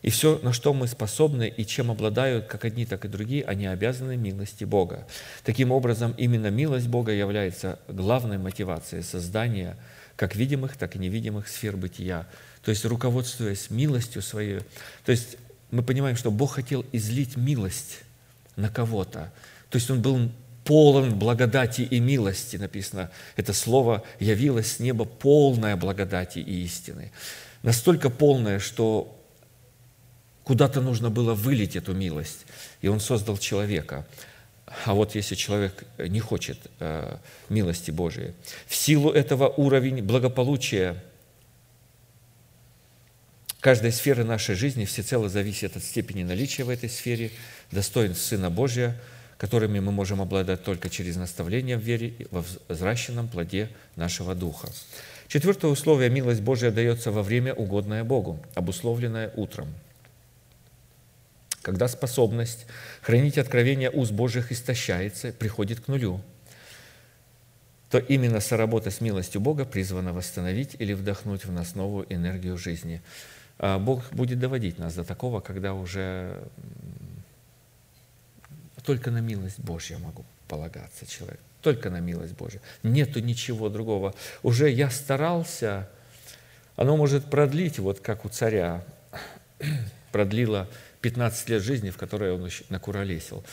И 0.03 0.11
все, 0.11 0.39
на 0.43 0.53
что 0.53 0.73
мы 0.73 0.87
способны 0.87 1.53
и 1.55 1.67
чем 1.67 1.91
обладают 1.91 2.47
как 2.47 2.65
одни, 2.65 2.87
так 2.87 3.05
и 3.05 3.09
другие, 3.09 3.45
они 3.45 3.67
обязаны 3.67 4.17
милости 4.17 4.65
Бога. 4.65 5.07
Таким 5.45 5.73
образом, 5.73 6.15
именно 6.17 6.51
милость 6.51 6.87
Бога 6.87 7.13
является 7.13 7.79
главной 7.89 8.39
мотивацией 8.39 9.03
создания– 9.03 9.77
как 10.19 10.35
видимых, 10.35 10.77
так 10.77 10.97
и 10.97 10.99
невидимых 10.99 11.47
сфер 11.47 11.77
бытия. 11.77 12.27
То 12.65 12.73
есть 12.73 12.85
руководствуясь 12.85 13.71
милостью 13.71 14.21
своей. 14.21 14.61
То 15.05 15.13
есть 15.13 15.37
мы 15.71 15.85
понимаем, 15.85 16.17
что 16.17 16.33
Бог 16.33 16.55
хотел 16.55 16.85
излить 16.91 17.37
милость 17.37 18.01
на 18.57 18.69
кого-то. 18.69 19.33
То 19.71 19.77
есть 19.77 19.89
Он 19.93 20.03
был 20.03 20.29
полон 20.65 21.17
благодати 21.17 21.83
и 21.83 22.01
милости, 22.01 22.57
написано. 22.57 23.13
Это 23.37 23.53
слово 23.53 24.03
явилось 24.19 24.73
с 24.73 24.81
неба 24.81 25.05
полная 25.05 25.77
благодати 25.77 26.41
и 26.41 26.65
истины. 26.65 27.13
Настолько 27.63 28.11
полная, 28.11 28.59
что 28.59 29.18
куда-то 30.49 30.81
нужно 30.81 31.11
было 31.11 31.35
вылить 31.35 31.77
эту 31.77 31.93
милость. 31.93 32.47
И 32.81 32.89
Он 32.89 33.01
создал 33.01 33.37
человека. 33.37 34.07
А 34.87 34.95
вот 34.95 35.15
если 35.15 35.35
человек 35.35 35.85
не 35.99 36.21
хочет 36.21 36.59
э, 36.81 37.19
милости 37.51 37.91
Божией, 37.91 38.33
в 38.67 38.75
силу 38.75 39.11
этого 39.11 39.49
уровень 39.49 40.03
благополучия 40.03 40.97
каждой 43.61 43.93
сферы 43.93 44.25
нашей 44.25 44.55
жизни 44.55 44.87
всецело 44.87 45.29
зависит 45.29 45.77
от 45.77 45.85
степени 45.85 46.23
наличия 46.23 46.65
в 46.65 46.71
этой 46.71 46.89
сфере 46.89 47.31
достоинств 47.71 48.25
Сына 48.25 48.49
Божия, 48.49 48.99
которыми 49.37 49.81
мы 49.81 49.93
можем 49.93 50.23
обладать 50.23 50.65
только 50.65 50.89
через 50.89 51.17
наставление 51.17 51.77
в 51.77 51.83
вере 51.83 52.15
во 52.31 52.43
взращенном 52.69 53.29
плоде 53.29 53.69
нашего 53.97 54.35
Духа. 54.35 54.71
Четвертое 55.27 55.71
условие– 55.71 56.09
милость 56.11 56.41
Божия 56.41 56.71
дается 56.71 57.11
во 57.11 57.23
время, 57.23 57.53
угодное 57.53 58.03
Богу, 58.03 58.41
обусловленное 58.55 59.31
утром– 59.37 59.69
когда 61.63 61.89
способность 61.89 62.67
хранить 63.03 63.39
откровение 63.39 63.91
уст 63.91 64.13
Божьих 64.13 64.53
истощается, 64.53 65.33
приходит 65.33 65.81
к 65.81 65.89
нулю, 65.89 66.21
то 67.91 67.99
именно 67.99 68.41
соработа 68.41 68.91
с 68.91 69.01
милостью 69.01 69.41
Бога 69.41 69.65
призвана 69.65 70.13
восстановить 70.13 70.77
или 70.79 70.93
вдохнуть 70.93 71.45
в 71.45 71.53
нас 71.53 71.75
новую 71.75 72.13
энергию 72.13 72.59
жизни. 72.59 73.03
А 73.59 73.79
Бог 73.79 74.13
будет 74.13 74.39
доводить 74.39 74.79
нас 74.79 74.95
до 74.95 75.05
такого, 75.05 75.41
когда 75.41 75.75
уже 75.75 76.43
только 78.85 79.11
на 79.11 79.19
милость 79.19 79.59
Божью 79.59 79.99
могу 79.99 80.25
полагаться 80.47 81.07
человек. 81.07 81.41
Только 81.61 81.91
на 81.91 82.01
милость 82.01 82.35
Божью. 82.35 82.61
Нету 82.83 83.21
ничего 83.21 83.69
другого. 83.69 84.15
Уже 84.43 84.71
я 84.71 84.91
старался, 84.91 85.91
оно 86.77 86.97
может 86.97 87.27
продлить, 87.27 87.79
вот 87.79 88.01
как 88.01 88.25
у 88.25 88.29
царя 88.29 88.85
продлило 90.13 90.69
15 91.01 91.49
лет 91.49 91.63
жизни, 91.63 91.91
в 91.91 91.97
которой 91.97 92.33
он 92.33 92.49
накуролесил, 92.71 93.45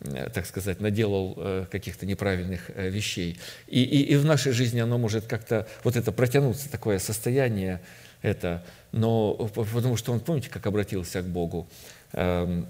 э, 0.00 0.30
так 0.32 0.46
сказать, 0.46 0.80
наделал 0.80 1.34
э, 1.36 1.66
каких-то 1.70 2.06
неправильных 2.06 2.70
э, 2.74 2.88
вещей. 2.88 3.38
И, 3.66 3.82
и, 3.82 4.02
и 4.12 4.16
в 4.16 4.24
нашей 4.24 4.52
жизни 4.52 4.80
оно 4.80 4.98
может 4.98 5.26
как-то, 5.26 5.66
вот 5.84 5.96
это 5.96 6.12
протянуться, 6.12 6.70
такое 6.70 6.98
состояние, 6.98 7.80
это, 8.22 8.64
но 8.92 9.34
потому 9.34 9.96
что 9.96 10.12
он, 10.12 10.20
помните, 10.20 10.48
как 10.48 10.66
обратился 10.66 11.22
к 11.22 11.26
Богу, 11.26 11.68
эм, 12.12 12.68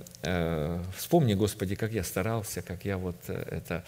вспомни, 0.96 1.34
Господи, 1.34 1.74
как 1.74 1.92
я 1.92 2.04
старался, 2.04 2.62
как 2.62 2.86
я 2.86 2.96
вот 2.96 3.16
это... 3.28 3.84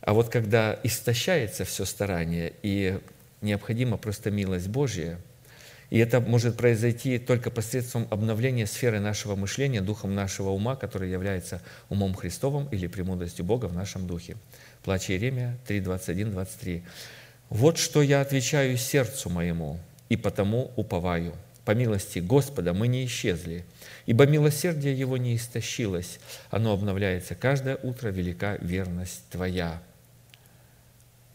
А 0.00 0.12
вот 0.12 0.28
когда 0.28 0.78
истощается 0.84 1.64
все 1.64 1.84
старание, 1.84 2.52
и 2.62 3.00
необходима 3.40 3.96
просто 3.96 4.30
милость 4.30 4.68
Божья– 4.68 5.18
и 5.90 5.98
это 5.98 6.20
может 6.20 6.56
произойти 6.56 7.18
только 7.18 7.50
посредством 7.50 8.06
обновления 8.10 8.66
сферы 8.66 9.00
нашего 9.00 9.36
мышления, 9.36 9.80
духом 9.80 10.14
нашего 10.14 10.50
ума, 10.50 10.76
который 10.76 11.10
является 11.10 11.62
умом 11.88 12.14
Христовым 12.14 12.68
или 12.70 12.86
премудростью 12.86 13.44
Бога 13.44 13.66
в 13.66 13.72
нашем 13.72 14.06
духе. 14.06 14.36
Плач 14.84 15.10
Иеремия 15.10 15.56
3, 15.66 15.80
21, 15.80 16.32
23. 16.32 16.82
«Вот 17.48 17.78
что 17.78 18.02
я 18.02 18.20
отвечаю 18.20 18.76
сердцу 18.76 19.30
моему, 19.30 19.80
и 20.10 20.16
потому 20.16 20.72
уповаю. 20.76 21.34
По 21.64 21.72
милости 21.72 22.18
Господа 22.18 22.74
мы 22.74 22.88
не 22.88 23.04
исчезли, 23.06 23.64
ибо 24.04 24.26
милосердие 24.26 24.98
Его 24.98 25.16
не 25.16 25.36
истощилось, 25.36 26.18
оно 26.50 26.72
обновляется 26.72 27.34
каждое 27.34 27.76
утро, 27.76 28.08
велика 28.08 28.56
верность 28.60 29.22
Твоя». 29.30 29.82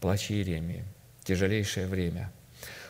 Плач 0.00 0.30
Иеремии. 0.30 0.84
Тяжелейшее 1.24 1.86
время– 1.88 2.30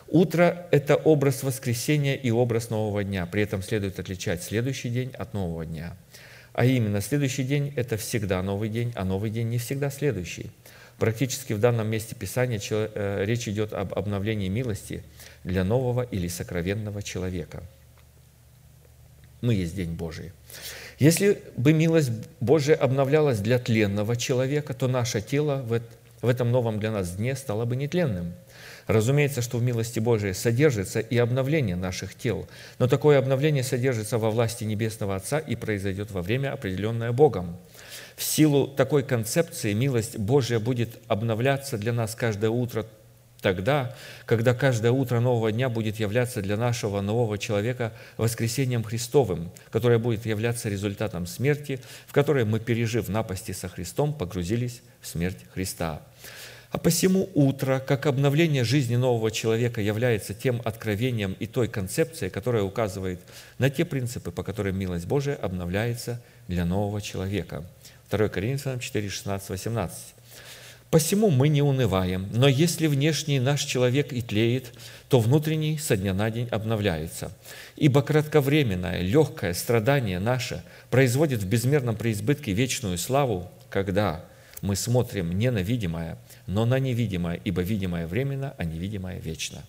Утро– 0.07 0.67
это 0.71 0.95
образ 0.95 1.41
воскресения 1.41 2.15
и 2.15 2.29
образ 2.29 2.69
нового 2.69 3.03
дня. 3.03 3.25
При 3.25 3.41
этом 3.41 3.63
следует 3.63 3.99
отличать 3.99 4.43
следующий 4.43 4.89
день 4.89 5.11
от 5.17 5.33
нового 5.33 5.65
дня. 5.65 5.97
А 6.53 6.65
именно, 6.65 7.01
следующий 7.01 7.43
день– 7.43 7.73
это 7.75 7.97
всегда 7.97 8.41
новый 8.43 8.69
день, 8.69 8.93
а 8.95 9.03
новый 9.03 9.31
день 9.31 9.49
не 9.49 9.57
всегда 9.57 9.89
следующий. 9.89 10.51
Практически 10.99 11.53
в 11.53 11.59
данном 11.59 11.87
месте 11.87 12.15
Писания 12.15 12.61
э, 12.69 13.25
речь 13.25 13.47
идет 13.49 13.73
об 13.73 13.97
обновлении 13.97 14.47
милости 14.47 15.03
для 15.43 15.63
нового 15.63 16.03
или 16.03 16.27
сокровенного 16.27 17.01
человека. 17.01 17.63
Мы 19.41 19.55
есть 19.55 19.75
День 19.75 19.93
Божий. 19.93 20.31
Если 20.97 21.41
бы 21.57 21.73
милость 21.73 22.11
Божия 22.39 22.75
обновлялась 22.75 23.39
для 23.39 23.59
тленного 23.59 24.15
человека, 24.15 24.73
то 24.73 24.87
наше 24.87 25.21
тело 25.21 25.65
в 26.21 26.27
этом 26.27 26.51
новом 26.51 26.79
для 26.79 26.91
нас 26.91 27.15
дне 27.15 27.35
стало 27.35 27.65
бы 27.65 27.75
нетленным– 27.75 28.33
Разумеется, 28.87 29.41
что 29.41 29.57
в 29.57 29.63
милости 29.63 29.99
Божией 29.99 30.33
содержится 30.33 30.99
и 30.99 31.17
обновление 31.17 31.75
наших 31.75 32.13
тел, 32.13 32.47
но 32.77 32.87
такое 32.87 33.17
обновление 33.17 33.63
содержится 33.63 34.17
во 34.19 34.29
власти 34.29 34.63
Небесного 34.63 35.15
Отца 35.15 35.39
и 35.39 35.55
произойдет 35.55 36.11
во 36.11 36.21
время, 36.21 36.53
определенное 36.53 37.11
Богом. 37.11 37.57
В 38.15 38.23
силу 38.23 38.67
такой 38.67 39.03
концепции 39.03 39.73
милость 39.73 40.17
Божья 40.17 40.59
будет 40.59 40.99
обновляться 41.07 41.77
для 41.77 41.93
нас 41.93 42.13
каждое 42.15 42.49
утро 42.51 42.85
тогда, 43.41 43.95
когда 44.25 44.55
каждое 44.55 44.91
утро 44.91 45.19
нового 45.19 45.51
дня 45.51 45.69
будет 45.69 45.99
являться 45.99 46.41
для 46.41 46.57
нашего 46.57 47.01
нового 47.01 47.37
человека 47.37 47.93
воскресением 48.17 48.83
Христовым, 48.83 49.51
которое 49.69 49.99
будет 49.99 50.25
являться 50.25 50.69
результатом 50.69 51.27
смерти, 51.27 51.79
в 52.07 52.13
которой 52.13 52.45
мы, 52.45 52.59
пережив 52.59 53.07
напасти 53.07 53.51
со 53.51 53.67
Христом, 53.67 54.13
погрузились 54.13 54.81
в 54.99 55.07
смерть 55.07 55.37
Христа. 55.53 56.01
А 56.75 56.77
посему 56.77 57.29
утро, 57.35 57.79
как 57.79 58.05
обновление 58.05 58.65
жизни 58.65 58.97
нового 58.97 59.31
человека, 59.31 59.79
является 59.79 60.33
тем 60.33 60.61
откровением 60.65 61.37
и 61.39 61.47
той 61.47 61.69
концепцией, 61.69 62.29
которая 62.29 62.63
указывает 62.63 63.21
на 63.59 63.69
те 63.69 63.85
принципы, 63.85 64.29
по 64.29 64.43
которым 64.43 64.77
милость 64.77 65.07
Божия 65.07 65.35
обновляется 65.35 66.21
для 66.49 66.65
нового 66.65 66.99
человека. 67.01 67.63
2 68.11 68.27
Коринфянам 68.27 68.81
4, 68.81 69.07
16, 69.07 69.49
18. 69.51 69.97
«Посему 70.91 71.29
мы 71.29 71.47
не 71.47 71.61
унываем, 71.61 72.27
но 72.33 72.49
если 72.49 72.87
внешний 72.87 73.39
наш 73.39 73.63
человек 73.63 74.11
и 74.11 74.21
тлеет, 74.21 74.73
то 75.07 75.21
внутренний 75.21 75.77
со 75.77 75.95
дня 75.95 76.13
на 76.13 76.29
день 76.29 76.49
обновляется. 76.51 77.31
Ибо 77.77 78.01
кратковременное, 78.01 78.99
легкое 78.99 79.53
страдание 79.53 80.19
наше 80.19 80.61
производит 80.89 81.41
в 81.41 81.47
безмерном 81.47 81.95
преизбытке 81.95 82.51
вечную 82.51 82.97
славу, 82.97 83.49
когда 83.69 84.25
мы 84.65 84.75
смотрим 84.75 85.37
не 85.37 85.51
на 85.51 85.59
видимое, 85.59 86.17
но 86.47 86.65
на 86.65 86.79
невидимое, 86.79 87.39
ибо 87.43 87.61
видимое 87.61 88.07
временно, 88.07 88.53
а 88.57 88.65
невидимое 88.65 89.19
вечно. 89.19 89.63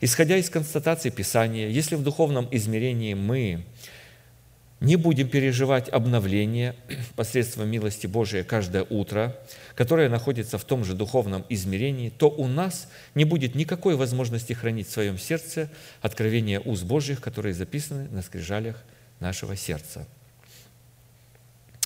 Исходя 0.00 0.36
из 0.36 0.48
констатации 0.48 1.10
Писания, 1.10 1.68
если 1.68 1.94
в 1.94 2.02
духовном 2.02 2.48
измерении 2.50 3.14
мы 3.14 3.64
не 4.80 4.96
будем 4.96 5.28
переживать 5.28 5.90
обновление 5.90 6.74
посредством 7.16 7.68
милости 7.68 8.06
Божией 8.06 8.42
каждое 8.42 8.86
утро, 8.88 9.36
которое 9.74 10.08
находится 10.08 10.56
в 10.56 10.64
том 10.64 10.84
же 10.84 10.94
духовном 10.94 11.44
измерении, 11.50 12.08
то 12.08 12.30
у 12.30 12.48
нас 12.48 12.88
не 13.14 13.24
будет 13.24 13.54
никакой 13.54 13.94
возможности 13.96 14.54
хранить 14.54 14.88
в 14.88 14.92
своем 14.92 15.18
сердце 15.18 15.70
откровения 16.00 16.60
уз 16.60 16.82
Божьих, 16.82 17.20
которые 17.20 17.54
записаны 17.54 18.08
на 18.08 18.22
скрижалях 18.22 18.82
нашего 19.20 19.54
сердца. 19.54 20.06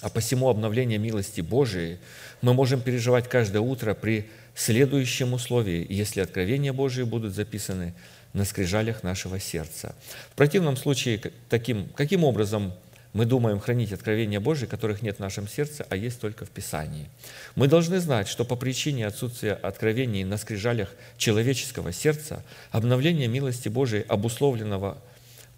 А 0.03 0.11
посему 0.11 0.49
обновление 0.49 0.99
милости 0.99 1.41
Божией 1.41 1.99
мы 2.43 2.53
можем 2.53 2.81
переживать 2.81 3.29
каждое 3.29 3.61
утро 3.61 3.95
при 3.95 4.29
следующем 4.55 5.33
условии, 5.33 5.87
если 5.89 6.21
откровения 6.21 6.73
Божии 6.73 7.03
будут 7.03 7.35
записаны 7.35 7.95
на 8.33 8.45
скрижалях 8.45 9.03
нашего 9.03 9.39
сердца. 9.41 9.95
В 10.33 10.37
противном 10.37 10.77
случае, 10.77 11.21
таким, 11.49 11.89
каким 11.95 12.25
образом 12.25 12.75
мы 13.13 13.27
думаем 13.27 13.61
хранить 13.61 13.93
откровения 13.93 14.41
Божии, 14.41 14.67
которых 14.67 15.01
нет 15.01 15.17
в 15.17 15.21
нашем 15.21 15.47
сердце, 15.47 15.87
а 15.89 15.97
есть 15.97 16.21
только 16.21 16.45
в 16.45 16.51
Писании. 16.51 17.09
Мы 17.55 17.69
должны 17.69 18.01
знать, 18.01 18.27
что 18.27 18.45
по 18.45 18.57
причине 18.57 19.07
отсутствия 19.07 19.53
откровений 19.53 20.25
на 20.25 20.37
скрижалях 20.37 20.93
человеческого 21.17 21.93
сердца, 21.93 22.43
обновление 22.73 23.29
милости 23.29 23.69
Божией, 23.69 24.05
обусловленного 24.09 24.99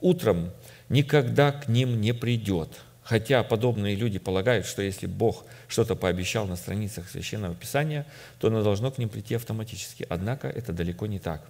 утром, 0.02 0.52
никогда 0.90 1.50
к 1.50 1.68
ним 1.68 2.00
не 2.00 2.12
придет– 2.12 2.70
Хотя 3.06 3.44
подобные 3.44 3.94
люди 3.94 4.18
полагают, 4.18 4.66
что 4.66 4.82
если 4.82 5.06
Бог 5.06 5.44
что-то 5.68 5.94
пообещал 5.94 6.46
на 6.46 6.56
страницах 6.56 7.08
Священного 7.08 7.54
Писания, 7.54 8.04
то 8.40 8.48
оно 8.48 8.64
должно 8.64 8.90
к 8.90 8.98
ним 8.98 9.08
прийти 9.08 9.36
автоматически. 9.36 10.04
Однако 10.08 10.48
это 10.48 10.72
далеко 10.72 11.06
не 11.06 11.20
так. 11.20 11.48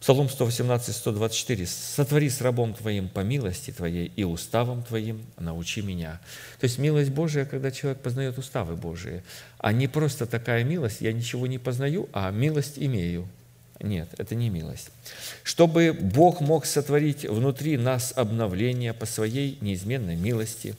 Псалом 0.00 0.28
118, 0.28 0.96
124. 0.96 1.66
«Сотвори 1.68 2.28
с 2.28 2.40
рабом 2.40 2.74
Твоим 2.74 3.08
по 3.08 3.20
милости 3.20 3.70
Твоей 3.70 4.06
и 4.16 4.24
уставом 4.24 4.82
Твоим 4.82 5.24
научи 5.38 5.80
меня». 5.80 6.20
То 6.58 6.64
есть 6.64 6.76
милость 6.78 7.12
Божия, 7.12 7.44
когда 7.44 7.70
человек 7.70 8.00
познает 8.02 8.36
уставы 8.36 8.74
Божии, 8.74 9.22
а 9.58 9.72
не 9.72 9.86
просто 9.86 10.26
такая 10.26 10.64
милость, 10.64 11.02
я 11.02 11.12
ничего 11.12 11.46
не 11.46 11.58
познаю, 11.58 12.08
а 12.12 12.28
милость 12.32 12.78
имею– 12.78 13.28
нет, 13.82 14.08
это 14.18 14.34
не 14.34 14.50
милость. 14.50 14.90
Чтобы 15.42 15.92
Бог 15.92 16.40
мог 16.40 16.66
сотворить 16.66 17.24
внутри 17.24 17.76
нас 17.76 18.12
обновление 18.16 18.94
по 18.94 19.06
своей 19.06 19.58
неизменной 19.60 20.16
милости, 20.16 20.74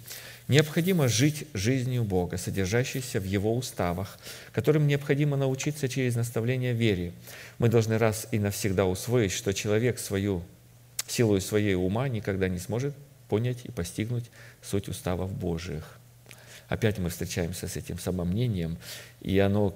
необходимо 0.47 1.07
жить 1.07 1.47
жизнью 1.53 2.03
Бога, 2.03 2.37
содержащейся 2.37 3.19
в 3.19 3.25
Его 3.25 3.55
уставах, 3.55 4.19
которым 4.51 4.87
необходимо 4.87 5.37
научиться 5.37 5.87
через 5.87 6.15
наставление 6.15 6.73
вере. 6.73 7.13
Мы 7.59 7.69
должны 7.69 7.97
раз 7.97 8.27
и 8.31 8.39
навсегда 8.39 8.85
усвоить, 8.85 9.31
что 9.31 9.53
человек 9.53 9.99
свою 9.99 10.43
силой 11.07 11.41
своей 11.41 11.75
ума 11.75 12.07
никогда 12.07 12.47
не 12.47 12.59
сможет 12.59 12.95
понять 13.29 13.65
и 13.65 13.71
постигнуть 13.71 14.25
суть 14.61 14.87
уставов 14.87 15.33
Божьих. 15.33 15.97
Опять 16.67 16.97
мы 16.97 17.09
встречаемся 17.09 17.67
с 17.67 17.75
этим 17.75 17.99
самомнением, 17.99 18.77
и 19.21 19.37
оно 19.39 19.75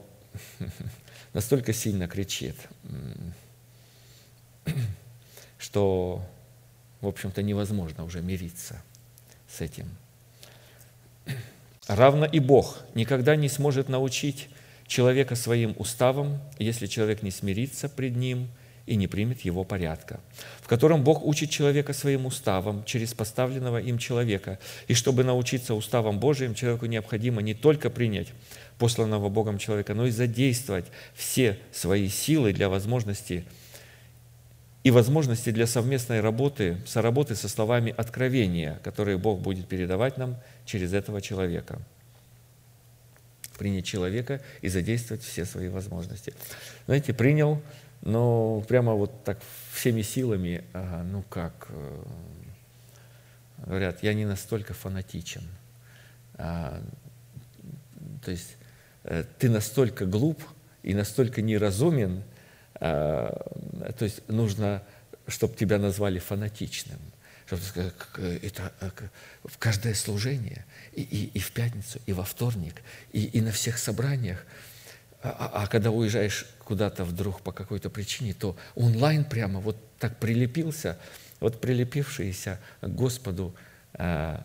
настолько 1.33 1.73
сильно 1.73 2.07
кричит, 2.07 2.55
что, 5.57 6.23
в 7.01 7.07
общем-то, 7.07 7.41
невозможно 7.41 8.03
уже 8.03 8.21
мириться 8.21 8.81
с 9.49 9.61
этим. 9.61 9.89
Равно 11.87 12.25
и 12.25 12.39
Бог 12.39 12.79
никогда 12.95 13.35
не 13.35 13.47
сможет 13.47 13.87
научить 13.87 14.49
человека 14.87 15.35
своим 15.35 15.73
уставам, 15.77 16.41
если 16.59 16.85
человек 16.85 17.23
не 17.23 17.31
смирится 17.31 17.87
пред 17.87 18.15
Ним 18.15 18.49
и 18.85 18.95
не 18.95 19.07
примет 19.07 19.41
его 19.41 19.63
порядка, 19.63 20.19
в 20.61 20.67
котором 20.67 21.03
Бог 21.03 21.23
учит 21.23 21.49
человека 21.49 21.93
своим 21.93 22.25
уставам 22.25 22.83
через 22.85 23.13
поставленного 23.13 23.79
им 23.79 23.97
человека. 23.97 24.59
И 24.87 24.93
чтобы 24.93 25.23
научиться 25.23 25.75
уставам 25.75 26.19
Божиим, 26.19 26.55
человеку 26.55 26.85
необходимо 26.85 27.41
не 27.41 27.53
только 27.53 27.89
принять 27.89 28.29
посланного 28.77 29.29
Богом 29.29 29.57
человека, 29.57 29.93
но 29.93 30.05
и 30.05 30.11
задействовать 30.11 30.85
все 31.13 31.57
свои 31.71 32.09
силы 32.09 32.53
для 32.53 32.69
возможности 32.69 33.45
и 34.83 34.91
возможности 34.91 35.49
для 35.49 35.67
совместной 35.67 36.21
работы, 36.21 36.77
соработы 36.85 37.35
со 37.35 37.49
словами 37.49 37.93
откровения, 37.97 38.79
которые 38.83 39.17
Бог 39.17 39.41
будет 39.41 39.67
передавать 39.67 40.17
нам 40.17 40.37
через 40.65 40.93
этого 40.93 41.19
человека. 41.19 41.81
Принять 43.57 43.85
человека 43.85 44.41
и 44.61 44.69
задействовать 44.69 45.23
все 45.23 45.43
свои 45.43 45.67
возможности. 45.67 46.33
Знаете, 46.85 47.13
принял, 47.13 47.61
но 48.01 48.61
прямо 48.61 48.93
вот 48.93 49.25
так 49.25 49.41
всеми 49.73 50.03
силами, 50.03 50.63
ну 51.11 51.21
как, 51.23 51.67
э, 51.69 52.03
говорят, 53.65 54.03
я 54.03 54.13
не 54.13 54.25
настолько 54.25 54.73
фанатичен. 54.73 55.43
А, 56.35 56.81
то 58.23 58.31
есть 58.31 58.55
ты 59.39 59.49
настолько 59.49 60.05
глуп 60.05 60.43
и 60.83 60.93
настолько 60.93 61.41
неразумен, 61.41 62.23
э, 62.79 62.81
то 62.81 64.03
есть 64.05 64.27
нужно, 64.29 64.83
чтобы 65.27 65.55
тебя 65.55 65.77
назвали 65.79 66.19
фанатичным, 66.19 66.99
чтобы 67.45 67.61
сказать, 67.61 67.93
это 68.17 68.71
э, 68.79 68.89
в 69.43 69.57
каждое 69.57 69.93
служение, 69.93 70.65
и, 70.93 71.01
и, 71.01 71.25
и 71.33 71.39
в 71.39 71.51
пятницу, 71.51 71.99
и 72.05 72.13
во 72.13 72.23
вторник, 72.23 72.75
и, 73.11 73.25
и 73.25 73.41
на 73.41 73.51
всех 73.51 73.77
собраниях. 73.77 74.45
А, 75.21 75.29
а, 75.29 75.63
а 75.63 75.67
когда 75.67 75.91
уезжаешь 75.91 76.45
куда-то 76.63 77.03
вдруг 77.03 77.41
по 77.41 77.51
какой-то 77.51 77.89
причине, 77.89 78.33
то 78.33 78.55
онлайн 78.75 79.25
прямо 79.25 79.59
вот 79.59 79.77
так 79.99 80.17
прилепился, 80.19 80.97
вот 81.39 81.59
прилепившиеся 81.59 82.59
к 82.81 82.87
Господу 82.87 83.53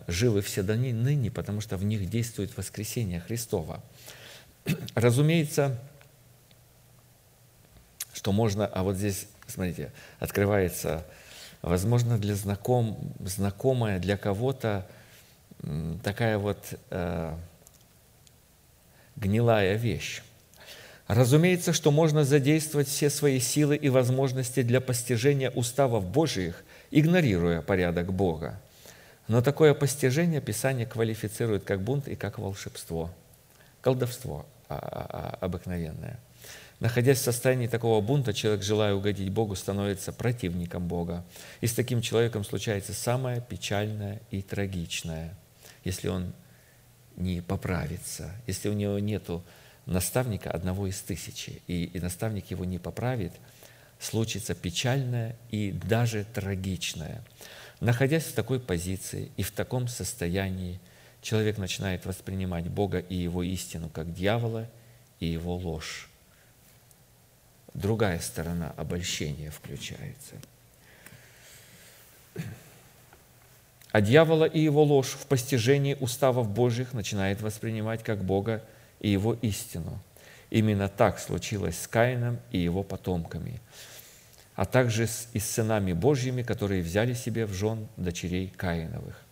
живы 0.07 0.41
все 0.41 0.63
до 0.63 0.75
ныне, 0.75 1.29
потому 1.29 1.61
что 1.61 1.77
в 1.77 1.83
них 1.83 2.09
действует 2.09 2.57
воскресение 2.57 3.19
Христова. 3.19 3.83
Разумеется, 4.95 5.77
что 8.13 8.31
можно, 8.31 8.65
а 8.65 8.83
вот 8.83 8.95
здесь, 8.95 9.27
смотрите, 9.47 9.91
открывается, 10.19 11.05
возможно, 11.61 12.17
для 12.17 12.35
знаком, 12.35 13.13
знакомая 13.19 13.99
для 13.99 14.17
кого-то 14.17 14.87
такая 16.03 16.37
вот 16.37 16.73
э, 16.89 17.35
гнилая 19.15 19.75
вещь. 19.75 20.21
Разумеется, 21.07 21.73
что 21.73 21.91
можно 21.91 22.23
задействовать 22.23 22.87
все 22.87 23.09
свои 23.09 23.39
силы 23.39 23.75
и 23.75 23.89
возможности 23.89 24.61
для 24.61 24.81
постижения 24.81 25.51
уставов 25.51 26.05
Божиих, 26.05 26.63
игнорируя 26.91 27.61
порядок 27.61 28.13
Бога. 28.13 28.59
Но 29.27 29.41
такое 29.41 29.73
постижение 29.73 30.41
Писание 30.41 30.85
квалифицирует 30.85 31.63
как 31.63 31.81
бунт 31.81 32.07
и 32.07 32.15
как 32.15 32.39
волшебство, 32.39 33.09
колдовство 33.81 34.45
обыкновенное. 34.77 36.19
Находясь 36.79 37.19
в 37.19 37.23
состоянии 37.23 37.67
такого 37.67 38.01
бунта, 38.01 38.33
человек, 38.33 38.63
желая 38.63 38.93
угодить 38.93 39.29
Богу, 39.29 39.55
становится 39.55 40.11
противником 40.11 40.87
Бога. 40.87 41.23
И 41.61 41.67
с 41.67 41.73
таким 41.73 42.01
человеком 42.01 42.43
случается 42.43 42.93
самое 42.93 43.41
печальное 43.41 44.21
и 44.31 44.41
трагичное, 44.41 45.33
если 45.85 46.09
он 46.09 46.33
не 47.15 47.41
поправится, 47.41 48.31
если 48.47 48.69
у 48.69 48.73
него 48.73 48.99
нету 48.99 49.43
наставника 49.85 50.51
одного 50.51 50.87
из 50.87 50.99
тысячи, 51.01 51.61
и, 51.67 51.85
и 51.85 51.99
наставник 51.99 52.51
его 52.51 52.65
не 52.65 52.79
поправит, 52.79 53.33
случится 53.99 54.55
печальное 54.55 55.35
и 55.51 55.71
даже 55.71 56.25
трагичное. 56.33 57.23
Находясь 57.79 58.25
в 58.25 58.33
такой 58.33 58.59
позиции 58.59 59.31
и 59.37 59.43
в 59.43 59.51
таком 59.51 59.87
состоянии, 59.87 60.79
человек 61.23 61.57
начинает 61.57 62.05
воспринимать 62.05 62.67
Бога 62.67 62.99
и 62.99 63.15
Его 63.15 63.41
истину 63.41 63.89
как 63.89 64.13
дьявола 64.13 64.69
и 65.19 65.25
Его 65.25 65.55
ложь. 65.55 66.09
Другая 67.73 68.19
сторона 68.19 68.71
обольщения 68.77 69.49
включается. 69.49 70.35
А 73.91 74.01
дьявола 74.01 74.45
и 74.45 74.59
его 74.59 74.83
ложь 74.83 75.11
в 75.11 75.27
постижении 75.27 75.95
уставов 75.99 76.49
Божьих 76.49 76.93
начинает 76.93 77.41
воспринимать 77.41 78.03
как 78.03 78.23
Бога 78.23 78.63
и 78.99 79.09
его 79.09 79.35
истину. 79.35 80.01
Именно 80.49 80.89
так 80.89 81.19
случилось 81.19 81.79
с 81.79 81.87
Каином 81.87 82.39
и 82.51 82.57
его 82.57 82.81
потомками, 82.81 83.61
а 84.55 84.65
также 84.65 85.07
и 85.33 85.39
с 85.39 85.45
сынами 85.45 85.93
Божьими, 85.93 86.41
которые 86.41 86.81
взяли 86.81 87.13
себе 87.13 87.45
в 87.45 87.53
жен 87.53 87.87
дочерей 87.97 88.51
Каиновых. 88.55 89.22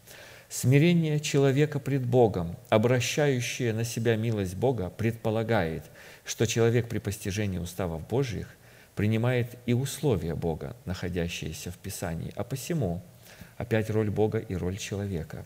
Смирение 0.52 1.22
человека 1.22 1.80
пред 1.80 2.06
Богом, 2.06 2.58
обращающее 2.68 3.72
на 3.72 3.86
себя 3.86 4.18
милость 4.18 4.56
Бога, 4.56 4.90
предполагает, 4.90 5.86
что 6.26 6.46
человек 6.46 6.90
при 6.90 7.00
постижении 7.00 7.58
уставов 7.58 8.06
Божьих 8.06 8.50
принимает 8.94 9.56
и 9.66 9.72
условия 9.72 10.36
Бога, 10.36 10.76
находящиеся 10.84 11.72
в 11.72 11.78
Писании, 11.78 12.34
а 12.36 12.44
посему 12.44 13.02
опять 13.56 13.90
роль 13.90 14.10
Бога 14.10 14.40
и 14.40 14.54
роль 14.54 14.76
человека. 14.76 15.46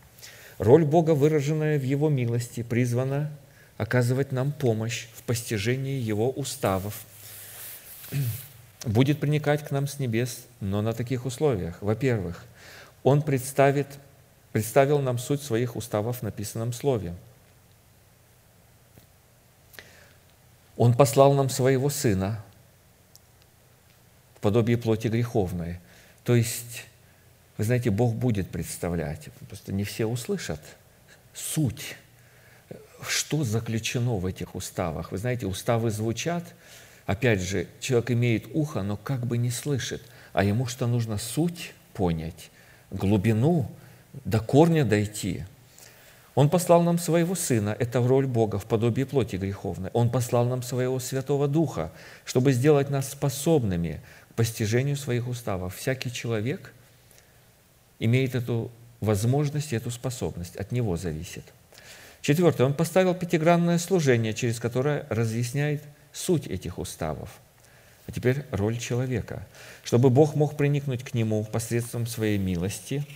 Роль 0.58 0.84
Бога, 0.84 1.12
выраженная 1.12 1.78
в 1.78 1.84
Его 1.84 2.08
милости, 2.08 2.64
призвана 2.64 3.30
оказывать 3.76 4.32
нам 4.32 4.50
помощь 4.50 5.06
в 5.14 5.22
постижении 5.22 6.00
Его 6.00 6.30
уставов, 6.30 7.06
будет 8.84 9.20
проникать 9.20 9.62
к 9.62 9.70
нам 9.70 9.86
с 9.86 10.00
небес, 10.00 10.46
но 10.58 10.82
на 10.82 10.92
таких 10.92 11.26
условиях. 11.26 11.80
Во-первых, 11.80 12.44
Он 13.04 13.22
представит, 13.22 13.86
представил 14.56 15.00
нам 15.00 15.18
суть 15.18 15.42
своих 15.42 15.76
уставов 15.76 16.20
в 16.20 16.22
написанном 16.22 16.72
Слове. 16.72 17.14
Он 20.78 20.94
послал 20.94 21.34
нам 21.34 21.50
Своего 21.50 21.90
Сына 21.90 22.42
в 24.36 24.40
подобие 24.40 24.78
плоти 24.78 25.08
греховной. 25.08 25.78
То 26.24 26.34
есть, 26.34 26.86
вы 27.58 27.64
знаете, 27.64 27.90
Бог 27.90 28.14
будет 28.14 28.48
представлять, 28.48 29.28
просто 29.46 29.74
не 29.74 29.84
все 29.84 30.06
услышат 30.06 30.60
суть 31.34 31.96
что 33.06 33.44
заключено 33.44 34.16
в 34.16 34.24
этих 34.24 34.54
уставах. 34.54 35.12
Вы 35.12 35.18
знаете, 35.18 35.44
уставы 35.44 35.90
звучат, 35.90 36.54
опять 37.04 37.42
же, 37.42 37.68
человек 37.78 38.10
имеет 38.12 38.46
ухо, 38.54 38.82
но 38.82 38.96
как 38.96 39.26
бы 39.26 39.36
не 39.36 39.50
слышит, 39.50 40.02
а 40.32 40.44
ему 40.44 40.64
что 40.64 40.86
нужно 40.86 41.18
суть 41.18 41.74
понять, 41.92 42.50
глубину, 42.90 43.70
до 44.24 44.40
корня 44.40 44.84
дойти. 44.84 45.44
Он 46.34 46.50
послал 46.50 46.82
нам 46.82 46.98
своего 46.98 47.34
Сына, 47.34 47.74
это 47.78 48.06
роль 48.06 48.26
Бога 48.26 48.58
в 48.58 48.66
подобии 48.66 49.04
плоти 49.04 49.36
греховной. 49.36 49.90
Он 49.92 50.10
послал 50.10 50.44
нам 50.44 50.62
своего 50.62 50.98
Святого 50.98 51.48
Духа, 51.48 51.92
чтобы 52.24 52.52
сделать 52.52 52.90
нас 52.90 53.10
способными 53.10 54.00
к 54.30 54.34
постижению 54.34 54.96
своих 54.96 55.28
уставов. 55.28 55.76
Всякий 55.76 56.12
человек 56.12 56.72
имеет 57.98 58.34
эту 58.34 58.70
возможность 59.00 59.72
и 59.72 59.76
эту 59.76 59.90
способность, 59.90 60.56
от 60.56 60.72
него 60.72 60.96
зависит– 60.96 61.44
Четвертое. 62.26 62.64
Он 62.64 62.74
поставил 62.74 63.14
пятигранное 63.14 63.78
служение, 63.78 64.34
через 64.34 64.58
которое 64.58 65.06
разъясняет 65.10 65.80
суть 66.12 66.48
этих 66.48 66.78
уставов. 66.78 67.30
А 68.08 68.10
теперь 68.10 68.42
роль 68.50 68.78
человека. 68.78 69.46
Чтобы 69.84 70.10
Бог 70.10 70.34
мог 70.34 70.56
проникнуть 70.56 71.04
к 71.04 71.14
нему 71.14 71.44
посредством 71.44 72.04
своей 72.04 72.36
милости, 72.36 73.06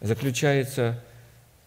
заключается 0.00 1.02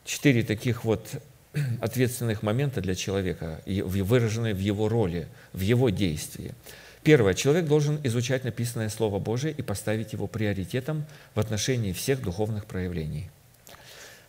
четыре 0.05 0.43
таких 0.43 0.83
вот 0.83 1.21
ответственных 1.81 2.43
момента 2.43 2.81
для 2.81 2.95
человека, 2.95 3.61
выраженные 3.65 4.53
в 4.53 4.59
его 4.59 4.89
роли, 4.89 5.27
в 5.53 5.61
его 5.61 5.89
действии– 5.89 6.53
Первое. 7.03 7.33
Человек 7.33 7.65
должен 7.65 7.99
изучать 8.03 8.43
написанное 8.43 8.89
Слово 8.89 9.17
Божие 9.17 9.53
и 9.53 9.61
поставить 9.63 10.13
его 10.13 10.27
приоритетом 10.27 11.05
в 11.33 11.39
отношении 11.39 11.93
всех 11.93 12.21
духовных 12.21 12.65
проявлений. 12.65 13.29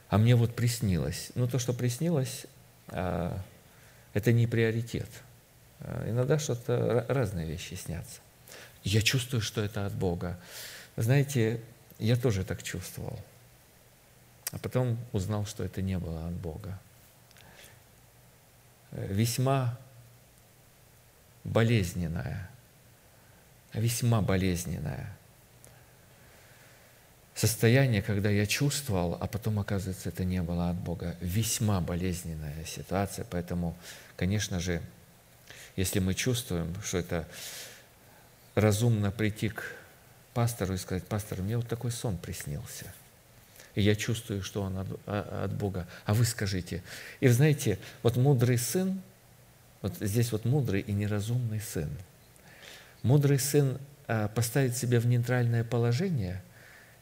А 0.08 0.18
мне 0.18 0.36
вот 0.36 0.54
приснилось. 0.54 1.30
Ну, 1.34 1.46
то, 1.48 1.58
что 1.58 1.74
приснилось, 1.74 2.46
а, 2.88 3.38
это 4.14 4.32
не 4.32 4.46
приоритет. 4.46 5.08
А, 5.80 6.08
иногда 6.08 6.38
что-то, 6.38 7.04
разные 7.08 7.46
вещи 7.46 7.74
снятся. 7.74 8.20
Я 8.84 9.02
чувствую, 9.02 9.42
что 9.42 9.62
это 9.62 9.84
от 9.84 9.92
Бога. 9.92 10.38
Знаете, 10.96 11.60
я 11.98 12.16
тоже 12.16 12.42
так 12.42 12.62
чувствовал. 12.62 13.18
А 14.52 14.58
потом 14.58 14.98
узнал, 15.12 15.46
что 15.46 15.64
это 15.64 15.82
не 15.82 15.98
было 15.98 16.28
от 16.28 16.34
Бога. 16.34 16.78
Весьма 18.92 19.78
болезненная 21.44 22.48
весьма 23.74 24.20
болезненное 24.20 25.16
состояние, 27.34 28.02
когда 28.02 28.28
я 28.28 28.46
чувствовал, 28.46 29.16
а 29.20 29.26
потом, 29.26 29.58
оказывается, 29.58 30.10
это 30.10 30.24
не 30.24 30.42
было 30.42 30.70
от 30.70 30.76
Бога. 30.76 31.16
Весьма 31.20 31.80
болезненная 31.80 32.64
ситуация, 32.64 33.26
поэтому, 33.28 33.76
конечно 34.16 34.60
же, 34.60 34.82
если 35.76 35.98
мы 35.98 36.14
чувствуем, 36.14 36.74
что 36.82 36.98
это 36.98 37.26
разумно 38.54 39.10
прийти 39.10 39.48
к 39.48 39.62
пастору 40.34 40.74
и 40.74 40.78
сказать, 40.78 41.04
пастор, 41.06 41.40
мне 41.40 41.56
вот 41.56 41.68
такой 41.68 41.90
сон 41.90 42.18
приснился. 42.18 42.92
И 43.74 43.82
я 43.82 43.94
чувствую, 43.94 44.42
что 44.42 44.62
он 44.62 44.78
от, 44.78 44.86
а, 45.06 45.44
от 45.44 45.52
Бога. 45.54 45.86
А 46.04 46.14
вы 46.14 46.24
скажите. 46.24 46.82
И 47.20 47.28
вы 47.28 47.32
знаете, 47.32 47.78
вот 48.02 48.16
мудрый 48.16 48.58
сын, 48.58 49.00
вот 49.80 49.94
здесь 50.00 50.32
вот 50.32 50.44
мудрый 50.44 50.80
и 50.80 50.92
неразумный 50.92 51.60
сын– 51.60 51.88
Мудрый 53.02 53.38
сын 53.38 53.78
а, 54.06 54.28
поставит 54.28 54.76
себя 54.76 55.00
в 55.00 55.06
нейтральное 55.06 55.64
положение, 55.64 56.40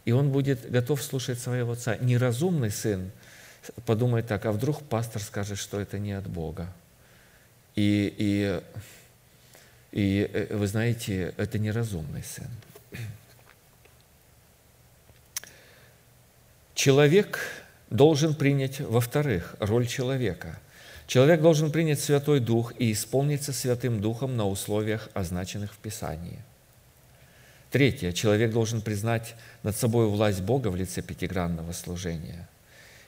и 0.04 0.12
он 0.12 0.32
будет 0.32 0.70
готов 0.70 1.02
слушать 1.02 1.38
своего 1.38 1.72
отца. 1.72 1.96
Неразумный 1.96 2.70
сын 2.70 3.10
подумает 3.84 4.26
так, 4.26 4.46
а 4.46 4.52
вдруг 4.52 4.82
пастор 4.82 5.20
скажет, 5.22 5.58
что 5.58 5.78
это 5.78 5.98
не 5.98 6.12
от 6.12 6.26
Бога. 6.26 6.72
И, 7.76 8.14
и, 8.16 8.60
и 9.92 10.30
э, 10.32 10.56
вы 10.56 10.66
знаете, 10.66 11.34
это 11.36 11.58
неразумный 11.58 12.22
сын. 12.22 12.48
Человек 16.80 17.40
должен 17.90 18.34
принять, 18.34 18.80
во-вторых, 18.80 19.54
роль 19.60 19.86
человека– 19.86 20.58
Человек 21.06 21.40
должен 21.40 21.72
принять 21.72 21.98
Святой 21.98 22.38
Дух 22.38 22.72
и 22.78 22.92
исполниться 22.92 23.52
Святым 23.52 24.00
Духом 24.00 24.36
на 24.36 24.46
условиях, 24.46 25.08
означенных 25.12 25.74
в 25.74 25.78
Писании. 25.78 26.38
Третье. 27.72 28.12
Человек 28.12 28.52
должен 28.52 28.80
признать 28.80 29.34
над 29.64 29.76
собой 29.76 30.06
власть 30.06 30.40
Бога 30.40 30.68
в 30.68 30.76
лице 30.76 31.02
пятигранного 31.02 31.72
служения. 31.72 32.48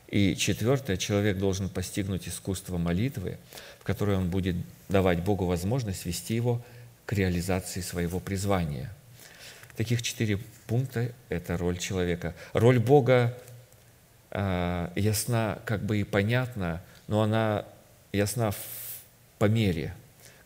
И 0.08 0.34
четвертое. 0.34 0.96
Человек 0.96 1.38
должен 1.38 1.68
постигнуть 1.68 2.26
искусство 2.26 2.76
молитвы, 2.76 3.38
в 3.78 3.84
которой 3.84 4.16
он 4.16 4.30
будет 4.30 4.56
давать 4.88 5.20
Богу 5.22 5.46
возможность 5.46 6.04
вести 6.04 6.34
его 6.34 6.60
к 7.06 7.12
реализации 7.12 7.82
своего 7.82 8.18
призвания. 8.18 8.92
Таких 9.76 10.02
четыре 10.02 10.40
пункта– 10.66 11.12
это 11.28 11.56
роль 11.56 11.78
человека. 11.78 12.34
Роль 12.52 12.80
Бога 12.80 13.38
ясна 14.32 15.58
как 15.64 15.82
бы 15.82 16.00
и 16.00 16.04
понятна, 16.04 16.80
но 17.06 17.22
она 17.22 17.64
ясна 18.12 18.52
по 19.38 19.44
мере, 19.46 19.94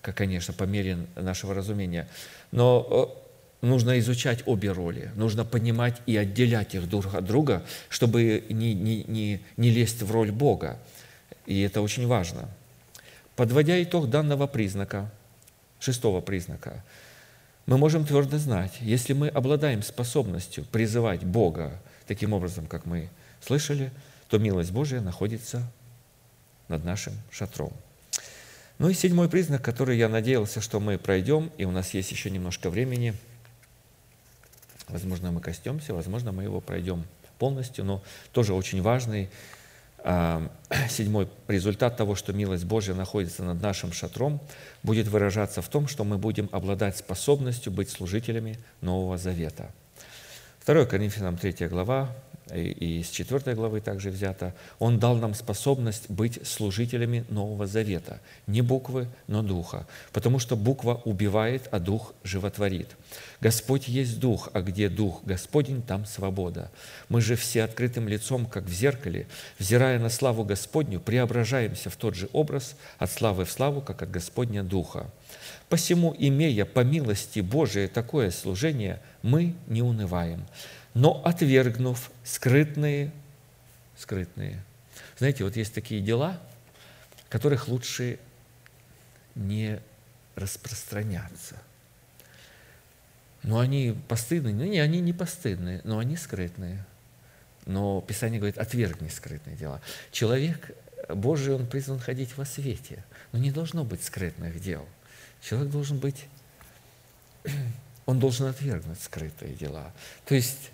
как, 0.01 0.17
конечно, 0.17 0.53
по 0.55 0.65
мере 0.65 0.99
нашего 1.15 1.55
разумения. 1.55 2.09
Но 2.51 3.15
нужно 3.61 3.99
изучать 3.99 4.43
обе 4.47 4.73
роли, 4.73 5.11
нужно 5.15 5.45
понимать 5.45 6.01
и 6.07 6.17
отделять 6.17 6.75
их 6.75 6.89
друг 6.89 7.15
от 7.15 7.25
друга, 7.25 7.63
чтобы 7.89 8.45
не, 8.49 8.75
не, 8.75 9.05
не, 9.05 9.41
не 9.57 9.71
лезть 9.71 10.03
в 10.03 10.11
роль 10.11 10.33
Бога. 10.33 10.79
И 11.47 11.61
это 11.61 11.81
очень 11.81 12.07
важно. 12.07 12.49
Подводя 13.37 13.81
итог 13.83 14.09
данного 14.09 14.47
признака, 14.47 15.11
шестого 15.79 16.21
признака, 16.21 16.83
мы 17.67 17.79
можем 17.79 18.05
твердо 18.05 18.39
знать, 18.39 18.73
если 18.81 19.13
мы 19.13 19.29
обладаем 19.29 19.83
способностью 19.83 20.65
призывать 20.65 21.25
Бога 21.25 21.81
таким 22.07 22.33
образом, 22.33 22.67
как 22.67 22.87
мы 22.87 23.11
слышали, 23.47 23.93
то 24.29 24.39
милость 24.39 24.73
Божия 24.73 25.01
находится 25.01 25.63
над 26.69 26.85
нашим 26.85 27.15
шатром. 27.31 27.73
Ну 28.79 28.89
и 28.89 28.95
седьмой 28.95 29.29
признак, 29.29 29.63
который 29.63 29.97
я 29.97 30.09
надеялся, 30.09 30.61
что 30.61 30.81
мы 30.81 30.99
пройдем, 30.99 31.51
и 31.57 31.65
у 31.65 31.71
нас 31.71 31.95
есть 31.95 32.11
еще 32.11 32.29
немножко 32.31 32.69
времени. 32.69 33.15
Возможно, 34.89 35.31
мы 35.31 35.41
костемся, 35.41 35.95
возможно, 35.95 36.33
мы 36.33 36.43
его 36.43 36.61
пройдем 36.61 37.05
полностью, 37.39 37.85
но 37.85 38.03
тоже 38.33 38.53
очень 38.53 38.83
важный 38.83 39.31
а, 39.99 40.51
седьмой 40.91 41.29
результат 41.49 41.97
того, 41.97 42.17
что 42.17 42.33
милость 42.33 42.65
Божья 42.65 42.95
находится 42.95 43.45
над 43.45 43.63
нашим 43.63 43.93
шатром, 43.93 44.41
будет 44.83 45.07
выражаться 45.07 45.63
в 45.63 45.69
том, 45.69 45.89
что 45.89 46.05
мы 46.05 46.19
будем 46.19 46.49
обладать 46.53 46.99
способностью 46.99 47.73
быть 47.73 47.91
служителями 47.91 48.59
Нового 48.81 49.19
Завета. 49.19 49.71
2 50.67 50.85
Коринфянам 50.87 51.39
3 51.39 51.69
глава, 51.69 52.15
и 52.55 53.01
из 53.01 53.11
4 53.11 53.55
главы 53.55 53.81
также 53.81 54.11
взято, 54.11 54.55
Он 54.79 54.99
дал 54.99 55.17
нам 55.17 55.35
способность 55.35 56.09
быть 56.09 56.47
служителями 56.47 57.25
Нового 57.29 57.67
Завета. 57.67 58.21
Не 58.47 58.63
буквы, 58.63 59.09
но 59.27 59.43
Духа. 59.43 59.87
Потому 60.13 60.39
что 60.39 60.57
буква 60.57 61.03
убивает, 61.05 61.69
а 61.73 61.81
Дух 61.81 62.15
животворит. 62.23 62.97
Господь 63.41 63.89
есть 63.89 64.21
Дух, 64.21 64.51
а 64.53 64.63
где 64.63 64.89
Дух 64.89 65.23
Господень, 65.25 65.83
там 65.83 66.07
свобода. 66.07 66.71
Мы 67.09 67.21
же 67.21 67.37
все 67.37 67.65
открытым 67.65 68.09
лицом, 68.09 68.47
как 68.47 68.65
в 68.65 68.73
зеркале, 68.73 69.27
взирая 69.59 69.99
на 69.99 70.09
славу 70.09 70.45
Господню, 70.45 71.01
преображаемся 71.01 71.91
в 71.91 71.97
тот 71.97 72.15
же 72.15 72.29
образ 72.33 72.77
от 72.99 73.11
славы 73.11 73.45
в 73.45 73.51
славу, 73.51 73.81
как 73.81 74.03
от 74.03 74.11
Господня 74.11 74.63
Духа. 74.63 75.11
Посему, 75.69 76.15
имея 76.17 76.65
по 76.65 76.81
милости 76.81 77.41
Божией 77.41 77.89
такое 77.89 78.31
служение, 78.31 79.01
мы 79.23 79.55
не 79.67 79.83
унываем, 79.83 80.47
но 80.97 81.21
отвергнув 81.27 82.11
скрытные, 82.25 83.13
скрытные. 83.99 84.63
Знаете, 85.19 85.45
вот 85.45 85.55
есть 85.55 85.75
такие 85.75 86.01
дела, 86.01 86.41
которых 87.29 87.69
лучше 87.69 88.19
не 89.35 89.79
распространяться. 90.37 91.57
Но 93.43 93.59
они 93.59 93.95
постыдные. 94.09 94.55
Ну, 94.55 94.65
не, 94.65 94.79
они 94.79 95.01
не 95.01 95.13
постыдные, 95.13 95.83
но 95.85 95.99
они 95.99 96.17
скрытные. 96.17 96.83
Но 97.67 98.01
Писание 98.01 98.39
говорит, 98.39 98.57
отвергни 98.57 99.09
скрытные 99.09 99.55
дела. 99.55 99.83
Человек 100.13 100.75
Божий, 101.11 101.55
он 101.55 101.67
призван 101.67 101.99
ходить 101.99 102.39
во 102.39 102.47
свете. 102.47 103.05
Но 103.33 103.39
не 103.39 103.51
должно 103.51 103.85
быть 103.85 104.03
скрытных 104.03 104.61
дел. 104.61 104.89
Человек 105.43 105.71
должен 105.71 105.99
быть, 105.99 106.25
он 108.07 108.19
должен 108.19 108.47
отвергнуть 108.47 109.03
скрытые 109.03 109.53
дела. 109.53 109.93
То 110.25 110.35
есть 110.35 110.71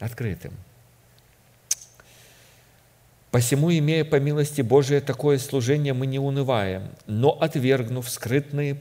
открытым. 0.00 0.52
Посему, 3.30 3.70
имея 3.70 4.04
по 4.04 4.16
милости 4.16 4.60
Божией 4.60 5.00
такое 5.00 5.38
служение, 5.38 5.92
мы 5.92 6.06
не 6.06 6.18
унываем, 6.18 6.90
но 7.06 7.30
отвергнув 7.30 8.08
скрытные 8.08 8.76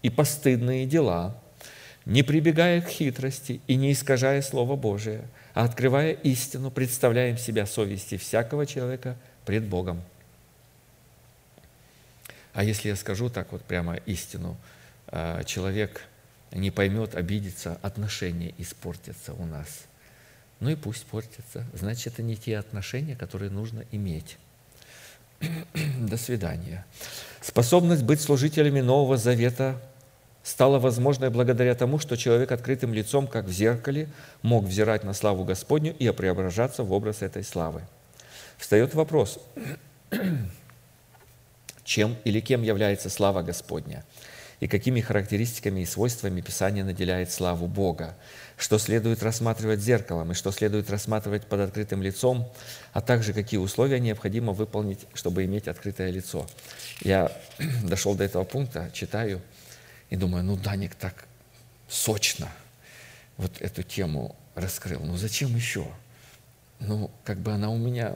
и 0.00 0.08
постыдные 0.08 0.86
дела, 0.86 1.36
не 2.06 2.22
прибегая 2.22 2.80
к 2.80 2.88
хитрости 2.88 3.60
и 3.66 3.76
не 3.76 3.92
искажая 3.92 4.40
Слово 4.40 4.76
Божие, 4.76 5.22
а 5.52 5.64
открывая 5.64 6.12
истину, 6.12 6.70
представляем 6.70 7.36
себя 7.36 7.66
совести 7.66 8.16
всякого 8.16 8.64
человека 8.64 9.16
пред 9.44 9.64
Богом. 9.64 10.02
А 12.54 12.64
если 12.64 12.88
я 12.88 12.96
скажу 12.96 13.28
так 13.28 13.52
вот 13.52 13.62
прямо 13.62 13.96
истину, 14.06 14.56
а, 15.08 15.44
человек 15.44 16.02
не 16.50 16.70
поймет, 16.70 17.14
обидится, 17.14 17.78
отношения 17.82 18.54
испортятся 18.56 19.34
у 19.34 19.44
нас– 19.44 19.84
ну 20.62 20.70
и 20.70 20.76
пусть 20.76 21.04
портятся. 21.06 21.66
Значит, 21.74 22.14
это 22.14 22.22
не 22.22 22.36
те 22.36 22.56
отношения, 22.56 23.16
которые 23.16 23.50
нужно 23.50 23.84
иметь. 23.90 24.38
До 25.98 26.16
свидания. 26.16 26.86
Способность 27.40 28.04
быть 28.04 28.20
служителями 28.20 28.80
Нового 28.80 29.16
Завета 29.16 29.82
стала 30.44 30.78
возможной 30.78 31.30
благодаря 31.30 31.74
тому, 31.74 31.98
что 31.98 32.16
человек 32.16 32.52
открытым 32.52 32.94
лицом, 32.94 33.26
как 33.26 33.46
в 33.46 33.50
зеркале, 33.50 34.08
мог 34.42 34.64
взирать 34.64 35.02
на 35.02 35.14
славу 35.14 35.42
Господню 35.42 35.96
и 35.98 36.08
преображаться 36.12 36.84
в 36.84 36.92
образ 36.92 37.22
этой 37.22 37.42
славы. 37.42 37.82
Встает 38.56 38.94
вопрос, 38.94 39.40
чем 41.84 42.16
или 42.22 42.38
кем 42.38 42.62
является 42.62 43.10
слава 43.10 43.42
Господня– 43.42 44.04
и 44.62 44.68
какими 44.68 45.00
характеристиками 45.00 45.80
и 45.80 45.84
свойствами 45.84 46.40
Писание 46.40 46.84
наделяет 46.84 47.32
славу 47.32 47.66
Бога, 47.66 48.14
что 48.56 48.78
следует 48.78 49.20
рассматривать 49.20 49.80
зеркалом 49.80 50.30
и 50.30 50.34
что 50.34 50.52
следует 50.52 50.88
рассматривать 50.88 51.46
под 51.46 51.62
открытым 51.62 52.00
лицом, 52.00 52.48
а 52.92 53.00
также 53.00 53.32
какие 53.32 53.58
условия 53.58 53.98
необходимо 53.98 54.52
выполнить, 54.52 55.00
чтобы 55.14 55.44
иметь 55.46 55.66
открытое 55.66 56.12
лицо. 56.12 56.46
Я 57.00 57.36
дошел 57.82 58.14
до 58.14 58.22
этого 58.22 58.44
пункта, 58.44 58.88
читаю 58.92 59.42
и 60.10 60.14
думаю, 60.14 60.44
ну 60.44 60.56
Даник 60.56 60.94
так 60.94 61.24
сочно 61.88 62.48
вот 63.38 63.60
эту 63.60 63.82
тему 63.82 64.36
раскрыл. 64.54 65.00
Ну 65.00 65.16
зачем 65.16 65.56
еще? 65.56 65.88
Ну, 66.78 67.10
как 67.24 67.38
бы 67.38 67.50
она 67.50 67.68
у 67.68 67.78
меня 67.78 68.14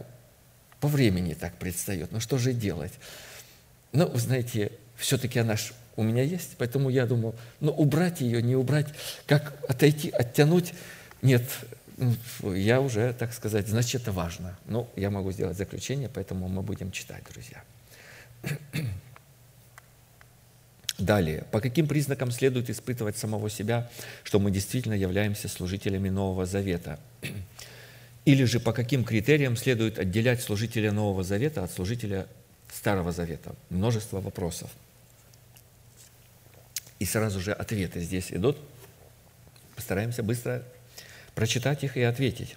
по 0.79 0.87
времени 0.87 1.35
так 1.35 1.59
предстает. 1.59 2.13
Ну 2.13 2.21
что 2.21 2.39
же 2.39 2.53
делать? 2.53 2.93
Ну, 3.91 4.07
вы 4.07 4.21
знаете, 4.21 4.71
все-таки 4.97 5.41
она 5.41 5.57
ж 5.57 5.73
у 5.97 6.03
меня 6.03 6.23
есть, 6.23 6.57
поэтому 6.59 6.91
я 6.91 7.07
думаю, 7.07 7.35
ну 7.61 7.73
убрать 7.73 8.21
ее, 8.21 8.43
не 8.43 8.57
убрать, 8.57 8.87
как 9.27 9.59
отойти, 9.69 10.11
оттянуть, 10.11 10.75
нет, 11.23 11.43
ну, 11.97 12.55
я 12.55 12.81
уже, 12.81 13.15
так 13.15 13.33
сказать, 13.33 13.69
значит, 13.69 14.03
это 14.03 14.13
важно. 14.13 14.59
Ну, 14.67 14.89
я 14.97 15.11
могу 15.11 15.33
сделать 15.33 15.57
заключение, 15.57 16.11
поэтому 16.13 16.49
мы 16.49 16.63
будем 16.63 16.91
читать, 16.91 17.23
друзья. 17.33 17.65
Далее. 20.99 21.45
По 21.51 21.61
каким 21.61 21.89
признакам 21.89 22.31
следует 22.31 22.69
испытывать 22.69 23.17
самого 23.17 23.49
себя, 23.49 23.91
что 24.25 24.39
мы 24.39 24.51
действительно 24.51 24.95
являемся 24.95 25.49
служителями 25.49 26.11
Нового 26.11 26.45
Завета? 26.45 27.01
Или 28.27 28.45
же 28.45 28.61
по 28.61 28.73
каким 28.73 29.05
критериям 29.05 29.57
следует 29.57 29.99
отделять 29.99 30.43
служителя 30.43 30.93
Нового 30.93 31.23
Завета 31.23 31.65
от 31.65 31.73
служителя 31.73 32.27
Старого 32.73 33.13
Завета? 33.13 33.55
Множество 33.71 34.21
вопросов. 34.21 34.71
И 36.99 37.05
сразу 37.05 37.41
же 37.41 37.53
ответы 37.53 38.01
здесь 38.01 38.33
идут. 38.33 38.59
Постараемся 39.75 40.23
быстро 40.23 40.63
прочитать 41.35 41.85
их 41.85 41.97
и 41.97 42.03
ответить. 42.03 42.57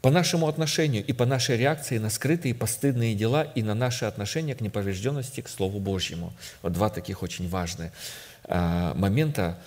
По 0.00 0.10
нашему 0.10 0.48
отношению 0.48 1.04
и 1.04 1.12
по 1.12 1.26
нашей 1.26 1.58
реакции 1.58 1.98
на 1.98 2.08
скрытые 2.08 2.54
постыдные 2.54 3.14
дела 3.14 3.42
и 3.42 3.62
на 3.62 3.74
наше 3.74 4.06
отношение 4.06 4.54
к 4.54 4.62
неповрежденности 4.62 5.42
к 5.42 5.48
Слову 5.48 5.78
Божьему. 5.78 6.32
Вот 6.62 6.72
два 6.72 6.88
таких 6.88 7.22
очень 7.22 7.50
важных 7.50 7.92
а, 8.44 8.94
момента, 8.94 9.58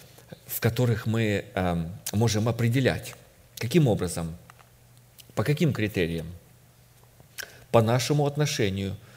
в 0.47 0.59
которых 0.59 1.05
мы 1.05 1.45
а, 1.53 1.87
можем 2.13 2.49
определять, 2.49 3.13
каким 3.57 3.87
образом, 3.87 4.35
по 5.35 5.43
каким 5.43 5.71
критериям, 5.71 6.25
по 7.69 7.83
нашему 7.83 8.25
отношению– 8.25 8.97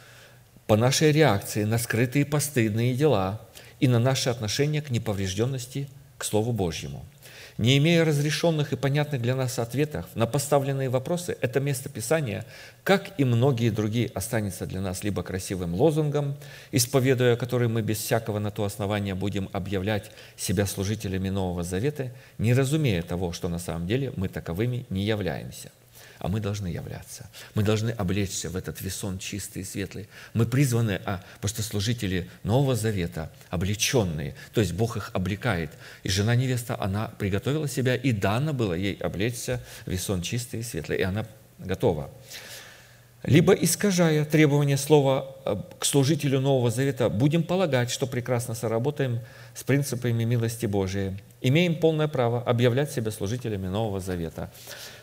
по 0.66 0.76
нашей 0.76 1.12
реакции 1.12 1.64
на 1.64 1.78
скрытые 1.78 2.24
постыдные 2.24 2.94
дела 2.94 3.40
и 3.78 3.88
на 3.88 3.98
наше 3.98 4.30
отношение 4.30 4.82
к 4.82 4.90
неповрежденности 4.90 5.88
к 6.18 6.24
Слову 6.24 6.52
Божьему. 6.52 7.04
Не 7.58 7.78
имея 7.78 8.04
разрешенных 8.04 8.74
и 8.74 8.76
понятных 8.76 9.22
для 9.22 9.34
нас 9.34 9.58
ответов 9.58 10.04
на 10.14 10.26
поставленные 10.26 10.90
вопросы, 10.90 11.38
это 11.40 11.58
место 11.58 11.88
Писания, 11.88 12.44
как 12.84 13.18
и 13.18 13.24
многие 13.24 13.70
другие, 13.70 14.10
останется 14.14 14.66
для 14.66 14.82
нас 14.82 15.02
либо 15.04 15.22
красивым 15.22 15.74
лозунгом, 15.74 16.36
исповедуя 16.70 17.36
который 17.36 17.68
мы 17.68 17.80
без 17.80 17.98
всякого 17.98 18.40
на 18.40 18.50
то 18.50 18.64
основания 18.64 19.14
будем 19.14 19.48
объявлять 19.52 20.10
себя 20.36 20.66
служителями 20.66 21.30
Нового 21.30 21.62
Завета, 21.62 22.12
не 22.36 22.52
разумея 22.52 23.00
того, 23.02 23.32
что 23.32 23.48
на 23.48 23.58
самом 23.58 23.86
деле 23.86 24.12
мы 24.16 24.28
таковыми 24.28 24.84
не 24.90 25.04
являемся– 25.04 25.70
а 26.26 26.28
мы 26.28 26.40
должны 26.40 26.66
являться. 26.66 27.30
Мы 27.54 27.62
должны 27.62 27.90
облечься 27.90 28.50
в 28.50 28.56
этот 28.56 28.80
весон 28.80 29.20
чистый 29.20 29.62
и 29.62 29.64
светлый. 29.64 30.08
Мы 30.34 30.44
призваны, 30.44 31.00
а, 31.04 31.22
служители 31.40 32.28
Нового 32.42 32.74
Завета, 32.74 33.30
облеченные, 33.48 34.34
то 34.52 34.60
есть 34.60 34.72
Бог 34.72 34.96
их 34.96 35.12
облекает. 35.12 35.70
И 36.02 36.08
жена-невеста, 36.08 36.76
она 36.80 37.12
приготовила 37.16 37.68
себя, 37.68 37.94
и 37.94 38.10
дано 38.10 38.52
было 38.52 38.74
ей 38.74 38.96
облечься 38.96 39.62
в 39.86 39.92
весон 39.92 40.20
чистый 40.20 40.60
и 40.60 40.62
светлый, 40.64 40.98
и 40.98 41.02
она 41.02 41.26
готова. 41.58 42.10
либо 43.22 43.52
искажая 43.52 44.24
требования 44.24 44.76
слова 44.76 45.36
э, 45.44 45.54
к 45.78 45.84
служителю 45.84 46.40
Нового 46.40 46.70
Завета, 46.72 47.08
будем 47.08 47.44
полагать, 47.44 47.90
что 47.90 48.08
прекрасно 48.08 48.54
соработаем 48.54 49.20
с 49.54 49.62
принципами 49.62 50.24
милости 50.24 50.66
Божией, 50.66 51.12
имеем 51.40 51.76
полное 51.76 52.08
право 52.08 52.42
объявлять 52.42 52.90
себя 52.90 53.12
служителями 53.12 53.68
Нового 53.68 54.00
Завета. 54.00 54.50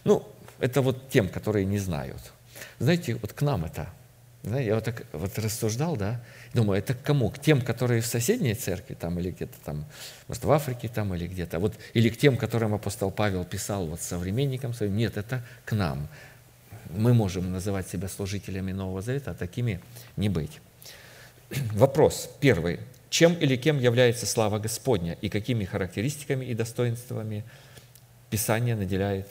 Ну, 0.04 0.28
это 0.64 0.82
вот 0.82 1.10
тем, 1.10 1.28
которые 1.28 1.66
не 1.66 1.78
знают. 1.78 2.32
Знаете, 2.80 3.16
вот 3.16 3.34
к 3.34 3.42
нам 3.42 3.66
это. 3.66 3.90
Я 4.44 4.76
вот 4.76 4.86
так 4.86 5.06
вот 5.12 5.38
рассуждал, 5.38 5.98
да, 5.98 6.22
думаю, 6.54 6.80
это 6.80 6.94
к 6.94 7.02
кому? 7.02 7.30
К 7.30 7.38
тем, 7.38 7.62
которые 7.62 8.00
в 8.02 8.06
соседней 8.06 8.56
церкви 8.56 8.94
там 8.94 9.20
или 9.20 9.32
где-то 9.32 9.56
там, 9.66 9.86
может, 10.30 10.46
в 10.46 10.52
Африке 10.52 10.88
там 10.88 11.14
или 11.16 11.28
где-то, 11.28 11.60
вот, 11.60 11.76
или 11.94 12.08
к 12.08 12.18
тем, 12.18 12.38
которым 12.38 12.74
апостол 12.74 13.12
Павел 13.12 13.44
писал 13.44 13.88
вот 13.88 14.02
современникам 14.02 14.74
своим. 14.74 14.96
Нет, 14.96 15.18
это 15.18 15.44
к 15.66 15.74
нам 15.74 16.08
мы 16.90 17.14
можем 17.14 17.52
называть 17.52 17.90
себя 17.90 18.08
служителями 18.08 18.72
Нового 18.72 19.02
Завета, 19.02 19.32
а 19.32 19.34
такими 19.34 19.82
не 20.16 20.30
быть. 20.30 20.62
Вопрос 21.74 22.30
первый. 22.40 22.80
Чем 23.10 23.34
или 23.34 23.58
кем 23.58 23.80
является 23.80 24.26
слава 24.26 24.60
Господня 24.60 25.18
и 25.22 25.28
какими 25.28 25.66
характеристиками 25.66 26.46
и 26.46 26.54
достоинствами 26.54 27.44
Писание 28.30 28.76
наделяет 28.76 29.28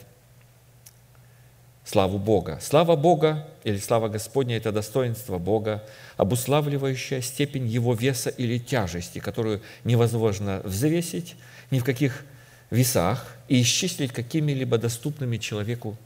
славу 1.85 2.17
Бога? 2.17 2.59
Слава 2.61 2.95
Бога 2.95 3.47
или 3.63 3.77
слава 3.77 4.09
Господня– 4.09 4.57
это 4.57 4.71
достоинство 4.71 5.37
Бога, 5.37 5.83
обуславливающая 6.17 7.21
степень 7.21 7.67
Его 7.67 7.93
веса 7.93 8.29
или 8.29 8.57
тяжести, 8.57 9.19
которую 9.19 9.61
невозможно 9.83 10.61
взвесить 10.63 11.35
ни 11.71 11.79
в 11.79 11.83
каких 11.83 12.25
весах 12.69 13.35
и 13.47 13.61
исчислить 13.61 14.11
какими-либо 14.11 14.77
доступными 14.77 15.37
человеку 15.37 15.97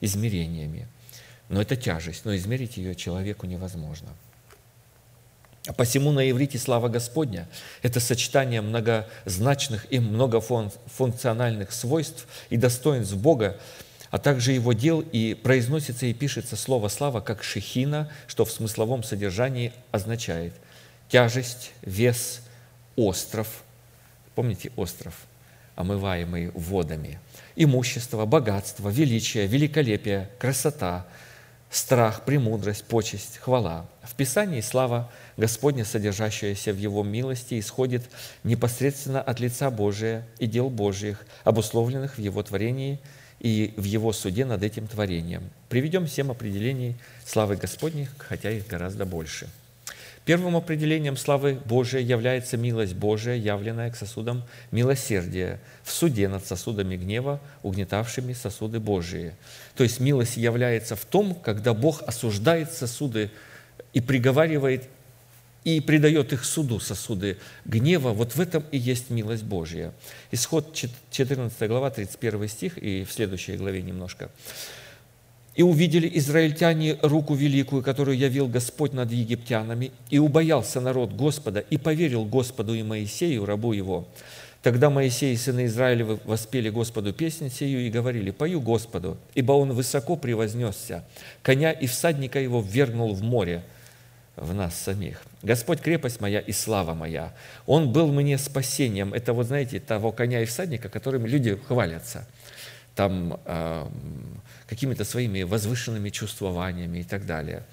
измерениями. 0.00 0.86
Но 1.48 1.60
это 1.60 1.76
тяжесть, 1.76 2.24
но 2.24 2.34
измерить 2.36 2.76
ее 2.76 2.94
человеку 2.94 3.46
невозможно. 3.46 4.08
А 5.66 5.72
посему 5.72 6.10
на 6.10 6.28
иврите 6.30 6.58
слава 6.58 6.88
Господня– 6.88 7.48
это 7.82 8.00
сочетание 8.00 8.62
многозначных 8.62 9.86
и 9.92 9.98
многофункциональных 9.98 11.72
свойств 11.72 12.26
и 12.48 12.56
достоинств 12.56 13.14
Бога, 13.14 13.58
а 14.10 14.18
также 14.18 14.52
его 14.52 14.72
дел, 14.72 15.00
и 15.00 15.34
произносится 15.34 16.06
и 16.06 16.12
пишется 16.12 16.56
слово 16.56 16.88
«слава» 16.88 17.20
как 17.20 17.42
шехина, 17.42 18.10
что 18.26 18.44
в 18.44 18.50
смысловом 18.50 19.02
содержании 19.02 19.72
означает 19.92 20.52
тяжесть, 21.08 21.72
вес, 21.82 22.42
остров. 22.96 23.62
Помните 24.34 24.72
остров, 24.76 25.14
омываемый 25.76 26.50
водами– 26.54 27.18
имущество, 27.56 28.24
богатство, 28.24 28.88
величие, 28.88 29.46
великолепие, 29.46 30.30
красота, 30.38 31.06
страх, 31.70 32.24
премудрость, 32.24 32.84
почесть, 32.84 33.38
хвала. 33.38 33.86
В 34.02 34.14
Писании 34.14 34.60
слава 34.60 35.10
Господня, 35.36 35.84
содержащаяся 35.84 36.72
в 36.72 36.78
Его 36.78 37.02
милости, 37.02 37.58
исходит 37.58 38.04
непосредственно 38.44 39.20
от 39.20 39.40
лица 39.40 39.70
Божия 39.70 40.26
и 40.38 40.46
дел 40.46 40.70
Божьих, 40.70 41.26
обусловленных 41.44 42.16
в 42.16 42.20
Его 42.20 42.42
творении 42.42 42.98
и 43.40 43.74
в 43.76 43.84
Его 43.84 44.12
суде 44.12 44.44
над 44.44 44.62
этим 44.62 44.86
творением. 44.86 45.50
Приведем 45.68 46.06
семь 46.06 46.30
определений 46.30 46.96
славы 47.26 47.56
Господней, 47.56 48.08
хотя 48.18 48.50
их 48.50 48.66
гораздо 48.66 49.04
больше– 49.04 49.48
Первым 50.26 50.54
определением 50.54 51.16
славы 51.16 51.58
Божией 51.64 52.04
является 52.04 52.56
милость 52.56 52.94
Божия, 52.94 53.34
явленная 53.34 53.90
к 53.90 53.96
сосудам 53.96 54.44
милосердия, 54.70 55.60
в 55.82 55.90
суде 55.90 56.28
над 56.28 56.46
сосудами 56.46 56.96
гнева, 56.96 57.40
угнетавшими 57.62 58.34
сосуды 58.34 58.80
Божии. 58.80 59.32
То 59.76 59.82
есть 59.82 59.98
милость 59.98 60.36
является 60.36 60.94
в 60.94 61.04
том, 61.06 61.34
когда 61.34 61.72
Бог 61.72 62.02
осуждает 62.06 62.70
сосуды 62.70 63.30
и 63.94 64.00
приговаривает 64.00 64.84
и 65.64 65.80
придает 65.80 66.32
их 66.32 66.44
суду 66.44 66.80
сосуды 66.80 67.38
гнева, 67.64 68.12
вот 68.12 68.34
в 68.34 68.40
этом 68.40 68.64
и 68.70 68.78
есть 68.78 69.10
милость 69.10 69.44
Божья. 69.44 69.92
Исход 70.30 70.74
14 71.10 71.68
глава, 71.68 71.90
31 71.90 72.48
стих, 72.48 72.78
и 72.78 73.04
в 73.04 73.12
следующей 73.12 73.56
главе 73.56 73.82
немножко. 73.82 74.30
И 75.54 75.62
увидели 75.62 76.10
израильтяне 76.14 76.96
руку 77.02 77.34
великую, 77.34 77.82
которую 77.82 78.16
явил 78.16 78.48
Господь 78.48 78.92
над 78.92 79.10
египтянами, 79.12 79.92
и 80.08 80.18
убоялся 80.18 80.80
народ 80.80 81.12
Господа, 81.12 81.60
и 81.60 81.76
поверил 81.76 82.24
Господу 82.24 82.74
и 82.74 82.82
Моисею, 82.82 83.44
рабу 83.44 83.72
его. 83.72 84.08
Тогда 84.62 84.90
Моисей 84.90 85.34
и 85.34 85.38
сыны 85.38 85.66
Израилевы 85.66 86.20
воспели 86.24 86.68
Господу 86.68 87.14
песнь 87.14 87.50
сию 87.50 87.80
и 87.80 87.90
говорили, 87.90 88.30
«Пою 88.30 88.60
Господу, 88.60 89.16
ибо 89.34 89.52
Он 89.52 89.72
высоко 89.72 90.16
превознесся, 90.16 91.04
коня 91.42 91.72
и 91.72 91.86
всадника 91.86 92.38
его 92.38 92.60
ввергнул 92.60 93.14
в 93.14 93.22
море, 93.22 93.64
в 94.36 94.54
нас 94.54 94.74
самих. 94.74 95.22
Господь 95.42 95.80
крепость 95.80 96.20
моя 96.20 96.40
и 96.40 96.52
слава 96.52 96.94
моя. 96.94 97.32
Он 97.66 97.92
был 97.92 98.12
мне 98.12 98.38
спасением. 98.38 99.12
Это 99.12 99.32
вот, 99.32 99.46
знаете, 99.46 99.80
того 99.80 100.12
коня 100.12 100.42
и 100.42 100.44
всадника, 100.44 100.88
которыми 100.88 101.28
люди 101.28 101.56
хвалятся. 101.56 102.26
Там 102.94 103.40
э, 103.44 103.86
какими-то 104.66 105.04
своими 105.04 105.42
возвышенными 105.42 106.10
чувствованиями 106.10 106.98
и 106.98 107.04
так 107.04 107.26
далее. 107.26 107.64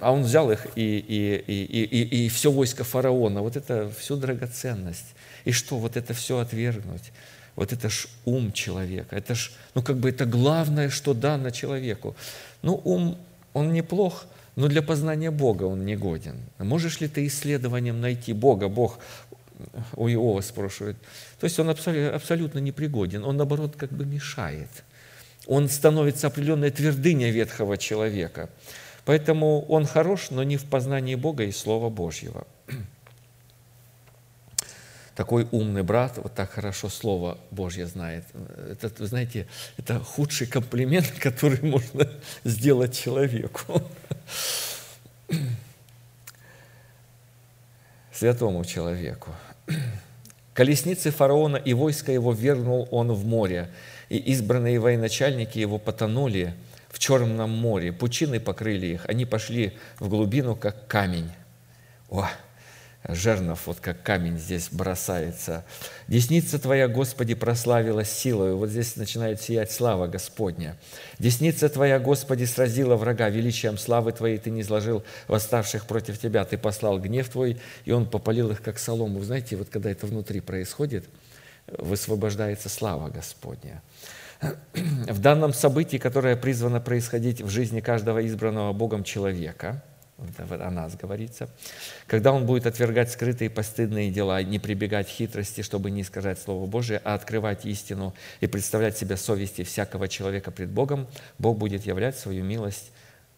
А 0.00 0.12
он 0.12 0.22
взял 0.22 0.50
их 0.50 0.66
и, 0.76 0.98
и, 0.98 1.44
и, 1.46 1.84
и, 1.84 2.26
и 2.26 2.28
все 2.28 2.50
войско 2.50 2.84
фараона, 2.84 3.42
вот 3.42 3.56
это 3.56 3.90
всю 3.90 4.16
драгоценность. 4.16 5.14
И 5.44 5.52
что, 5.52 5.78
вот 5.78 5.96
это 5.96 6.14
все 6.14 6.38
отвергнуть? 6.38 7.12
Вот 7.54 7.72
это 7.72 7.88
ж 7.88 8.08
ум 8.24 8.52
человека, 8.52 9.14
это 9.14 9.34
ж, 9.34 9.52
ну 9.74 9.82
как 9.82 9.98
бы 9.98 10.08
это 10.08 10.24
главное, 10.24 10.88
что 10.88 11.12
дано 11.12 11.50
человеку. 11.50 12.16
Ну 12.62 12.80
ум, 12.84 13.18
он 13.52 13.72
неплох, 13.72 14.24
но 14.56 14.68
для 14.68 14.82
познания 14.82 15.30
Бога 15.30 15.64
он 15.64 15.84
не 15.84 15.96
годен. 15.96 16.36
Можешь 16.58 17.00
ли 17.00 17.08
ты 17.08 17.26
исследованием 17.26 18.00
найти 18.00 18.32
Бога? 18.32 18.68
Бог 18.68 18.98
у 19.96 20.08
Иова 20.08 20.40
спрашивает. 20.40 20.96
То 21.40 21.44
есть 21.44 21.58
он 21.58 21.70
абсолютно 21.70 22.58
непригоден, 22.58 23.24
он 23.24 23.36
наоборот 23.36 23.76
как 23.76 23.90
бы 23.90 24.04
мешает– 24.04 24.70
он 25.46 25.68
становится 25.68 26.28
определенной 26.28 26.70
твердыней 26.70 27.30
ветхого 27.30 27.76
человека. 27.76 28.48
Поэтому 29.04 29.62
он 29.62 29.86
хорош, 29.86 30.30
но 30.30 30.44
не 30.44 30.56
в 30.56 30.64
познании 30.64 31.16
Бога 31.16 31.44
и 31.44 31.52
Слова 31.52 31.90
Божьего. 31.90 32.46
Такой 35.14 35.46
умный 35.50 35.82
брат 35.82 36.16
вот 36.16 36.34
так 36.34 36.50
хорошо 36.50 36.88
Слово 36.88 37.36
Божье 37.50 37.86
знает. 37.86 38.24
Это, 38.70 38.90
вы 38.98 39.06
знаете, 39.06 39.46
это 39.76 40.00
худший 40.00 40.46
комплимент, 40.46 41.10
который 41.18 41.60
можно 41.62 42.08
сделать 42.44 42.98
человеку. 42.98 43.82
Святому 48.12 48.64
человеку. 48.64 49.30
Колесницы 50.54 51.10
фараона 51.10 51.56
и 51.56 51.74
войско 51.74 52.12
его 52.12 52.32
вернул 52.32 52.88
он 52.90 53.12
в 53.12 53.26
море, 53.26 53.68
и 54.08 54.16
избранные 54.16 54.78
военачальники 54.78 55.58
его 55.58 55.78
потонули 55.78 56.54
в 56.88 56.98
Черном 56.98 57.50
море, 57.50 57.92
пучины 57.92 58.38
покрыли 58.40 58.86
их, 58.86 59.06
они 59.08 59.24
пошли 59.24 59.72
в 59.98 60.08
глубину, 60.08 60.54
как 60.56 60.86
камень. 60.86 61.30
О, 62.10 62.28
жернов, 63.08 63.66
вот 63.66 63.80
как 63.80 64.02
камень 64.02 64.38
здесь 64.38 64.68
бросается. 64.70 65.64
Десница 66.08 66.58
Твоя, 66.58 66.88
Господи, 66.88 67.34
прославилась 67.34 68.10
силою. 68.10 68.56
Вот 68.56 68.70
здесь 68.70 68.96
начинает 68.96 69.40
сиять 69.40 69.72
слава 69.72 70.06
Господня. 70.06 70.76
Десница 71.18 71.68
Твоя, 71.68 71.98
Господи, 71.98 72.44
сразила 72.44 72.96
врага. 72.96 73.28
Величием 73.28 73.78
славы 73.78 74.12
Твоей 74.12 74.38
Ты 74.38 74.50
не 74.50 74.60
изложил 74.60 75.02
восставших 75.26 75.86
против 75.86 76.18
Тебя. 76.18 76.44
Ты 76.44 76.58
послал 76.58 76.98
гнев 76.98 77.28
Твой, 77.28 77.60
и 77.84 77.92
Он 77.92 78.08
попалил 78.08 78.50
их, 78.50 78.62
как 78.62 78.78
солому. 78.78 79.18
Вы 79.18 79.24
знаете, 79.24 79.56
вот 79.56 79.68
когда 79.68 79.90
это 79.90 80.06
внутри 80.06 80.40
происходит, 80.40 81.06
высвобождается 81.66 82.68
слава 82.68 83.08
Господня. 83.08 83.82
В 84.40 85.20
данном 85.20 85.52
событии, 85.52 85.98
которое 85.98 86.36
призвано 86.36 86.80
происходить 86.80 87.40
в 87.40 87.48
жизни 87.48 87.80
каждого 87.80 88.24
избранного 88.26 88.72
Богом 88.72 89.04
человека, 89.04 89.82
о 90.48 90.70
нас 90.70 90.96
говорится, 90.96 91.48
когда 92.06 92.32
он 92.32 92.46
будет 92.46 92.66
отвергать 92.66 93.10
скрытые 93.10 93.50
постыдные 93.50 94.10
дела, 94.10 94.42
не 94.42 94.58
прибегать 94.58 95.08
хитрости, 95.08 95.62
чтобы 95.62 95.90
не 95.90 96.02
искажать 96.02 96.40
Слово 96.40 96.66
Божие, 96.66 97.00
а 97.04 97.14
открывать 97.14 97.66
истину 97.66 98.14
и 98.40 98.46
представлять 98.46 98.96
себя 98.96 99.16
совести 99.16 99.64
всякого 99.64 100.08
человека 100.08 100.50
пред 100.50 100.70
Богом, 100.70 101.08
Бог 101.38 101.58
будет 101.58 101.86
являть 101.86 102.18
свою 102.18 102.44
милость 102.44 102.92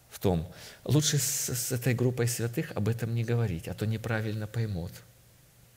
в 0.09 0.19
том. 0.19 0.47
Лучше 0.83 1.17
с, 1.17 1.49
с 1.49 1.71
этой 1.71 1.93
группой 1.93 2.27
святых 2.27 2.71
об 2.75 2.87
этом 2.87 3.13
не 3.13 3.23
говорить, 3.23 3.67
а 3.67 3.73
то 3.73 3.85
неправильно 3.85 4.47
поймут. 4.47 4.91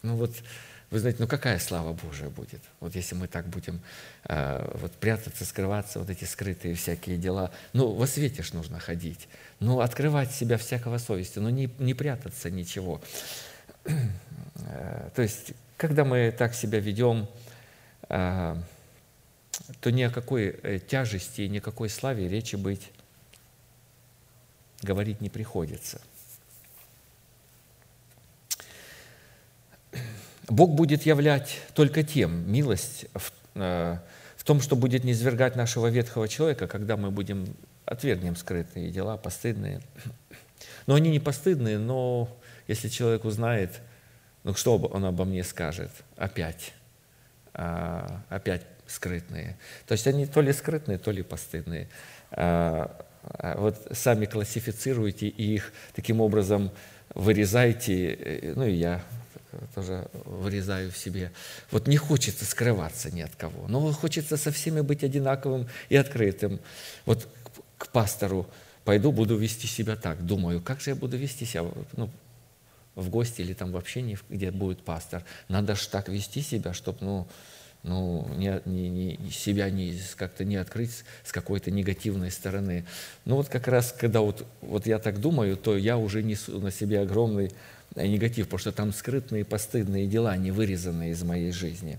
Ну 0.03 0.17
вот 0.17 0.33
вы 0.91 1.01
знаете, 1.01 1.19
ну 1.21 1.29
какая 1.29 1.59
слава 1.59 1.93
Божия 1.93 2.31
будет? 2.31 2.63
Вот 2.81 2.95
если 2.95 3.15
мы 3.15 3.29
так 3.29 3.47
будем 3.47 3.81
э, 4.25 4.71
вот 4.81 4.93
прятаться, 4.93 5.45
скрываться, 5.45 5.99
вот 5.99 6.09
эти 6.09 6.25
скрытые 6.25 6.75
всякие 6.75 7.19
дела. 7.19 7.51
Ну, 7.75 7.93
во 7.93 8.07
свете 8.07 8.43
ж 8.43 8.55
нужно 8.55 8.79
ходить. 8.79 9.29
Ну, 9.61 9.81
открывать 9.81 10.31
себя 10.31 10.57
всякого 10.57 10.99
совести, 10.99 11.41
но 11.41 11.51
не, 11.51 11.69
не 11.79 11.95
прятаться 11.95 12.49
ничего. 12.49 13.01
Э, 13.85 15.11
то 15.15 15.23
есть, 15.23 15.53
когда 15.77 16.05
мы 16.05 16.33
так 16.37 16.55
себя 16.55 16.79
ведем, 16.79 17.29
э, 18.09 18.57
то 19.81 19.91
ни 19.91 20.03
о 20.03 20.11
какой 20.11 20.57
э, 20.63 20.79
тяжести, 20.79 21.43
ни 21.43 21.59
о 21.59 21.61
какой 21.61 21.89
славе 21.89 22.29
речи 22.29 22.55
быть 22.55 22.91
говорить 24.83 25.21
не 25.21 25.29
приходится. 25.29 26.01
Бог 30.49 30.71
будет 30.71 31.05
являть 31.05 31.59
только 31.75 32.05
тем 32.05 32.51
милость 32.51 33.07
в, 33.13 33.33
в 33.55 34.45
том, 34.45 34.61
что 34.63 34.77
будет 34.77 35.05
не 35.05 35.13
свергать 35.13 35.57
нашего 35.57 35.89
ветхого 35.89 36.27
человека, 36.29 36.69
когда 36.69 36.97
мы 36.97 37.11
будем 37.11 37.55
отвергнем 37.89 38.37
скрытые 38.37 38.91
дела, 38.91 39.17
постыдные. 39.17 39.81
Но 40.87 40.95
они 40.95 41.11
не 41.11 41.21
постыдные, 41.21 41.79
но 41.79 42.29
если 42.67 42.89
человек 42.89 43.25
узнает, 43.25 43.81
ну 44.45 44.55
что 44.55 44.77
он 44.77 45.05
обо 45.05 45.25
мне 45.25 45.45
скажет? 45.45 45.91
Опять. 46.17 46.75
А, 47.55 48.23
опять 48.29 48.63
скрытные. 48.87 49.57
То 49.87 49.93
есть 49.93 50.07
они 50.07 50.27
то 50.27 50.41
ли 50.41 50.53
скрытные, 50.53 50.99
то 50.99 51.11
ли 51.11 51.23
постыдные. 51.23 51.89
А, 52.31 53.05
а 53.23 53.59
вот 53.59 53.77
сами 53.93 54.27
классифицируйте 54.27 55.29
их 55.29 55.73
таким 55.95 56.21
образом 56.21 56.71
вырезайте, 57.15 58.15
э, 58.15 58.53
ну 58.55 58.65
и 58.65 58.73
я 58.73 59.03
тоже 59.75 60.09
вырезаю 60.13 60.91
в 60.91 60.97
себе. 60.97 61.33
Вот 61.71 61.87
не 61.87 61.97
хочется 61.97 62.45
скрываться 62.45 63.11
ни 63.11 63.21
от 63.21 63.35
кого, 63.35 63.67
но 63.69 63.93
хочется 63.93 64.37
со 64.37 64.51
всеми 64.53 64.81
быть 64.81 65.05
одинаковым 65.05 65.69
и 65.89 65.97
открытым. 65.97 66.61
Вот 67.07 67.29
к 67.79 67.89
пастору 67.89 68.47
пойду, 68.85 69.13
буду 69.13 69.37
вести 69.37 69.67
себя 69.67 69.97
так. 69.97 70.25
Думаю, 70.25 70.61
как 70.61 70.81
же 70.81 70.91
я 70.91 70.97
буду 70.97 71.17
вести 71.17 71.45
себя 71.45 71.65
ну, 71.97 72.11
в 72.95 73.09
гости 73.09 73.41
или 73.41 73.55
там 73.55 73.73
в 73.73 73.77
общении, 73.77 74.19
где 74.29 74.51
будет 74.51 74.83
пастор. 74.83 75.25
Надо 75.49 75.75
же 75.75 75.89
так 75.89 76.09
вести 76.09 76.43
себя, 76.43 76.75
чтобы 76.75 76.99
ну, 77.01 77.29
ну, 77.85 78.29
не, 78.37 78.61
не, 78.65 78.89
не, 79.17 79.31
себя 79.31 79.71
не, 79.71 79.99
как-то 80.17 80.45
не 80.45 80.57
открыть 80.57 81.05
с 81.25 81.33
какой-то 81.33 81.71
негативной 81.71 82.31
стороны. 82.31 82.85
Ну 83.25 83.37
вот 83.37 83.49
как 83.49 83.69
раз, 83.69 83.95
когда 83.99 84.21
вот, 84.21 84.47
вот 84.61 84.87
я 84.87 84.99
так 84.99 85.21
думаю, 85.21 85.57
то 85.57 85.77
я 85.77 85.97
уже 85.97 86.23
несу 86.23 86.59
на 86.61 86.71
себе 86.71 87.01
огромный 87.01 87.53
негатив, 87.95 88.47
потому 88.47 88.59
что 88.59 88.73
там 88.73 88.93
скрытные 88.93 89.45
постыдные 89.45 90.07
дела, 90.07 90.37
не 90.37 90.51
вырезанные 90.51 91.13
из 91.13 91.23
моей 91.23 91.53
жизни. 91.53 91.99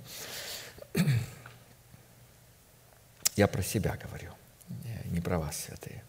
Я 3.36 3.48
про 3.48 3.62
себя 3.62 3.98
говорю, 4.04 4.32
не 5.10 5.22
про 5.22 5.40
вас, 5.40 5.66
святые. 5.66 6.04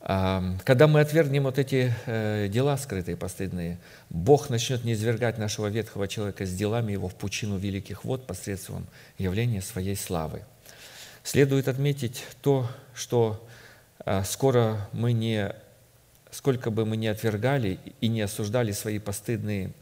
Когда 0.00 0.88
мы 0.88 1.00
отвергнем 1.00 1.44
вот 1.44 1.60
эти 1.60 1.94
э, 2.06 2.48
дела 2.48 2.76
скрытые, 2.76 3.16
постыдные, 3.16 3.78
Бог 4.10 4.50
начнет 4.50 4.82
низвергать 4.82 5.38
нашего 5.38 5.68
ветхого 5.68 6.08
человека 6.08 6.44
с 6.44 6.52
делами 6.52 6.90
его 6.90 7.08
в 7.08 7.14
пучину 7.14 7.56
великих 7.56 8.04
вод 8.04 8.26
посредством 8.26 8.88
явления 9.16 9.62
своей 9.62 9.94
славы. 9.94 10.42
Следует 11.22 11.68
отметить 11.68 12.24
то, 12.40 12.68
что 12.94 13.46
а, 14.04 14.24
скоро 14.24 14.88
мы 14.92 15.12
не, 15.12 15.54
сколько 16.32 16.72
бы 16.72 16.84
мы 16.84 16.96
ни 16.96 17.06
отвергали 17.06 17.78
и 18.00 18.08
не 18.08 18.22
осуждали 18.22 18.72
свои 18.72 18.98
постыдные 18.98 19.72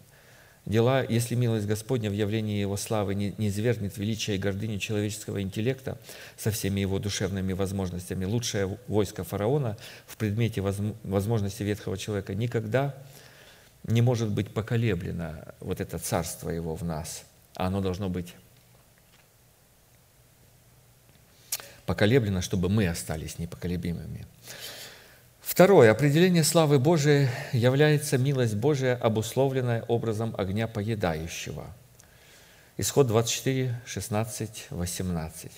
дела, 0.70 1.04
если 1.04 1.34
милость 1.34 1.66
Господня 1.66 2.10
в 2.10 2.14
явлении 2.14 2.60
Его 2.60 2.76
славы 2.76 3.14
не, 3.14 3.34
не 3.36 3.48
извергнет 3.48 3.96
величие 3.98 4.36
и 4.36 4.40
гордыню 4.40 4.78
человеческого 4.78 5.42
интеллекта 5.42 5.98
со 6.38 6.50
всеми 6.50 6.80
его 6.80 6.98
душевными 6.98 7.52
возможностями, 7.52 8.24
лучшее 8.24 8.78
войско 8.86 9.24
фараона 9.24 9.76
в 10.06 10.16
предмете 10.16 10.62
возможности 10.62 11.62
ветхого 11.62 11.98
человека 11.98 12.34
никогда 12.34 12.94
не 13.84 14.02
может 14.02 14.30
быть 14.30 14.52
поколеблено, 14.52 15.34
вот 15.60 15.80
это 15.80 15.98
царство 15.98 16.50
его 16.50 16.74
в 16.74 16.84
нас, 16.84 17.24
а 17.54 17.66
оно 17.66 17.80
должно 17.80 18.08
быть 18.08 18.34
поколеблено, 21.86 22.40
чтобы 22.40 22.68
мы 22.68 22.86
остались 22.86 23.38
непоколебимыми. 23.38 24.26
Второе. 25.50 25.90
Определение 25.90 26.44
славы 26.44 26.78
Божией 26.78 27.28
является 27.52 28.16
милость 28.18 28.54
Божия, 28.54 28.94
обусловленная 28.94 29.82
образом 29.88 30.32
огня 30.38 30.68
поедающего. 30.68 31.66
Исход 32.76 33.08
24, 33.08 33.74
16, 33.84 34.66
18. 34.70 35.50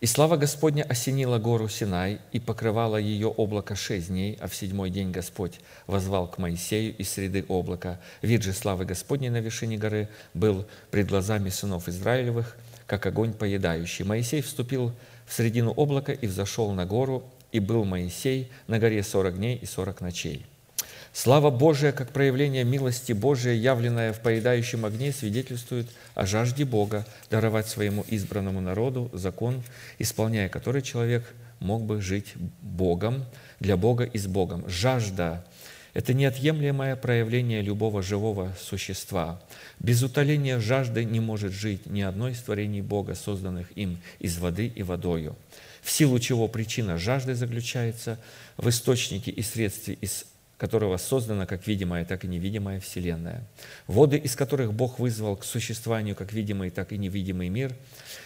«И 0.00 0.06
слава 0.06 0.36
Господня 0.36 0.84
осенила 0.84 1.38
гору 1.38 1.68
Синай 1.68 2.20
и 2.30 2.38
покрывала 2.38 2.96
ее 2.96 3.26
облако 3.26 3.74
шесть 3.74 4.06
дней, 4.06 4.38
а 4.40 4.46
в 4.46 4.54
седьмой 4.54 4.90
день 4.90 5.10
Господь 5.10 5.58
возвал 5.88 6.28
к 6.28 6.38
Моисею 6.38 6.96
из 6.96 7.10
среды 7.10 7.44
облака. 7.48 7.98
Вид 8.22 8.44
же 8.44 8.52
славы 8.52 8.84
Господней 8.84 9.30
на 9.30 9.40
вершине 9.40 9.76
горы 9.76 10.08
был 10.32 10.64
пред 10.92 11.08
глазами 11.08 11.48
сынов 11.48 11.88
Израилевых, 11.88 12.56
как 12.86 13.04
огонь 13.04 13.32
поедающий. 13.32 14.04
Моисей 14.04 14.42
вступил 14.42 14.88
в 14.88 14.94
середину 15.32 15.72
облака 15.76 16.12
и 16.12 16.26
взошел 16.26 16.72
на 16.72 16.86
гору, 16.86 17.24
и 17.52 17.60
был 17.60 17.84
Моисей 17.84 18.50
на 18.66 18.78
горе 18.78 19.02
сорок 19.02 19.36
дней 19.36 19.56
и 19.56 19.66
сорок 19.66 20.00
ночей. 20.00 20.46
Слава 21.12 21.50
Божия, 21.50 21.90
как 21.90 22.10
проявление 22.10 22.62
милости 22.62 23.12
Божией, 23.12 23.58
явленная 23.58 24.12
в 24.12 24.20
поедающем 24.20 24.84
огне, 24.84 25.12
свидетельствует 25.12 25.88
о 26.14 26.24
жажде 26.24 26.64
Бога 26.64 27.04
даровать 27.30 27.66
своему 27.66 28.04
избранному 28.08 28.60
народу 28.60 29.10
закон, 29.12 29.62
исполняя 29.98 30.48
который 30.48 30.82
человек 30.82 31.24
мог 31.58 31.82
бы 31.82 32.00
жить 32.00 32.34
Богом, 32.62 33.24
для 33.58 33.76
Бога 33.76 34.04
и 34.04 34.18
с 34.18 34.26
Богом. 34.26 34.64
Жажда– 34.68 35.44
это 35.94 36.14
неотъемлемое 36.14 36.96
проявление 36.96 37.62
любого 37.62 38.02
живого 38.02 38.54
существа. 38.60 39.40
Без 39.78 40.02
утоления 40.02 40.58
жажды 40.60 41.04
не 41.04 41.20
может 41.20 41.52
жить 41.52 41.86
ни 41.86 42.00
одно 42.00 42.28
из 42.28 42.40
творений 42.40 42.80
Бога, 42.80 43.14
созданных 43.14 43.70
им 43.76 43.98
из 44.18 44.38
воды 44.38 44.66
и 44.66 44.82
водою, 44.82 45.36
в 45.82 45.90
силу 45.90 46.18
чего 46.18 46.48
причина 46.48 46.98
жажды 46.98 47.34
заключается 47.34 48.18
в 48.56 48.68
источнике 48.68 49.30
и 49.30 49.42
средстве, 49.42 49.94
из 49.94 50.26
которого 50.60 50.98
создана 50.98 51.46
как 51.46 51.66
видимая, 51.66 52.04
так 52.04 52.24
и 52.24 52.28
невидимая 52.28 52.80
Вселенная. 52.80 53.42
Воды, 53.86 54.18
из 54.18 54.36
которых 54.36 54.74
Бог 54.74 54.98
вызвал 54.98 55.36
к 55.36 55.44
существованию 55.44 56.14
как 56.14 56.34
видимый, 56.34 56.68
так 56.68 56.92
и 56.92 56.98
невидимый 56.98 57.48
мир, 57.48 57.74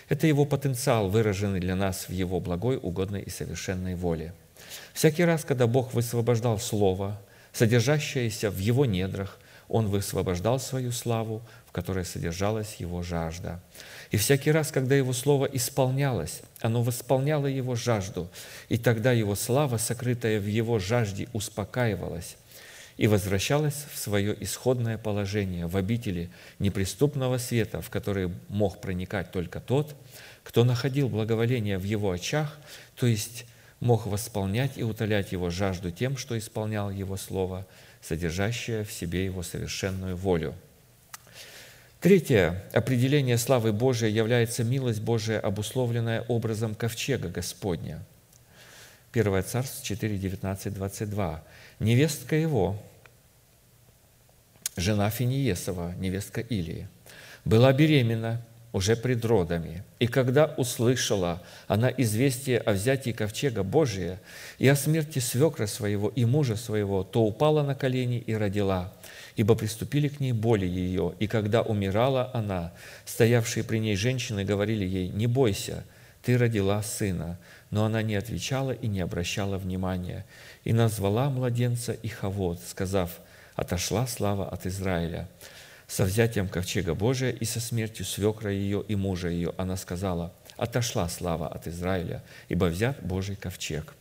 это 0.09 0.27
Его 0.27 0.45
потенциал, 0.45 1.09
выраженный 1.09 1.61
для 1.61 1.77
нас 1.77 2.09
в 2.09 2.13
Его 2.13 2.41
благой, 2.41 2.77
угодной 2.77 3.23
и 3.23 3.31
совершенной 3.31 3.95
воле. 3.95 4.35
Всякий 4.93 5.23
раз, 5.25 5.45
когда 5.45 5.69
Бог 5.69 5.95
высвобождал 5.95 6.59
Слово, 6.59 7.21
содержащееся 7.55 8.51
в 8.51 8.59
Его 8.59 8.85
недрах, 8.85 9.39
он 9.69 9.87
высвобождал 9.89 10.61
свою 10.61 10.93
славу, 10.93 11.43
в 11.67 11.73
которой 11.73 12.05
содержалась 12.05 12.77
его 12.77 13.03
жажда. 13.03 13.61
И 14.11 14.17
всякий 14.17 14.53
раз, 14.53 14.71
когда 14.71 14.95
его 14.95 15.13
слово 15.13 15.47
исполнялось, 15.47 16.43
оно 16.61 16.83
восполняло 16.83 17.47
его 17.47 17.75
жажду, 17.75 18.29
и 18.69 18.77
тогда 18.77 19.13
его 19.13 19.35
слава, 19.35 19.79
сокрытая 19.79 20.39
в 20.39 20.47
его 20.47 20.79
жажде, 20.79 21.29
успокаивалась 21.33 22.37
и 22.97 23.09
возвращалась 23.09 23.87
в 23.93 23.99
свое 23.99 24.37
исходное 24.45 24.99
положение 24.99 25.67
в 25.67 25.77
обители 25.77 26.31
неприступного 26.59 27.39
света, 27.39 27.81
в 27.81 27.91
который 27.91 28.31
мог 28.49 28.81
проникать 28.81 29.33
только 29.33 29.61
тот, 29.61 29.97
кто 30.45 30.63
находил 30.63 31.09
благоволение 31.09 31.79
в 31.79 31.85
его 31.85 32.13
очах, 32.13 32.57
то 32.95 33.07
есть 33.07 33.47
мог 33.81 34.07
восполнять 34.07 34.79
и 34.79 34.83
утолять 34.83 35.33
его 35.33 35.51
жажду 35.51 35.91
тем, 35.91 36.17
что 36.17 36.39
исполнял 36.39 36.91
его 36.91 37.17
слово– 37.17 37.67
содержащая 38.07 38.85
в 38.85 38.93
себе 38.93 39.25
его 39.25 39.43
совершенную 39.43 40.17
волю. 40.17 40.55
Третье 42.01 42.63
определение 42.75 43.39
славы 43.39 43.73
Божией 43.73 44.13
является 44.13 44.63
милость 44.63 45.01
Божия, 45.01 45.41
обусловленная 45.41 46.23
образом 46.29 46.75
ковчега 46.75 47.29
Господня. 47.29 48.05
1 49.13 49.45
Царств 49.45 49.83
4, 49.83 50.19
19, 50.19 50.75
22. 50.75 51.43
«Невестка 51.81 52.37
его, 52.37 52.77
жена 54.77 55.09
Финиесова, 55.09 55.95
невестка 55.99 56.43
Илии, 56.43 56.89
была 57.47 57.73
беременна 57.73 58.45
уже 58.75 58.97
пред 58.97 59.25
родами. 59.25 59.85
И 60.01 60.09
когда 60.09 60.47
услышала 60.47 61.41
она 61.69 61.91
известие 61.97 62.59
о 62.59 62.73
взятии 62.73 63.13
ковчега 63.13 63.63
Божия 63.63 64.21
и 64.59 64.67
о 64.67 64.75
смерти 64.75 65.21
свекра 65.21 65.67
своего 65.67 66.09
и 66.09 66.25
мужа 66.25 66.57
своего, 66.57 67.05
то 67.05 67.23
упала 67.23 67.63
на 67.63 67.77
колени 67.77 68.19
и 68.19 68.35
родила, 68.35 68.93
ибо 69.37 69.55
приступили 69.55 70.09
к 70.09 70.19
ней 70.19 70.33
боли 70.33 70.67
ее. 70.67 71.15
И 71.21 71.29
когда 71.29 71.63
умирала 71.63 72.33
она, 72.35 72.73
стоявшие 73.07 73.63
при 73.63 73.79
ней 73.79 73.95
женщины 73.95 74.45
говорили 74.45 74.85
ей, 74.85 75.09
«Не 75.09 75.29
бойся, 75.29 75.85
ты 76.23 76.37
родила 76.37 76.83
сына». 76.83 77.39
Но 77.71 77.85
она 77.85 78.03
не 78.03 78.17
отвечала 78.17 78.73
и 78.73 78.89
не 78.89 79.01
обращала 79.01 79.57
внимания. 79.57 80.25
И 80.65 80.73
назвала 80.73 81.31
младенца 81.31 81.93
Ихавод, 82.03 82.61
сказав, 82.69 83.21
«Отошла 83.55 84.07
слава 84.09 84.49
от 84.49 84.67
Израиля» 84.67 85.29
со 85.87 86.05
взятием 86.05 86.49
ковчега 86.49 86.95
Божия 86.95 87.31
и 87.31 87.45
со 87.45 87.61
смертью 87.61 88.05
свекра 88.07 88.51
ее 88.51 88.85
и 88.87 88.97
мужа 88.97 89.29
ее, 89.29 89.53
она 89.57 89.77
сказала, 89.77 90.33
«Отошла 90.57 91.09
слава 91.09 91.49
от 91.49 91.67
Израиля, 91.67 92.23
ибо 92.49 92.67
взят 92.67 93.03
Божий 93.03 93.37
ковчег». 93.37 93.95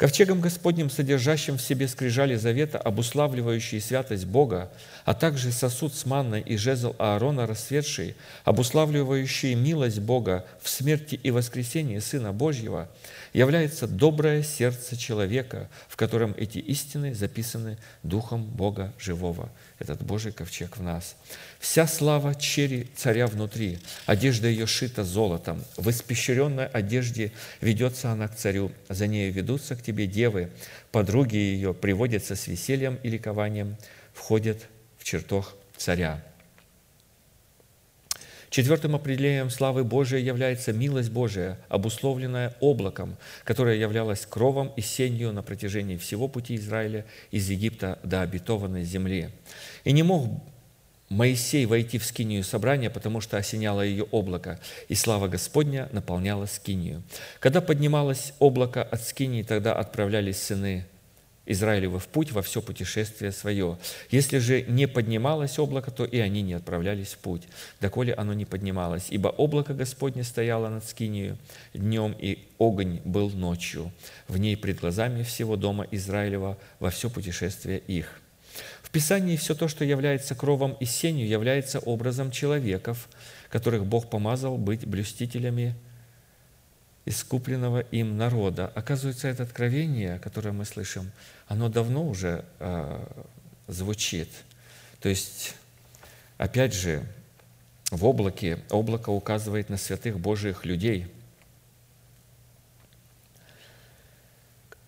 Ковчегом 0.00 0.40
Господним, 0.40 0.88
содержащим 0.88 1.58
в 1.58 1.60
себе 1.60 1.86
скрижали 1.86 2.34
завета, 2.34 2.78
обуславливающие 2.78 3.82
святость 3.82 4.24
Бога, 4.24 4.72
а 5.04 5.12
также 5.12 5.52
сосуд 5.52 5.94
с 5.94 6.06
манной 6.06 6.40
и 6.40 6.56
жезл 6.56 6.96
Аарона 6.98 7.46
расцветший, 7.46 8.16
обуславливающие 8.44 9.54
милость 9.54 9.98
Бога 9.98 10.46
в 10.62 10.70
смерти 10.70 11.20
и 11.22 11.30
воскресении 11.30 11.98
Сына 11.98 12.32
Божьего, 12.32 12.88
является 13.34 13.86
доброе 13.86 14.42
сердце 14.42 14.96
человека, 14.96 15.68
в 15.86 15.96
котором 15.96 16.34
эти 16.38 16.56
истины 16.56 17.12
записаны 17.12 17.76
Духом 18.02 18.44
Бога 18.44 18.94
живого. 18.98 19.50
Этот 19.80 20.02
Божий 20.02 20.30
ковчег 20.30 20.76
в 20.76 20.82
нас. 20.82 21.16
Вся 21.58 21.86
слава 21.86 22.34
чери 22.34 22.88
царя 22.96 23.26
внутри, 23.26 23.78
одежда 24.04 24.46
ее 24.46 24.66
шита 24.66 25.04
золотом, 25.04 25.64
в 25.78 25.88
испещренной 25.88 26.66
одежде 26.66 27.32
ведется 27.62 28.12
она 28.12 28.28
к 28.28 28.36
царю, 28.36 28.72
за 28.90 29.06
нею 29.06 29.32
ведутся 29.32 29.76
к 29.76 29.82
тебе 29.82 30.06
девы, 30.06 30.50
подруги 30.92 31.36
ее 31.36 31.72
приводятся 31.72 32.36
с 32.36 32.46
весельем 32.46 32.98
и 33.02 33.08
ликованием, 33.08 33.76
входят 34.12 34.66
в 34.98 35.04
чертог 35.04 35.54
царя. 35.78 36.22
Четвертым 38.50 38.96
определением 38.96 39.48
славы 39.48 39.84
Божией 39.84 40.24
является 40.24 40.72
милость 40.72 41.10
Божия, 41.10 41.56
обусловленная 41.68 42.56
облаком, 42.58 43.16
которое 43.44 43.76
являлось 43.76 44.26
кровом 44.26 44.72
и 44.76 44.80
сенью 44.80 45.32
на 45.32 45.42
протяжении 45.42 45.96
всего 45.96 46.26
пути 46.26 46.56
Израиля 46.56 47.06
из 47.30 47.48
Египта 47.48 48.00
до 48.02 48.22
обетованной 48.22 48.82
земли. 48.82 49.30
И 49.84 49.92
не 49.92 50.02
мог 50.02 50.28
Моисей 51.10 51.64
войти 51.66 51.98
в 51.98 52.04
скинию 52.04 52.42
собрания, 52.42 52.90
потому 52.90 53.20
что 53.20 53.36
осеняло 53.36 53.82
ее 53.82 54.04
облако, 54.10 54.60
и 54.88 54.94
слава 54.94 55.28
Господня 55.28 55.88
наполняла 55.92 56.46
скинию. 56.46 57.02
Когда 57.38 57.60
поднималось 57.60 58.32
облако 58.40 58.82
от 58.82 59.02
скинии, 59.02 59.42
тогда 59.42 59.74
отправлялись 59.74 60.42
сыны 60.42 60.86
Израилевы 61.50 61.98
в 61.98 62.06
путь 62.06 62.30
во 62.30 62.42
все 62.42 62.62
путешествие 62.62 63.32
свое. 63.32 63.76
Если 64.10 64.38
же 64.38 64.62
не 64.62 64.86
поднималось 64.86 65.58
облако, 65.58 65.90
то 65.90 66.04
и 66.04 66.18
они 66.18 66.42
не 66.42 66.54
отправлялись 66.54 67.14
в 67.14 67.18
путь, 67.18 67.42
доколе 67.80 68.14
оно 68.14 68.32
не 68.34 68.44
поднималось. 68.44 69.06
Ибо 69.10 69.28
облако 69.28 69.74
Господне 69.74 70.22
стояло 70.22 70.68
над 70.68 70.84
Скинию 70.84 71.38
днем, 71.74 72.14
и 72.18 72.38
огонь 72.58 73.00
был 73.04 73.30
ночью, 73.30 73.90
в 74.28 74.38
ней 74.38 74.56
пред 74.56 74.78
глазами 74.78 75.24
всего 75.24 75.56
дома 75.56 75.86
Израилева 75.90 76.56
во 76.78 76.90
все 76.90 77.10
путешествие 77.10 77.78
их». 77.78 78.20
В 78.82 78.90
Писании 78.90 79.36
все 79.36 79.54
то, 79.54 79.68
что 79.68 79.84
является 79.84 80.34
кровом 80.34 80.76
и 80.80 80.84
сенью, 80.84 81.28
является 81.28 81.78
образом 81.78 82.30
человеков, 82.30 83.08
которых 83.48 83.86
Бог 83.86 84.10
помазал 84.10 84.56
быть 84.56 84.86
блюстителями 84.86 85.74
искупленного 87.06 87.80
им 87.80 88.16
народа. 88.16 88.70
Оказывается, 88.74 89.28
это 89.28 89.42
откровение, 89.42 90.18
которое 90.18 90.52
мы 90.52 90.64
слышим, 90.64 91.10
оно 91.48 91.68
давно 91.68 92.06
уже 92.06 92.44
э, 92.58 93.06
звучит. 93.66 94.28
То 95.00 95.08
есть, 95.08 95.54
опять 96.38 96.74
же, 96.74 97.02
в 97.90 98.04
облаке, 98.04 98.58
облако 98.70 99.10
указывает 99.10 99.68
на 99.68 99.76
святых 99.76 100.18
Божьих 100.18 100.64
людей– 100.64 101.12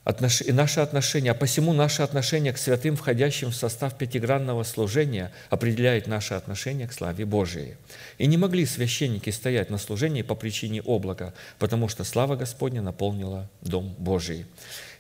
и 0.05 0.53
наше 0.53 0.81
отношение, 0.81 1.31
а 1.31 1.35
посему 1.35 1.73
наше 1.73 2.03
отношение 2.03 2.53
к 2.53 2.59
святым, 2.59 2.97
входящим 2.97 3.51
в 3.51 3.55
состав 3.55 3.97
пятигранного 3.97 4.65
служения, 4.65 5.31
определяет 5.49 6.09
наше 6.09 6.35
отношение 6.35 6.89
к 6.89 6.93
славе 6.93 7.25
Божией. 7.25 7.77
И 8.19 8.27
не 8.27 8.37
могли 8.37 8.67
священники 8.67 9.31
стоять 9.31 9.71
на 9.71 9.79
служении 9.79 10.23
по 10.23 10.35
причине 10.35 10.83
облака, 10.83 11.35
потому 11.59 11.89
что 11.89 12.03
слава 12.03 12.35
Господня 12.35 12.83
наполнила 12.83 13.49
Дом 13.61 13.95
Божий. 13.99 14.47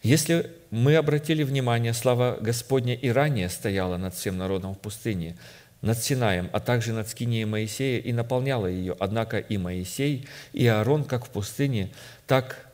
Если 0.04 0.50
мы 0.70 0.96
обратили 0.96 1.42
внимание, 1.42 1.94
слава 1.94 2.38
Господня 2.40 2.94
и 2.94 3.08
ранее 3.08 3.48
стояла 3.48 3.96
над 3.96 4.14
всем 4.14 4.38
народом 4.38 4.74
в 4.74 4.78
пустыне, 4.78 5.36
над 5.80 5.98
Синаем, 5.98 6.48
а 6.52 6.60
также 6.60 6.92
над 6.92 7.08
скинией 7.08 7.44
Моисея 7.44 8.00
и 8.00 8.12
наполняла 8.12 8.68
ее. 8.68 8.96
Однако 9.00 9.38
и 9.38 9.58
Моисей, 9.58 10.28
и 10.52 10.66
Аарон, 10.66 11.04
как 11.04 11.26
в 11.26 11.30
пустыне, 11.30 11.90
так 12.28 12.71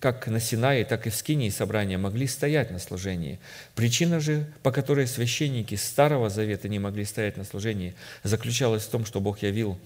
как 0.00 0.26
на 0.28 0.40
Синае, 0.40 0.86
так 0.86 1.06
и 1.06 1.10
в 1.10 1.14
Скинии 1.14 1.50
собрания 1.50 1.98
могли 1.98 2.26
стоять 2.26 2.70
на 2.70 2.78
служении. 2.78 3.38
Причина 3.74 4.18
же, 4.18 4.50
по 4.62 4.72
которой 4.72 5.06
священники 5.06 5.74
Старого 5.74 6.30
Завета 6.30 6.68
не 6.68 6.78
могли 6.78 7.04
стоять 7.04 7.36
на 7.36 7.44
служении, 7.44 7.94
заключалась 8.24 8.84
в 8.84 8.90
том, 8.90 9.04
что 9.04 9.20
Бог 9.20 9.42
явил 9.42 9.78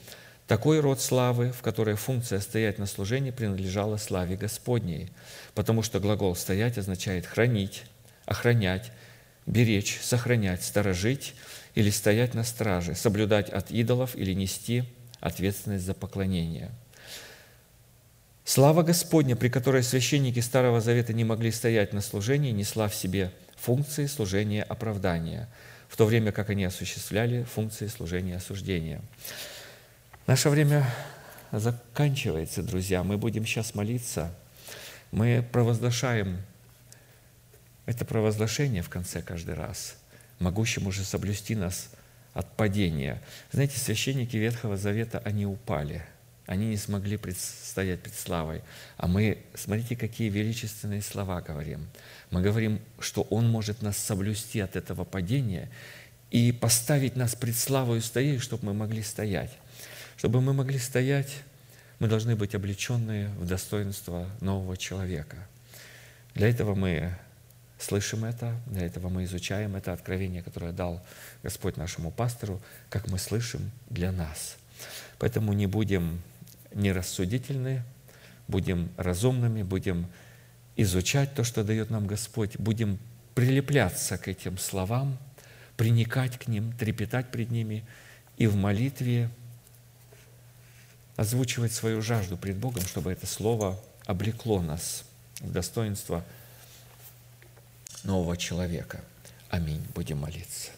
такой 0.46 0.78
род 0.78 1.00
славы, 1.00 1.50
в 1.50 1.62
которой 1.62 1.96
функция 1.96 2.38
«стоять 2.38 2.78
на 2.78 2.86
служении» 2.86 3.32
принадлежала 3.32 3.96
славе 3.96 4.36
Господней, 4.36 5.10
потому 5.54 5.82
что 5.82 5.98
глагол 5.98 6.36
«стоять» 6.36 6.78
означает 6.78 7.26
«хранить», 7.26 7.82
«охранять», 8.24 8.92
«беречь», 9.46 9.98
«сохранять», 10.00 10.62
«сторожить» 10.62 11.34
или 11.74 11.90
«стоять 11.90 12.34
на 12.34 12.44
страже», 12.44 12.94
«соблюдать 12.94 13.48
от 13.48 13.72
идолов» 13.72 14.14
или 14.14 14.32
«нести 14.32 14.84
ответственность 15.20 15.86
за 15.86 15.94
поклонение». 15.94 16.70
Слава 18.46 18.82
Господня, 18.82 19.36
при 19.36 19.48
которой 19.48 19.82
священники 19.82 20.40
Старого 20.40 20.82
Завета 20.82 21.14
не 21.14 21.24
могли 21.24 21.50
стоять 21.50 21.94
на 21.94 22.02
служении, 22.02 22.50
несла 22.50 22.88
в 22.88 22.94
себе 22.94 23.32
функции 23.56 24.04
служения 24.04 24.62
оправдания, 24.62 25.48
в 25.88 25.96
то 25.96 26.04
время 26.04 26.30
как 26.30 26.50
они 26.50 26.64
осуществляли 26.64 27.44
функции 27.44 27.86
служения 27.86 28.36
осуждения. 28.36 29.00
Наше 30.26 30.50
время 30.50 30.86
заканчивается, 31.52 32.62
друзья. 32.62 33.02
Мы 33.02 33.16
будем 33.16 33.46
сейчас 33.46 33.74
молиться. 33.74 34.30
Мы 35.10 35.42
провозглашаем 35.50 36.36
это 37.86 38.04
провозглашение 38.04 38.82
в 38.82 38.90
конце 38.90 39.22
каждый 39.22 39.54
раз, 39.54 39.96
могущему 40.38 40.92
же 40.92 41.04
соблюсти 41.04 41.54
нас 41.54 41.88
от 42.34 42.54
падения. 42.56 43.22
Знаете, 43.52 43.78
священники 43.78 44.36
Ветхого 44.36 44.76
Завета, 44.76 45.22
они 45.24 45.46
упали– 45.46 46.02
они 46.46 46.66
не 46.66 46.76
смогли 46.76 47.16
предстоять 47.16 48.00
пред 48.00 48.14
славой. 48.14 48.62
А 48.96 49.06
мы, 49.06 49.38
смотрите, 49.54 49.96
какие 49.96 50.28
величественные 50.28 51.00
слова 51.00 51.40
говорим. 51.40 51.88
Мы 52.30 52.42
говорим, 52.42 52.80
что 52.98 53.22
Он 53.22 53.48
может 53.48 53.80
нас 53.80 53.96
соблюсти 53.96 54.60
от 54.60 54.76
этого 54.76 55.04
падения 55.04 55.70
и 56.30 56.52
поставить 56.52 57.16
нас 57.16 57.34
пред 57.34 57.56
славою 57.56 58.02
стоять, 58.02 58.42
чтобы 58.42 58.66
мы 58.66 58.74
могли 58.74 59.02
стоять. 59.02 59.56
Чтобы 60.16 60.40
мы 60.40 60.52
могли 60.52 60.78
стоять, 60.78 61.32
мы 61.98 62.08
должны 62.08 62.36
быть 62.36 62.54
облеченные 62.54 63.28
в 63.30 63.46
достоинство 63.46 64.28
нового 64.40 64.76
человека. 64.76 65.36
Для 66.34 66.48
этого 66.48 66.74
мы 66.74 67.16
слышим 67.78 68.24
это, 68.24 68.60
для 68.66 68.86
этого 68.86 69.08
мы 69.08 69.24
изучаем 69.24 69.76
это 69.76 69.92
откровение, 69.92 70.42
которое 70.42 70.72
дал 70.72 71.04
Господь 71.42 71.76
нашему 71.76 72.10
пастору, 72.10 72.60
как 72.90 73.08
мы 73.08 73.18
слышим 73.18 73.70
для 73.88 74.12
нас. 74.12 74.56
Поэтому 75.18 75.52
не 75.52 75.66
будем 75.66 76.20
нерассудительны, 76.74 77.82
будем 78.48 78.90
разумными, 78.96 79.62
будем 79.62 80.06
изучать 80.76 81.34
то, 81.34 81.44
что 81.44 81.64
дает 81.64 81.90
нам 81.90 82.06
Господь, 82.06 82.56
будем 82.58 82.98
прилепляться 83.34 84.18
к 84.18 84.28
этим 84.28 84.58
словам, 84.58 85.18
приникать 85.76 86.38
к 86.38 86.48
ним, 86.48 86.72
трепетать 86.72 87.30
пред 87.30 87.50
ними 87.50 87.84
и 88.36 88.46
в 88.46 88.56
молитве 88.56 89.30
озвучивать 91.16 91.72
свою 91.72 92.02
жажду 92.02 92.36
пред 92.36 92.56
Богом, 92.56 92.82
чтобы 92.82 93.12
это 93.12 93.26
слово 93.26 93.80
облекло 94.06 94.60
нас 94.60 95.04
в 95.40 95.50
достоинство 95.52 96.24
нового 98.02 98.36
человека. 98.36 99.00
Аминь. 99.48 99.82
Будем 99.94 100.18
молиться. 100.18 100.70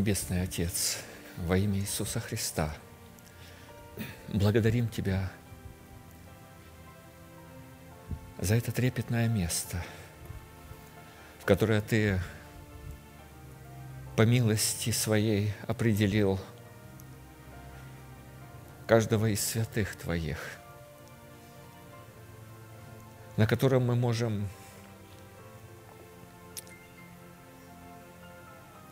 Небесный 0.00 0.40
Отец, 0.40 0.96
во 1.36 1.58
имя 1.58 1.78
Иисуса 1.78 2.20
Христа, 2.20 2.74
благодарим 4.28 4.88
Тебя 4.88 5.30
за 8.38 8.54
это 8.54 8.72
трепетное 8.72 9.28
место, 9.28 9.76
в 11.38 11.44
которое 11.44 11.82
Ты 11.82 12.18
по 14.16 14.22
милости 14.22 14.88
Своей 14.88 15.52
определил 15.68 16.40
каждого 18.86 19.26
из 19.26 19.44
святых 19.44 19.96
Твоих, 19.96 20.38
на 23.36 23.46
котором 23.46 23.84
мы 23.84 23.96
можем 23.96 24.48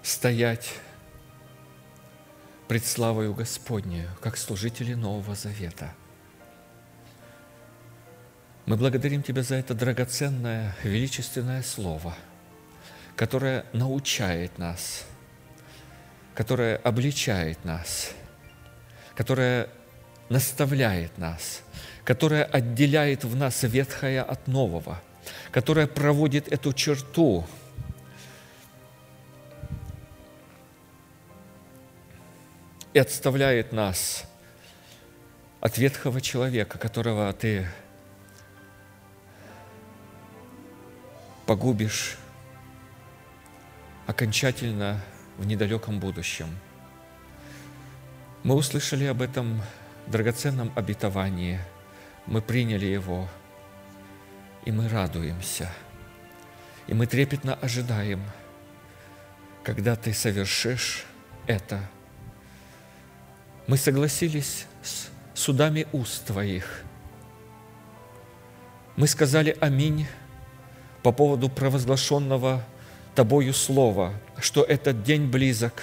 стоять 0.03 0.75
пред 2.69 2.85
славою 2.85 3.33
Господнею, 3.33 4.11
как 4.21 4.37
служители 4.37 4.93
Нового 4.93 5.35
Завета. 5.35 5.95
Мы 8.67 8.77
благодарим 8.77 9.23
Тебя 9.23 9.43
за 9.43 9.55
это 9.57 9.75
драгоценное, 9.75 10.77
величественное 10.85 11.63
Слово, 11.63 12.15
которое 13.17 13.65
научает 13.73 14.59
нас, 14.59 15.07
которое 16.35 16.77
обличает 16.77 17.65
нас, 17.65 18.13
которое 19.15 19.71
наставляет 20.29 21.17
нас, 21.17 21.63
которое 22.05 22.45
отделяет 22.45 23.25
в 23.25 23.35
нас 23.35 23.63
ветхое 23.63 24.23
от 24.23 24.47
нового, 24.47 25.01
которое 25.51 25.87
проводит 25.87 26.49
эту 26.49 26.75
черту– 26.75 27.47
и 32.99 33.01
отставляет 33.01 33.71
нас 33.71 34.25
от 35.61 35.79
ветхого 35.79 36.21
человека, 36.21 36.79
которого 36.79 37.33
ты 37.33 37.65
погубишь 41.47 42.19
окончательно 44.09 45.01
в 45.37 45.47
недалеком 45.47 46.01
будущем. 46.01 46.49
Мы 48.43 48.57
услышали 48.57 49.05
об 49.05 49.23
этом 49.23 49.63
драгоценном 50.09 50.73
обетовании, 50.75 51.61
мы 52.27 52.43
приняли 52.43 52.87
его, 52.87 53.29
и 54.65 54.73
мы 54.73 54.89
радуемся, 54.89 55.71
и 56.89 56.95
мы 56.95 57.07
трепетно 57.07 57.55
ожидаем, 57.55 58.21
когда 59.63 59.95
ты 59.95 60.13
совершишь 60.13 61.07
это– 61.47 61.81
мы 63.69 63.77
согласились 63.77 64.67
с 64.83 65.09
судами 65.35 65.87
уст 65.93 66.25
Твоих. 66.25 66.83
Мы 68.97 69.07
сказали 69.07 69.57
«Аминь» 69.61 70.07
по 71.03 71.13
поводу 71.13 71.51
провозглашенного 71.51 72.65
Тобою 73.15 73.53
слова, 73.53 74.15
что 74.41 74.65
этот 74.65 75.03
день 75.03 75.29
близок. 75.29 75.83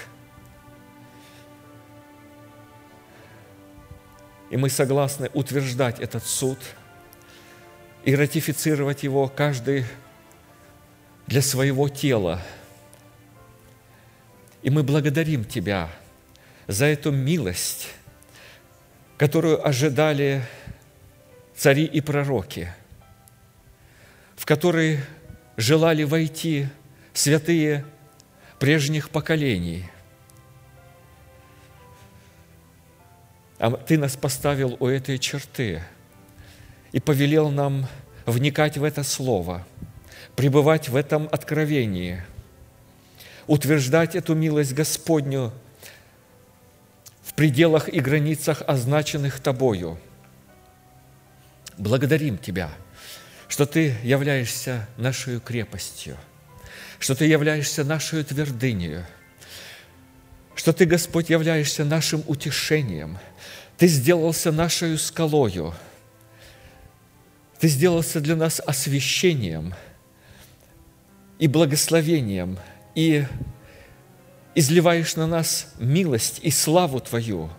И 4.50 4.58
мы 4.58 4.70
согласны 4.70 5.30
утверждать 5.34 6.00
этот 6.00 6.26
суд 6.26 6.58
и 8.04 8.16
ратифицировать 8.16 9.04
его 9.04 9.28
каждый 9.28 9.86
для 11.28 11.44
своего 11.44 11.88
тела. 11.88 12.42
И 14.64 14.72
мы 14.72 14.82
благодарим 14.82 15.46
Тебя– 15.46 15.92
за 16.68 16.86
эту 16.86 17.12
милость, 17.12 17.90
которую 19.18 19.66
ожидали 19.66 20.44
цари 21.56 21.86
и 21.86 22.02
пророки, 22.02 22.74
в 24.36 24.46
который 24.46 25.00
желали 25.58 26.04
войти 26.04 26.68
святые 27.14 27.86
прежних 28.60 29.10
поколений. 29.10 29.86
А 33.58 33.72
Ты 33.72 33.98
нас 33.98 34.18
поставил 34.18 34.76
у 34.80 34.88
этой 34.88 35.18
черты 35.18 35.82
и 36.92 37.00
повелел 37.00 37.50
нам 37.50 37.88
вникать 38.26 38.78
в 38.78 38.84
это 38.84 39.04
Слово, 39.04 39.66
пребывать 40.36 40.90
в 40.90 40.96
этом 40.96 41.30
откровении, 41.32 42.24
утверждать 43.48 44.16
эту 44.16 44.34
милость 44.34 44.74
Господню– 44.74 45.54
пределах 47.36 47.90
и 47.90 48.00
границах, 48.00 48.64
означенных 48.66 49.40
Тобою. 49.40 50.00
Благодарим 51.78 52.38
Тебя, 52.38 52.70
что 53.48 53.66
Ты 53.66 53.96
являешься 54.04 54.88
нашей 54.98 55.40
крепостью, 55.40 56.18
что 57.00 57.16
Ты 57.16 57.26
являешься 57.26 57.84
нашей 57.84 58.24
твердынью, 58.24 59.06
что 60.56 60.72
Ты, 60.72 60.86
Господь, 60.86 61.30
являешься 61.30 61.84
нашим 61.84 62.24
утешением, 62.28 63.18
Ты 63.78 63.88
сделался 63.88 64.52
нашей 64.52 64.98
скалою, 64.98 65.74
Ты 67.60 67.68
сделался 67.68 68.22
для 68.22 68.36
нас 68.36 68.62
освящением 68.66 69.74
и 71.38 71.48
благословением, 71.48 72.58
и 72.96 73.26
изливаешь 74.56 75.16
на 75.16 75.28
нас 75.28 75.74
милость 75.78 76.40
и 76.42 76.50
славу 76.50 77.00
Твою 77.00 77.50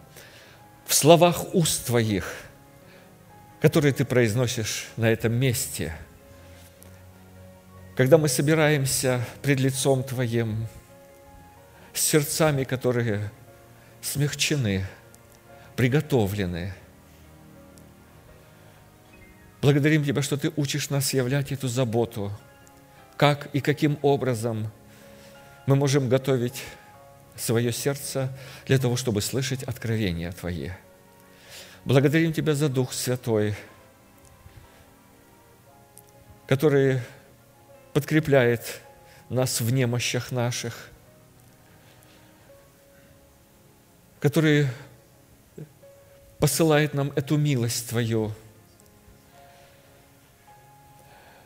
в 0.86 0.94
словах 0.94 1.54
уст 1.54 1.86
Твоих, 1.86 2.34
которые 3.60 3.92
Ты 3.92 4.04
произносишь 4.04 4.88
на 4.96 5.10
этом 5.10 5.34
месте. 5.34 5.94
Когда 7.96 8.18
мы 8.18 8.28
собираемся 8.28 9.24
пред 9.42 9.60
лицом 9.60 10.02
Твоим 10.02 10.66
с 11.92 12.00
сердцами, 12.00 12.64
которые 12.64 13.30
смягчены, 14.00 14.86
приготовлены, 15.76 16.74
Благодарим 19.62 20.04
Тебя, 20.04 20.22
что 20.22 20.36
Ты 20.36 20.52
учишь 20.54 20.90
нас 20.90 21.12
являть 21.12 21.50
эту 21.50 21.66
заботу, 21.66 22.30
как 23.16 23.48
и 23.52 23.60
каким 23.60 23.98
образом 24.02 24.70
мы 25.66 25.74
можем 25.74 26.08
готовить 26.08 26.62
свое 27.36 27.72
сердце 27.72 28.32
для 28.66 28.78
того, 28.78 28.96
чтобы 28.96 29.20
слышать 29.20 29.62
откровения 29.62 30.32
Твои. 30.32 30.70
Благодарим 31.84 32.32
Тебя 32.32 32.54
за 32.54 32.68
Дух 32.68 32.92
Святой, 32.92 33.54
который 36.46 37.00
подкрепляет 37.92 38.80
нас 39.28 39.60
в 39.60 39.72
немощах 39.72 40.32
наших, 40.32 40.90
который 44.20 44.66
посылает 46.38 46.94
нам 46.94 47.12
эту 47.16 47.36
милость 47.36 47.88
Твою. 47.88 48.32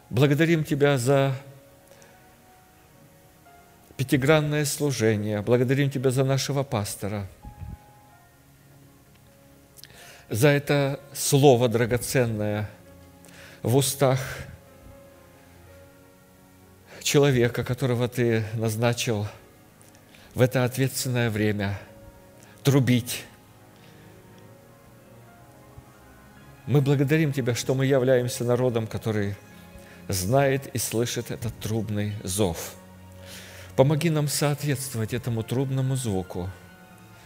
Благодарим 0.09 0.65
Тебя 0.65 0.99
за 0.99 1.37
пятигранное 4.01 4.65
служение. 4.65 5.43
Благодарим 5.43 5.91
Тебя 5.91 6.11
за 6.11 6.25
нашего 6.25 6.63
пастора, 6.63 7.29
за 10.31 10.49
это 10.49 10.99
слово 11.13 11.69
драгоценное 11.69 12.71
в 13.63 13.77
устах 13.77 14.19
человека, 17.03 17.63
которого 17.63 18.09
Ты 18.09 18.43
назначил 18.55 19.27
в 20.35 20.41
это 20.41 20.65
ответственное 20.65 21.29
время 21.29 21.79
трубить. 22.63 23.27
Мы 26.65 26.81
благодарим 26.81 27.35
Тебя, 27.35 27.55
что 27.55 27.75
мы 27.75 27.85
являемся 27.85 28.45
народом, 28.45 28.87
который 28.87 29.35
знает 30.09 30.75
и 30.75 30.79
слышит 30.79 31.31
этот 31.31 31.53
трубный 31.59 32.15
зов– 32.25 32.77
Помоги 33.81 34.11
нам 34.11 34.29
соответствовать 34.29 35.15
этому 35.15 35.43
трубному 35.43 35.97
звуку, 35.97 36.51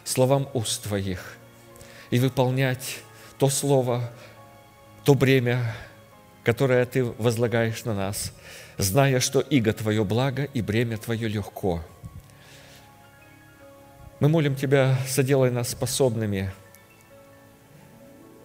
словам 0.05 0.49
уст 0.55 0.85
Твоих, 0.85 1.37
и 2.11 2.21
выполнять 2.21 3.01
то 3.41 3.49
слово, 3.49 4.09
то 5.05 5.17
бремя, 5.17 5.75
которое 6.45 6.87
Ты 6.87 7.03
возлагаешь 7.03 7.85
на 7.85 7.93
нас, 7.93 8.33
зная, 8.79 9.19
что 9.19 9.41
иго 9.41 9.73
Твое 9.73 10.05
благо 10.05 10.45
и 10.45 10.63
бремя 10.63 10.97
Твое 10.97 11.27
легко. 11.27 11.83
Мы 14.21 14.29
молим 14.29 14.55
Тебя, 14.55 14.97
соделай 15.09 15.51
нас 15.51 15.71
способными 15.71 16.53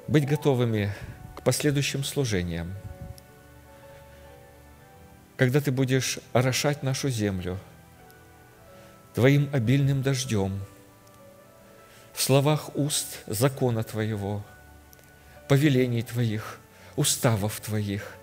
быть 0.07 0.25
готовыми 0.25 0.91
к 1.35 1.43
последующим 1.43 2.03
служениям, 2.03 2.73
когда 5.37 5.61
Ты 5.61 5.71
будешь 5.71 6.17
орошать 6.33 6.81
нашу 6.81 7.09
землю– 7.09 7.59
Твоим 9.19 9.49
обильным 9.51 10.01
дождем, 10.01 10.61
в 12.13 12.21
словах 12.21 12.73
уст 12.77 13.21
закона 13.27 13.83
Твоего, 13.83 14.45
повелений 15.49 16.03
Твоих, 16.03 16.61
уставов 16.95 17.59
Твоих. 17.59 18.13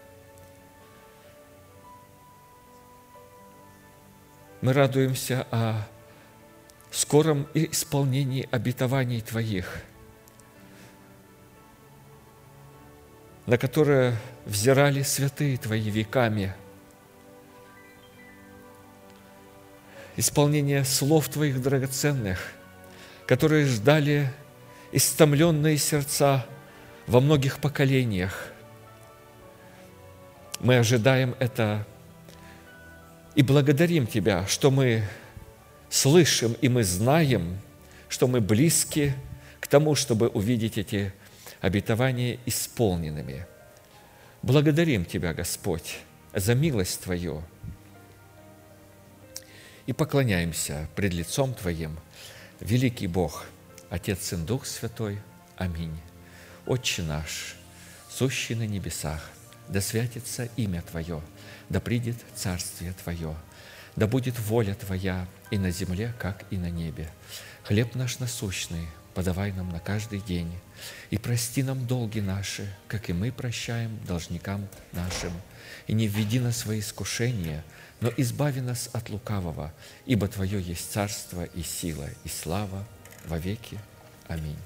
Мы 4.62 4.73
радуемся 4.73 5.47
о 5.51 5.86
скором 6.90 7.47
исполнении 7.52 8.48
обетований 8.51 9.20
Твоих, 9.20 9.82
на 13.44 13.59
которое 13.59 14.16
взирали 14.47 15.02
святые 15.02 15.59
Твои 15.59 15.90
веками– 15.90 16.55
исполнение 20.16 20.84
слов 20.84 21.28
Твоих 21.28 21.60
драгоценных, 21.60 22.52
которые 23.26 23.66
ждали 23.66 24.32
истомленные 24.93 25.76
сердца 25.76 26.47
во 27.06 27.20
многих 27.20 27.59
поколениях. 27.59 28.52
Мы 30.60 30.78
ожидаем 30.78 31.34
это 31.38 31.86
и 33.34 33.43
благодарим 33.43 34.06
Тебя, 34.06 34.47
что 34.47 34.70
мы 34.70 35.05
слышим 35.90 36.56
и 36.60 36.68
мы 36.68 36.82
знаем, 36.82 37.59
что 38.09 38.26
мы 38.26 38.40
близки 38.40 39.12
к 39.60 39.66
тому, 39.66 39.94
чтобы 39.94 40.28
увидеть 40.28 40.78
эти 40.78 41.12
обетования 41.60 42.38
исполненными. 42.47 43.47
Благодарим 44.43 45.05
Тебя, 45.05 45.34
Господь, 45.34 45.98
за 46.32 46.55
милость 46.55 47.02
Твою 47.02 47.43
и 49.87 49.93
поклоняемся 49.93 50.89
пред 50.97 51.13
лицом 51.15 51.55
Твоим, 51.55 51.99
великий 52.61 53.07
Бог, 53.07 53.47
Отец, 53.89 54.25
Сын, 54.27 54.45
Дух 54.45 54.67
Святой. 54.67 55.21
Аминь. 55.57 55.97
Отче 56.67 57.03
наш, 57.03 57.55
сущий 58.11 58.55
на 58.55 58.67
небесах, 58.67 59.31
да 59.69 59.81
святится 59.81 60.49
имя 60.57 60.83
Твое, 60.83 61.23
да 61.69 61.81
придет 61.81 62.17
Царствие 62.35 62.93
Твое, 62.93 63.35
да 63.95 64.07
будет 64.07 64.39
воля 64.39 64.75
Твоя 64.75 65.27
и 65.51 65.59
на 65.59 65.71
земле, 65.71 66.13
как 66.19 66.45
и 66.51 66.57
на 66.57 66.71
небе. 66.71 67.09
Хлеб 67.63 67.95
наш 67.95 68.19
насущный 68.19 68.89
подавай 69.17 69.51
нам 69.53 69.71
на 69.71 69.81
каждый 69.81 70.21
день, 70.21 70.53
и 71.09 71.17
прости 71.17 71.63
нам 71.63 71.87
долги 71.87 72.21
наши, 72.21 72.71
как 72.87 73.09
и 73.09 73.15
мы 73.15 73.33
прощаем 73.33 73.99
должникам 74.07 74.69
нашим. 74.93 75.33
И 75.87 75.95
не 75.95 76.07
введи 76.07 76.39
нас 76.39 76.57
в 76.57 76.59
свои 76.59 76.81
искушения, 76.81 77.65
но 78.01 78.12
избави 78.16 78.60
нас 78.60 78.90
от 78.93 79.10
лукавого, 79.10 79.73
ибо 80.06 80.28
Твое 80.28 80.60
есть 80.60 80.93
царство 80.93 81.44
и 81.44 81.62
сила 81.62 82.09
и 82.24 82.28
слава 82.28 82.85
во 83.27 83.39
веки. 83.39 83.78
Аминь. 84.28 84.59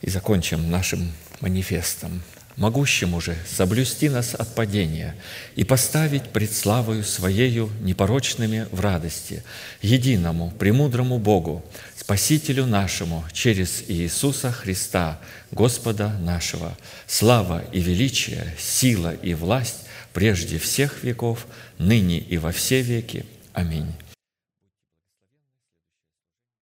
И 0.00 0.10
закончим 0.10 0.70
нашим 0.70 1.12
манифестом 1.40 2.22
могущему 2.58 3.20
же 3.20 3.36
соблюсти 3.46 4.08
нас 4.08 4.34
от 4.34 4.54
падения 4.54 5.14
и 5.54 5.64
поставить 5.64 6.30
пред 6.30 6.52
славою 6.52 7.04
Своею 7.04 7.70
непорочными 7.80 8.66
в 8.72 8.80
радости, 8.80 9.44
единому, 9.80 10.50
премудрому 10.50 11.18
Богу, 11.18 11.64
Спасителю 11.96 12.66
нашему, 12.66 13.24
через 13.32 13.84
Иисуса 13.88 14.50
Христа, 14.50 15.20
Господа 15.50 16.08
нашего, 16.20 16.76
слава 17.06 17.64
и 17.72 17.80
величие, 17.80 18.54
сила 18.58 19.14
и 19.14 19.34
власть 19.34 19.84
прежде 20.18 20.58
всех 20.58 21.04
веков, 21.04 21.46
ныне 21.78 22.18
и 22.18 22.38
во 22.38 22.50
все 22.50 22.80
веки. 22.80 23.24
Аминь. 23.52 23.86